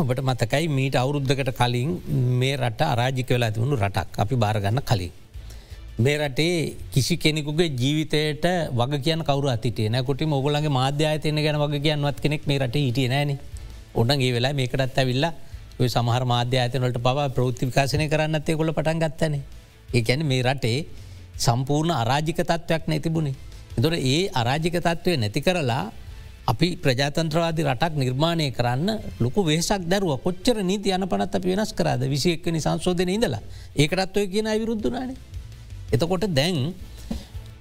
ඔබට 0.00 0.20
මතකයි 0.22 0.66
මීට 0.70 0.96
අවුරුද්ධකට 0.96 1.52
කලින් 1.52 1.92
මේ 2.40 2.56
රට 2.56 2.80
අරාජික 2.88 3.30
වෙලා 3.30 3.52
තිබුණු 3.52 3.78
රටක් 3.78 4.18
අපි 4.18 4.36
බාරගන්න 4.36 4.82
කලින්. 4.82 5.12
මේ 5.98 6.16
රටේ 6.18 6.58
කිසි 6.90 7.16
කෙනෙකුගේ 7.18 7.70
ජීවිතයට 7.72 8.46
වග 8.72 9.00
කියන 9.00 9.22
කවරු 9.24 9.48
අතිටේ 9.48 9.88
නකොටි 9.90 10.26
මොගලන්ගේ 10.26 10.76
මාධ්‍යායතයන 10.80 11.38
ගැන 11.38 11.62
වග 11.62 11.82
කියන්නවත් 11.82 12.18
කෙනෙක් 12.20 12.46
මේ 12.46 12.58
රට 12.58 12.82
හිටිය 12.82 13.08
නෑන 13.08 13.38
ඔන්නගේ 13.94 14.32
වෙලා 14.32 14.54
මේකටත් 14.54 14.98
ඇවිල්ලා 14.98 15.32
ඔය 15.78 15.88
සමහර 15.88 16.24
මාධ්‍යාතනට 16.26 16.98
පව 16.98 17.18
ප්‍රෘතිවිකාශනය 17.30 18.06
කරන්නත්තේ 18.08 18.56
කොළ 18.56 18.72
පටන් 18.72 18.98
ගත්තනේ. 18.98 19.42
ඒකැන 19.92 20.24
මේ 20.24 20.42
රටේ 20.42 20.78
සම්පූර්ණ 21.36 21.92
අරාජික 21.92 22.40
තත්ත්වයක් 22.40 22.84
නැතිබුණේ. 22.86 23.36
එතොට 23.76 23.96
ඒ 24.04 24.18
අරාජික 24.32 24.76
තත්ත්වය 24.78 25.16
නැති 25.16 25.40
කරලා 25.42 25.84
අපි 26.46 26.68
ප්‍රජාතන්ත්‍රවාදි 26.78 27.62
රටක් 27.64 27.94
නිර්මාණය 27.94 28.48
කරන්න 28.52 28.90
ලොකු 29.20 29.44
වේසක් 29.44 29.84
දැරුව 29.84 30.16
කොච්චර 30.22 30.56
නීති 30.62 30.94
යන 30.94 31.04
පනත් 31.04 31.34
අපි 31.34 31.48
වෙනස් 31.50 31.72
කරද 31.72 32.02
විසික්කනි 32.06 32.60
සංශෝධන 32.60 33.10
ඉඳලා 33.10 33.42
ඒකටත් 33.76 34.16
ඔය 34.16 34.26
කියන 34.26 34.48
විරුද්ධනාන. 34.54 35.10
එතකොට 35.92 36.24
දැන් 36.30 36.74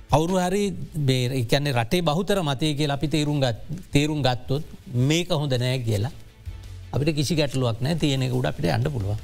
අවුරු 0.10 0.36
හරි 0.40 0.64
බේ 1.02 1.26
එකන්නේ 1.36 1.74
රටේ 1.74 2.02
බහුතර 2.02 2.40
මතය 2.42 2.76
කිය 2.76 2.90
අපි 2.90 3.08
තේරුම් 3.08 3.42
තේරුම් 3.92 4.22
ගත්තොත් 4.22 4.64
මේක 5.04 5.30
හොඳ 5.32 5.54
නෑ 5.56 5.80
කියලා 5.82 6.14
අපිට 6.96 7.16
කිසි 7.18 7.36
ගැටලුවක් 7.36 7.82
නෑ 7.84 7.96
තියෙනෙක 8.02 8.32
උඩ 8.32 8.48
අපිට 8.48 8.72
අන්න 8.72 8.88
පුළුවන්. 8.88 9.20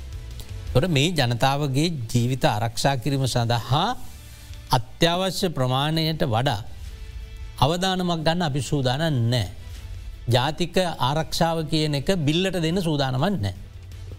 තොට 0.74 0.88
මේ 0.90 1.12
ජනතාවගේ 1.12 1.88
ජීවිත 2.12 2.46
ආරක්ෂා 2.46 2.96
කිරීම 3.04 3.24
සඳහා 3.28 3.88
අත්‍යවශ්‍ය 4.78 5.48
ප්‍රමාණයට 5.58 6.24
වඩා 6.36 6.60
අවධානමක් 7.64 8.24
ගන්න 8.28 8.42
අපි 8.50 8.62
සූදානන් 8.62 9.18
නෑ. 9.34 9.48
ජාතික 10.28 10.76
ආරක්ෂාව 11.10 11.58
කියන 11.72 11.96
එක 12.02 12.10
බිල්ලට 12.28 12.60
දෙන්න 12.66 12.82
සූදානමන් 12.82 13.42
නෑ. 13.46 13.56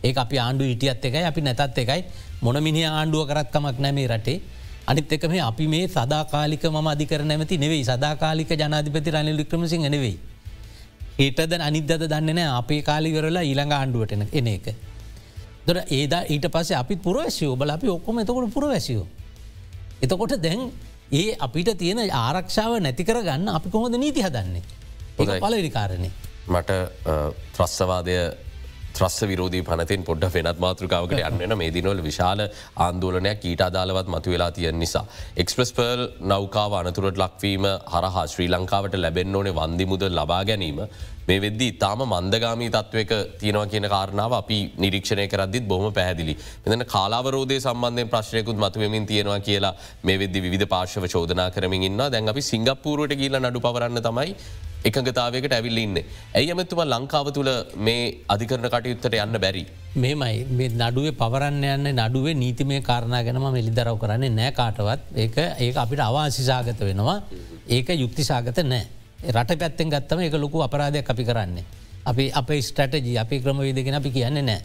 ඒ 0.04 0.14
අපි 0.16 0.36
ආණ්ඩු 0.38 0.64
හිටියත් 0.64 1.04
එකයි 1.04 1.24
අපි 1.30 1.40
නැතත් 1.40 1.78
එකයි 1.84 2.02
මොන 2.42 2.56
මිනි 2.66 2.82
ආණ්ඩුව 2.86 3.28
කරත්කමක් 3.30 3.78
නැමේ 3.78 4.08
රටේ 4.08 4.40
අනිත් 4.86 5.12
එක 5.12 5.24
මේ 5.30 5.42
අපි 5.50 5.66
මේ 5.68 5.86
සදාකාලික 5.88 6.64
ම 6.64 6.86
අධිකර 6.86 7.22
නැමති 7.30 7.58
නෙවෙයි 7.64 7.84
සදාකාලික 7.84 8.50
ජනාධිපති 8.60 9.10
රනිල් 9.14 9.36
වික්‍රමසිංහ 9.36 9.86
නෙවෙයි. 9.88 10.31
ඒටද 11.22 11.52
අනිදද 11.68 11.92
දන්න 12.02 12.30
නෑ 12.38 12.50
අපේ 12.60 12.80
කාලිවරලා 12.88 13.44
ඊළඟ 13.48 13.74
ආණ්ඩුවට 13.78 14.12
එන 14.40 14.48
එක. 14.54 14.66
දොර 15.66 15.78
ඒදා 15.98 16.22
ඊට 16.34 16.46
පස්සේ 16.54 16.78
අපි 16.82 16.96
පුරවැසියෝ 17.06 17.56
බල 17.56 17.74
අපි 17.76 17.88
ඔක්කොම 17.96 18.22
එතකොට 18.22 18.54
පුරවැසියෝ. 18.54 19.06
එතකොට 20.04 20.34
දැන් 20.46 20.62
ඒ 21.12 21.36
අපිට 21.38 21.70
තියෙන 21.78 22.00
ආරක්ෂාව 22.22 22.78
නැතිකර 22.80 23.20
ගන්න 23.22 23.48
අපි 23.58 23.70
කොහොද 23.70 23.96
නීති 23.96 24.24
හදන්නේ. 24.26 24.62
ඒ 25.18 25.40
පලවිකාරණය. 25.40 26.10
මට 26.48 26.70
ත්‍රස්සවාදය 27.54 28.16
ත්‍රස්ස 28.96 29.24
විරෝධී 29.30 29.62
පනතින් 29.62 30.04
පොඩ්ඩ 30.08 30.34
වෙනත් 30.34 30.60
මාතෘකාවකට 30.64 31.22
යන්නන 31.28 31.56
මේ 31.60 31.70
දිනවල 31.76 32.02
විශාල 32.04 32.42
ආන්දෝලනයක් 32.86 33.46
ඊට 33.50 33.64
අදාලවත් 33.68 34.08
මතු 34.14 34.34
වෙලා 34.34 34.50
තියන 34.50 34.78
නිසා. 34.78 35.04
එක්ස්ප්‍රස් 35.36 35.72
පර්ල් 35.72 36.04
නෞකාව 36.32 36.76
අනතුරට 36.80 37.22
ලක්වීම 37.24 37.66
හරහා 37.94 38.26
ශ්‍රී 38.26 38.50
ලංකාවට 38.54 38.96
ලැබෙන් 38.96 39.36
ඕනේ 39.36 39.54
වන්දිමුද 39.54 40.04
ලබා 40.10 40.42
ගැනීම 40.44 40.80
මේ 41.28 41.40
වෙද්දී 41.40 41.70
තාම 41.82 42.00
මන්දගාමී 42.04 42.70
තත්වක 42.70 43.12
තියෙනවා 43.40 43.66
කියන 43.66 43.86
කාරණාව 43.88 44.32
අපි 44.40 44.58
නිරීක්ෂණය 44.78 45.26
කරද්දිත් 45.28 45.68
බොහම 45.68 45.86
පැහැදිලි. 45.92 46.34
මෙතන 46.64 46.84
කාලාවරෝධය 46.86 47.60
සම්බන්ධය 47.60 48.04
ප්‍රශ්නයකුත් 48.06 48.58
මතුවමින් 48.58 49.06
තියෙනවා 49.06 49.40
කියලා 49.40 49.74
මේ 50.04 50.18
වෙද්දි 50.18 50.44
විධ 50.46 50.66
පාර්ශව 50.74 51.06
චෝදනා 51.14 51.48
කරමින් 51.50 51.88
ඉන්න 51.88 52.04
දැන් 52.08 52.34
අපි 52.34 52.42
සිංගප්පූරුවට 52.42 53.16
කියල 53.22 53.40
නඩු 53.40 53.64
පවරන්න 53.66 54.02
තමයි 54.02 54.36
එකඟතාවකට 54.88 55.54
ඇවිල්ල 55.56 55.78
ඉන්න. 55.78 55.98
ඇයි 56.36 56.50
ඇමතුම 56.52 56.82
ලංකාව 56.84 57.28
තුළ 57.36 57.50
මේ 57.86 58.02
අධිකරන 58.34 58.68
කටයුත්තට 58.68 59.16
යන්න 59.16 59.38
බැරි. 59.44 59.64
මේමයි 59.94 60.46
මේ 60.58 60.68
නඩුවේ 60.80 61.14
පවරන්න 61.20 61.64
යන්න 61.74 61.90
නඩුවේ 61.98 62.34
නීතිමය 62.34 62.80
කාරණා 62.88 63.22
ගැනම 63.26 63.46
මෙලිදරව 63.56 63.98
කරන්නේ 64.02 64.32
නෑ 64.38 64.52
කාටවත් 64.58 65.00
ඒක 65.24 65.36
ඒක 65.66 65.76
අපිට 65.84 66.02
අවාසිසාගත 66.08 66.82
වෙනවා 66.88 67.18
ඒක 67.68 67.94
යුක්තිසාගත 68.02 68.58
නෑ. 68.64 68.84
රට 69.30 69.58
පැත්තෙන් 69.58 69.92
ගත්තම 69.94 70.26
එක 70.28 70.38
ලොකු 70.44 70.62
අපරාධයක් 70.68 71.10
අපි 71.14 71.24
කරන්නේ. 71.24 71.64
අපි 72.04 72.30
අප 72.34 72.48
ස්ටටජී 72.68 73.18
අපි 73.18 73.40
ක්‍රමවේදගෙන 73.40 73.94
අපි 73.94 74.10
කියන්නේ 74.10 74.42
නෑ. 74.42 74.60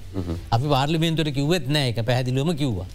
අපි 0.52 0.68
පාර්ලිමෙන්තුර 0.68 1.30
කිව්වෙත් 1.32 1.68
නෑ 1.70 1.94
එක 1.94 2.02
පැහැදිලුවම 2.06 2.56
කිව්වා. 2.56 2.88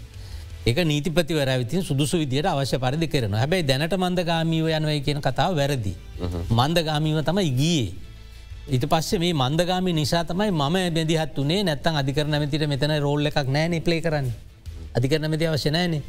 එක 0.65 0.77
නීතිපතිවර 0.79 1.49
විතින් 1.61 1.81
සුදුසු 1.83 2.17
විදියට 2.17 2.47
අවශ්‍ය 2.47 2.77
පරිදි 2.79 3.07
කරන 3.07 3.33
හැබැයි 3.35 3.67
දැනට 3.69 3.95
මන්දගාමීව 3.95 4.67
යනවයි 4.77 5.01
කියන 5.07 5.19
කතාව 5.19 5.57
වැරදි. 5.59 5.93
මන්දගාමීව 6.49 7.19
තමයි 7.29 7.51
ගියේ. 7.59 7.89
ඉට 8.69 8.85
පස්සේ 8.87 9.19
මේ 9.19 9.33
මන්දගාමි 9.33 9.91
නිසා 9.93 10.23
තමයි 10.23 10.51
මම 10.51 10.77
බැදිහත් 10.95 11.35
වනේ 11.37 11.67
නැත්තන් 11.67 11.99
අධිකර 12.01 12.27
නැමතිට 12.27 12.63
මෙතන 12.73 12.95
රෝල්ල 13.05 13.27
එකක් 13.27 13.49
නෑන 13.49 13.75
ප්ලේ 13.81 14.01
කරන්න. 14.05 14.29
අධිකර 14.95 15.19
නැමති 15.19 15.49
අවශ්‍ය 15.51 15.69
නෑනේ 15.75 16.01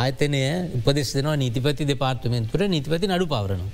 ආයතනය 0.00 0.42
උපදෙස් 0.78 1.14
දෙනවා 1.16 1.36
නීතිපති 1.36 1.86
දෙපාර්තමෙන්තුර 1.92 2.66
නීතිපති 2.74 3.06
නඩු 3.06 3.26
පවරනවා. 3.32 3.70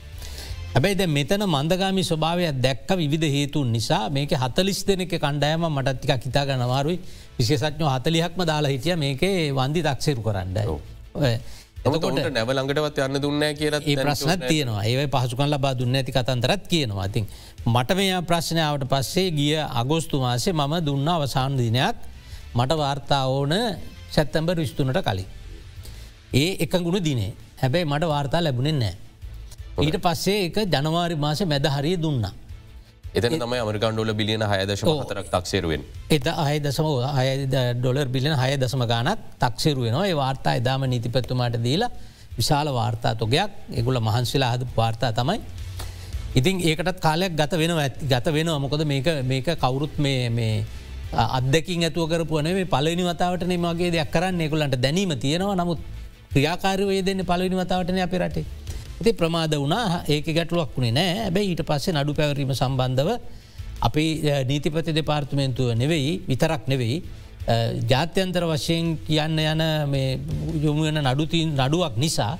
හැබැයි 0.69 0.97
ද 0.97 1.05
මෙතන 1.09 1.43
මන්දගාමි 1.47 2.03
ස්වභාවයක් 2.05 2.59
දැක්ක 2.61 2.91
විධ 3.05 3.27
හේතුන් 3.27 3.69
නිසා 3.73 4.03
මේක 4.11 4.33
හතලිස් 4.35 4.81
දෙනෙක 4.85 5.13
කණ්ඩායම 5.15 5.65
මටත්තික 5.67 6.27
හිතා 6.27 6.45
ගනවාරුයි 6.45 6.99
විශේෂඥෝ 7.39 7.91
හතලිහක්ම 7.91 8.43
දාලා 8.45 8.73
හිටිය 8.75 8.97
මේකේ 8.97 9.49
වන්දි 9.51 9.81
තක්සේරු 9.83 10.23
කරන්න. 10.23 10.59
එතකොට 11.81 12.21
නැවලඟටවත් 12.29 13.01
යන්න 13.01 13.21
දුන්න 13.25 13.47
කියලා 13.55 13.81
ඒ 13.83 13.97
ප්‍රශ්නත් 13.99 14.45
තියෙනවා. 14.45 14.85
ඒ 14.85 15.09
පහසුකන් 15.09 15.49
ලබා 15.49 15.73
දුන්න 15.73 15.95
ඇති 15.95 16.13
කතන්තරත් 16.13 16.69
කියනවා. 16.69 17.07
ඉතින් 17.07 17.27
මට 17.67 17.97
මේ 17.97 18.21
ප්‍රශ්නාවට 18.23 18.87
පස්සේ 18.87 19.29
ගිය 19.33 19.57
අගෝස්තු 19.75 20.21
මාසේ 20.21 20.53
මම 20.53 20.75
දුන්න 20.85 21.09
අවසාන 21.09 21.57
දිනයක්. 21.57 21.97
මට 22.55 22.71
වාර්තා 22.77 23.25
ඕන 23.29 23.57
සැත්තැම්බර් 24.11 24.57
විස්තුනට 24.59 25.03
කලින්. 25.03 25.29
ඒ 26.35 26.51
එක 26.61 26.73
ගුණ 26.79 27.05
දිනේ. 27.05 27.33
හැබැයි 27.57 27.87
මට 27.87 28.05
වාර්තා 28.07 28.45
ලැබුණෙන් 28.45 28.79
නෑ. 28.79 29.08
ඊට 29.79 29.99
පස්සේ 30.01 30.45
එක 30.47 30.57
ජනවාරි 30.67 31.17
මාස 31.17 31.41
මැද 31.45 31.67
හරිය 31.69 31.97
දුන්නා. 31.99 32.33
එතන 33.11 33.35
තම 33.35 33.55
අමරිකාන්ඩෝල 33.57 34.13
බිලියන 34.15 34.45
හයදශ 34.45 34.85
හතරක් 34.85 35.29
තක්සේරුවෙන්. 35.35 35.83
එත 36.11 36.27
අය 36.37 36.57
දසම 36.61 36.87
අය 37.13 37.29
ඩොලර් 37.77 38.09
බිලියන 38.09 38.35
හය 38.35 38.51
දසම 38.57 38.83
ගානක් 38.85 39.27
තක්සේරු 39.39 39.87
වෙනවා 39.87 40.07
ඒ 40.07 40.17
වාර්තා 40.17 40.55
එදාම 40.61 40.87
නීතිපත්තුමාට 40.87 41.61
දීලා 41.67 41.91
විශාල 42.39 42.73
වාර්තා 42.73 43.15
තොගයක් 43.15 43.51
එගුල 43.75 44.01
මහන්සිලා 44.01 44.51
හද 44.55 44.69
වාර්තා 44.77 45.13
තමයි. 45.13 45.39
ඉතින් 46.35 46.61
ඒකටත් 46.63 47.01
කාලයක් 47.01 47.33
ගත 47.35 47.53
වෙනවා 47.55 47.89
ගත 48.07 48.27
වෙනවා 48.31 48.59
මොකද 48.59 48.85
මේක 49.27 49.49
කවුරුත් 49.57 49.95
මේ 49.99 50.53
අදකින් 51.31 51.83
ඇතුව 51.83 52.11
කරපුුවන 52.11 52.51
මේ 52.51 52.67
පලනි 52.67 53.05
වතාවට 53.05 53.49
මගේ 53.59 53.91
දෙයක් 53.91 54.11
කරන්න 54.11 54.41
එකුලන්ට 54.41 54.77
දැනීම 54.79 55.15
තියෙනවා 55.19 55.57
නමුත් 55.57 55.81
ක්‍රියාකාරවය 56.33 57.03
දෙන්න 57.03 57.25
පලවිනි 57.25 57.57
වතාවටන 57.57 58.01
අප 58.01 58.15
රටේ. 58.15 58.45
ඉති 59.01 59.13
ප්‍රමාද 59.13 59.55
වුණා 59.55 60.03
ඒක 60.07 60.27
ගැටලුවක් 60.31 60.75
වුණේ 60.77 60.93
නෑ 60.93 61.15
ඇබැයි 61.25 61.53
ඊට 61.53 61.63
පස්සේ 61.63 61.95
නඩු 61.95 62.15
පැවරීම 62.15 62.53
සම්බන්ධව 62.55 63.11
අපි 63.81 64.05
නීතිපති 64.45 64.93
දෙපාර්තමේන්තුව 64.93 65.71
නෙවෙයි 65.75 66.13
විතරක් 66.29 66.63
නෙවෙයි 66.67 66.99
ජාත්‍යන්තර 67.87 68.45
වශයෙන් 68.45 68.99
කියන්න 69.01 69.39
යන 69.39 69.63
යොමුුවන 70.61 71.01
නඩුතින් 71.03 71.55
නඩුවක් 71.57 71.97
නිසා 71.97 72.35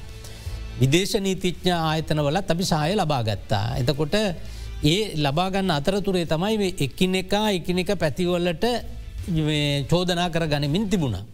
විදේශ 0.81 1.17
නීතිඥ 1.19 1.73
ආයතනවලත් 1.73 2.51
අපි 2.51 2.65
සාය 2.65 2.95
ලබා 2.95 3.23
ගත්තා. 3.23 3.67
එතකොට 3.77 4.15
ඒ 4.85 5.01
ලබාගන්න 5.17 5.71
අතරතුරේ 5.71 6.27
තමයි 6.27 6.75
එකින් 6.79 7.15
එකා 7.15 7.51
එකිනෙක 7.51 7.91
පැතිවල්ලට 7.97 8.65
චෝදනා 9.89 10.29
කර 10.29 10.47
ගනිමින් 10.47 10.91
තිබුණා. 10.91 11.25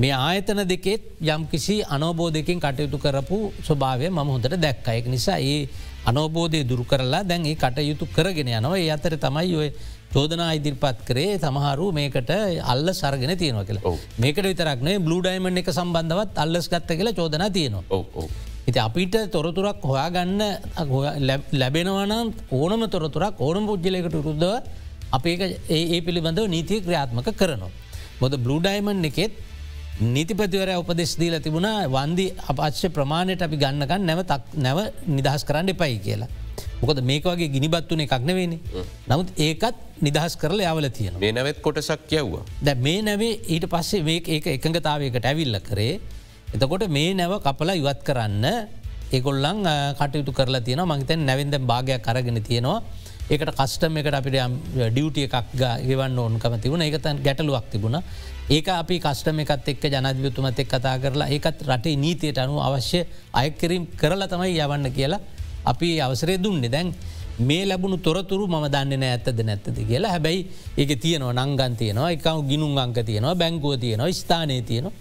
මේ 0.00 0.10
ආයතන 0.10 0.60
දෙකෙත් 0.68 1.02
යම් 1.20 1.42
කිසි 1.46 1.74
අනෝබෝධයකින් 1.84 2.60
කටයුතු 2.60 2.98
කරපු 2.98 3.52
ස්වභාවය 3.66 4.08
ම 4.08 4.20
හොඳට 4.26 4.54
දැක්කයෙක් 4.56 5.06
නිසා 5.06 5.38
ඒ 5.38 5.68
අනෝබෝධය 6.06 6.64
දුරු 6.64 6.84
කරලා 6.84 7.22
දැන් 7.24 7.44
ඒ 7.46 7.54
කටයුතු 7.54 8.06
කරගෙන 8.16 8.48
යනවා. 8.48 8.78
ඒ 8.78 8.88
අතර 8.90 9.16
තමයි 9.18 9.54
ඔය 9.54 9.68
චෝදනා 10.14 10.54
ඉදිරිපත් 10.58 11.04
කරේ. 11.08 11.36
සමහරු 11.38 11.92
මේකට 11.92 12.32
අල්ල 12.72 12.88
සරගෙන 12.92 13.36
තියෙනවා 13.36 13.64
කියලා. 13.64 13.92
මේකට 14.18 14.48
විතරක්නේ 14.52 14.96
බ්ලඩයිමන් 14.98 15.60
එක 15.62 15.68
සම්බන්ධවත් 15.76 16.40
අල්ලස් 16.44 16.68
ගත්ත 16.72 16.98
කියලා 16.98 17.18
චෝදනා 17.20 17.50
තියෙනවා. 17.50 18.26
ඉති 18.66 18.78
අපිට 18.78 19.14
තොරතුරක් 19.30 19.84
හොයාගන්න 19.84 20.40
ලැබෙනවනම් 21.52 22.32
ඕනම 22.50 22.88
තොරතුරක් 22.88 23.36
ඕනම 23.38 23.68
පුද්ජලයකට 23.68 24.16
රුද්ධව 24.16 24.52
අපේ 25.12 25.54
ඒ 25.68 26.00
පිළිබඳව 26.00 26.48
නීතිය 26.48 26.80
ක්‍රියාත්මක 26.80 27.28
කරනවා. 27.36 27.72
මොද 28.20 28.34
බ්ලඩයිමන් 28.46 29.08
එකෙත් 29.12 29.32
නීතිපතිවර 30.00 30.70
උපදෙස් 30.80 31.16
දීල 31.20 31.36
තිබුණා 31.44 31.84
වන්දි 31.86 32.24
අපච්ච 32.50 32.88
ප්‍රමාණයට 32.96 33.42
අපි 33.46 33.56
ගන්නකන් 33.62 34.06
නැව 34.08 34.20
තක් 34.30 34.62
නැව 34.64 34.78
නිදහස් 35.06 35.44
කරන්න 35.44 35.68
එපයි 35.74 35.98
කියලා. 36.06 36.28
මොකද 36.80 37.00
මේක 37.10 37.24
වගේ 37.24 37.50
ගිනිබත්වන 37.54 38.00
එකක් 38.04 38.24
නවෙනි. 38.28 38.58
නමුත් 39.10 39.28
ඒකත් 39.46 39.76
නිදහස් 40.00 40.36
කරල 40.40 40.60
යවල 40.64 40.88
තියෙන 40.96 41.20
මේ 41.20 41.32
නැවත් 41.32 41.60
කොටසක් 41.60 42.08
යව්වා. 42.20 42.42
දැ 42.64 42.74
මේ 42.86 43.02
නැවේ 43.02 43.34
ඊට 43.54 43.68
පස්සේ 43.68 44.02
මේ 44.02 44.24
ඒක 44.36 44.46
එකඟතාවයකට 44.56 45.28
ඇවිල්ල 45.30 45.60
කරේ. 45.60 46.00
එතකොට 46.54 46.88
මේ 46.88 47.12
නැව 47.12 47.36
කපලා 47.46 47.76
ඉවත් 47.76 48.00
කරන්න 48.08 48.44
ඒගොල්ලන් 49.12 49.62
කටයුතු 50.00 50.32
කරලා 50.32 50.64
තියෙන 50.66 50.84
මංතැන් 50.88 51.26
නැවින්ද 51.28 51.54
භාගයක් 51.70 52.00
කරගෙන 52.00 52.42
තියෙනවා. 52.42 52.80
ඒකට 53.30 53.54
කස්ටම 53.58 53.96
එකට 54.00 54.16
අපිට 54.18 54.36
ඩියුටිය 54.90 55.28
එකක් 55.28 55.52
ගවන්න 55.54 56.18
ඕන්කම 56.18 56.54
තිබුණ 56.64 56.82
ඒකතන් 56.82 57.20
ගැටලුවක් 57.26 57.68
තිබුණ 57.72 58.02
ඒක 58.52 58.68
අපි 58.70 58.96
කස්ටම 59.00 59.38
එකත් 59.42 59.68
එක් 59.68 59.84
ජනධවිතුමත් 59.86 60.58
එක් 60.58 60.68
කතා 60.68 60.96
කරලා 60.98 61.28
ඒකත් 61.28 61.62
රටේ 61.64 61.96
නීතියට 61.96 62.38
අනු 62.38 62.58
අවශ්‍ය 62.60 63.00
අයකිරීම් 63.34 63.84
කරලා 63.96 64.28
තමයි 64.28 64.58
යවන්න 64.58 64.88
කියලා 64.92 65.20
අපි 65.64 65.88
අවසරේ 66.00 66.36
දුන්නේ 66.38 66.68
දැන් 66.68 66.90
මේ 67.40 67.64
ලැබුණු 67.64 67.96
තොරතුරු 67.98 68.46
ම 68.46 68.66
දන්න 68.66 69.04
ඇත්තද 69.04 69.40
නැත්තද 69.42 69.78
කියලා 69.82 70.12
හැබැයි 70.14 70.42
ඒක 70.76 70.92
තියනවා 71.00 71.32
නංගන් 71.38 71.76
තියනවා 71.76 72.10
එකව 72.16 72.42
ගිනුම් 72.50 72.76
අංක 72.76 72.98
තියනවා 73.02 73.34
බැංකුව 73.34 73.78
තියනවා 73.78 74.10
ස්ථානය 74.12 74.58
තියනවා 74.62 74.92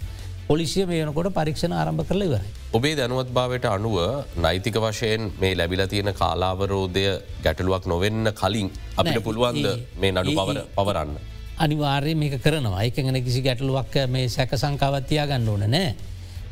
පොලිසිය 0.48 0.86
මේනකොට 0.86 1.30
පරීක්ෂණ 1.32 1.74
ආරම්භ 1.74 2.08
කරල 2.08 2.24
ඉවරයි. 2.28 2.48
ඔබේ 2.74 2.96
දැනුවත් 2.96 3.30
භාවට 3.32 3.68
අනුව 3.68 3.98
නෛතික 4.38 4.78
වශයෙන් 4.78 5.28
මේ 5.42 5.54
ලැබිල 5.56 5.84
තියෙන 5.88 6.14
කාලාවරෝධය 6.14 7.06
ගැටලුවක් 7.44 7.84
නොවෙන්න 7.86 8.32
කලින් 8.34 8.72
අපිට 8.98 9.24
පුළුවන්ද 9.28 9.68
මේ 10.02 10.12
නඩු 10.14 10.38
පවර 10.40 10.64
පවරන්න. 10.78 11.14
අනිවාර්ය 11.64 12.14
මේක 12.16 12.36
කරනවා 12.44 12.84
එකගෙන 12.88 13.18
කිසි 13.26 13.42
ගැටලුවක් 13.48 13.96
මේ 14.10 14.30
සැක 14.30 14.54
සංකාවත්තියා 14.56 15.28
ගන්න 15.32 15.50
ඕන 15.50 15.66
නෑ. 15.76 15.96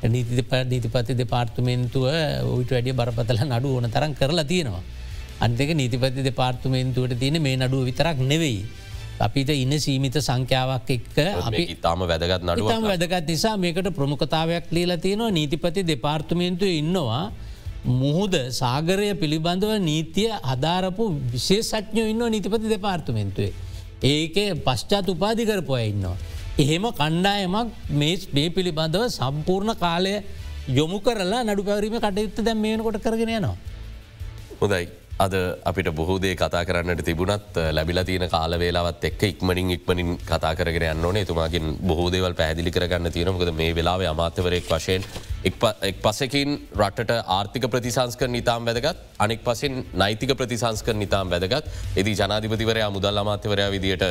නීතිප 0.07 0.51
නීතිපති 0.72 1.18
දෙපාර්තුමෙන්තුව 1.22 2.05
ඔයිට 2.53 2.72
වැඩිය 2.76 2.95
බරපතල 2.99 3.41
නඩු 3.45 3.76
ඕන 3.76 3.91
තරන් 3.95 4.14
කරලා 4.20 4.47
තියෙනවා. 4.51 4.84
අන්තක 5.41 5.72
නීතිපති 5.76 6.28
දෙපාර්තුමෙන්තුවට 6.30 7.20
තියෙන 7.20 7.41
මේ 7.41 7.57
නඩුව 7.57 7.84
විතරක් 7.89 8.22
නෙවෙයි. 8.24 8.62
අපිට 9.20 9.49
ඉන්න 9.51 9.76
සීමිත 9.78 10.16
සංඛ්‍යාවක් 10.18 10.89
එක්ක 10.95 11.18
අපි 11.43 11.64
ඉතාම 11.76 12.03
වැදගත් 12.07 12.43
නඩුව 12.43 12.68
ඉතාම 12.70 12.86
වැදගත් 12.88 13.28
නිසා 13.28 13.55
මේකට 13.57 13.89
ප්‍රමුඛතාවයක් 13.97 14.72
ලීලා 14.72 14.97
තියෙනවා 14.97 15.32
නීතිපති 15.38 15.84
දෙපාර්තමේන්තුව 15.84 16.70
ඉන්නවා 16.82 17.24
මුහුද 18.01 18.36
සාගරය 18.51 19.10
පිළිබඳව 19.22 19.74
නීතිය 19.89 20.30
හදාරපු 20.51 21.10
විශේෂඥෝ 21.34 22.07
ඉන්න 22.14 22.24
නීතිපති 22.36 22.72
දෙපාර්තමේන්තුවේ. 22.76 23.51
ඒක 24.02 24.38
පශ්චාත් 24.60 25.10
උපාධිකරපොය 25.10 25.82
ඉන්නවා. 25.86 26.16
එහෙම 26.58 26.84
කණ්ඩායමක් 26.91 27.74
මේ 27.91 28.16
මේ 28.34 28.50
පිළිබඳව 28.50 29.10
සම්පූර්ණ 29.10 29.76
කාලය 29.78 30.14
යොමු 30.70 31.00
කරලා 31.00 31.43
නඩු 31.43 31.64
පැවරීම 31.64 32.00
කටයුත්ත 32.00 32.39
දැම් 32.41 32.58
මේනකොට 32.60 33.00
කරගෙන 33.00 33.30
යනවා. 33.32 33.58
හොදයි. 34.62 34.88
අද 35.18 35.34
අපිට 35.66 35.89
බොහෝදේ 35.91 36.36
කතා 36.36 36.64
කරන්නට 36.64 37.04
තිබුණත් 37.04 37.58
ලැබිල 37.72 38.00
තියන 38.04 38.24
කාලවේලාවත් 38.26 39.04
එක් 39.04 39.24
ඉක්මනින් 39.24 39.72
ඉක්මනින් 39.72 40.16
කතා 40.22 40.54
කරගෙන 40.56 40.86
යන්න 40.89 41.06
ඕනේ 41.06 41.26
තුමාගින් 41.26 41.76
බොහෝදේවල් 41.84 42.34
පැදිලි 42.34 42.72
කරගන්න 42.72 43.12
තියෙනමකද 43.12 43.52
මේ 43.54 43.76
වෙලාව 43.76 44.06
අමාත්‍යවරයෙක් 44.08 44.70
වශයෙන් 44.70 45.04
එක් 45.42 45.56
පසකින් 46.02 46.50
රටට 46.76 47.12
ආර්ථික 47.28 47.66
ප්‍රතිසංස්ක 47.66 48.22
නිතාම් 48.28 48.66
වැදගත්. 48.66 48.98
අනෙක් 49.18 49.42
පසින් 49.42 49.86
නෛතික 49.94 50.32
ප්‍රතිසංස්ක 50.34 50.88
නිතාම් 50.94 51.30
වැදගත්. 51.30 51.64
එදි 51.96 52.12
ජනාධිපතිවරයා 52.14 52.90
මුදල් 52.92 53.18
අමාත්‍යවරයා 53.18 53.72
විදියට 53.72 54.04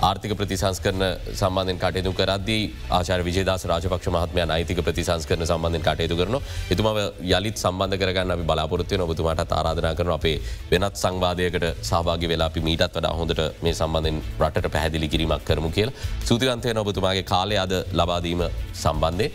ආර්ථික 0.00 0.36
ප්‍රතිසංස් 0.36 0.78
කරන 0.80 1.02
සම්බන්ධෙන් 1.34 1.78
කටයුතු 1.78 2.12
කරද්දී 2.12 2.62
ආචාර 2.90 3.20
විජේදස 3.20 3.66
රාජපක්ෂ 3.66 4.08
මහත්මය 4.08 4.46
නෛතික 4.46 4.78
ප්‍රතිසංස් 4.80 5.26
කරන 5.26 5.42
සම්බන්ධෙන් 5.44 5.82
කටයුතු 5.82 6.20
කරන 6.20 6.38
එතුම 6.70 6.88
යළිත් 7.30 7.58
සම්බන්ධ 7.58 7.98
කරගන්න 7.98 8.34
අපි 8.36 8.44
බලාපොරත්වය 8.44 9.00
නොබතුමට 9.02 9.52
ආරාධනා 9.52 9.94
කරන 9.94 10.14
අපේ 10.18 10.36
වෙනත් 10.70 10.96
සංවාධයකට 10.96 11.66
සභාග 11.82 12.28
වෙලා 12.28 12.46
අපි 12.46 12.60
මීටත් 12.60 12.86
වඩා 12.88 13.14
හොඳට 13.18 13.42
මේ 13.62 13.74
සම්බන්ධෙන් 13.74 14.22
රටට 14.40 14.72
පැහැදිලි 14.72 15.08
කිරීමක් 15.08 15.44
කරමු 15.44 15.70
කියල. 15.70 15.90
සූතිකන්තය 16.24 16.74
නොබතුමාගේ 16.74 17.26
කාලය 17.26 17.58
අද 17.58 17.74
ලබාදීම 17.92 18.42
සම්බන්ධය. 18.76 19.28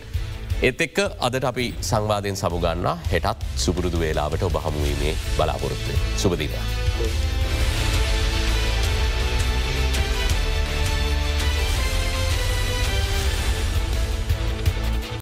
එත් 0.62 0.82
එක්ක 0.86 1.00
අදට 1.20 1.46
අපි 1.50 1.64
සංවාධයෙන් 1.82 2.38
සමුගන්න 2.38 2.86
හෙටත් 3.10 3.48
සුපුරුදු 3.58 4.04
වේලාවට 4.04 4.46
ඔබ 4.46 4.62
හමුවීමේ 4.62 5.18
බලාපොරොත්තුවේ 5.34 6.00
සුපදිනයක්. 6.18 7.31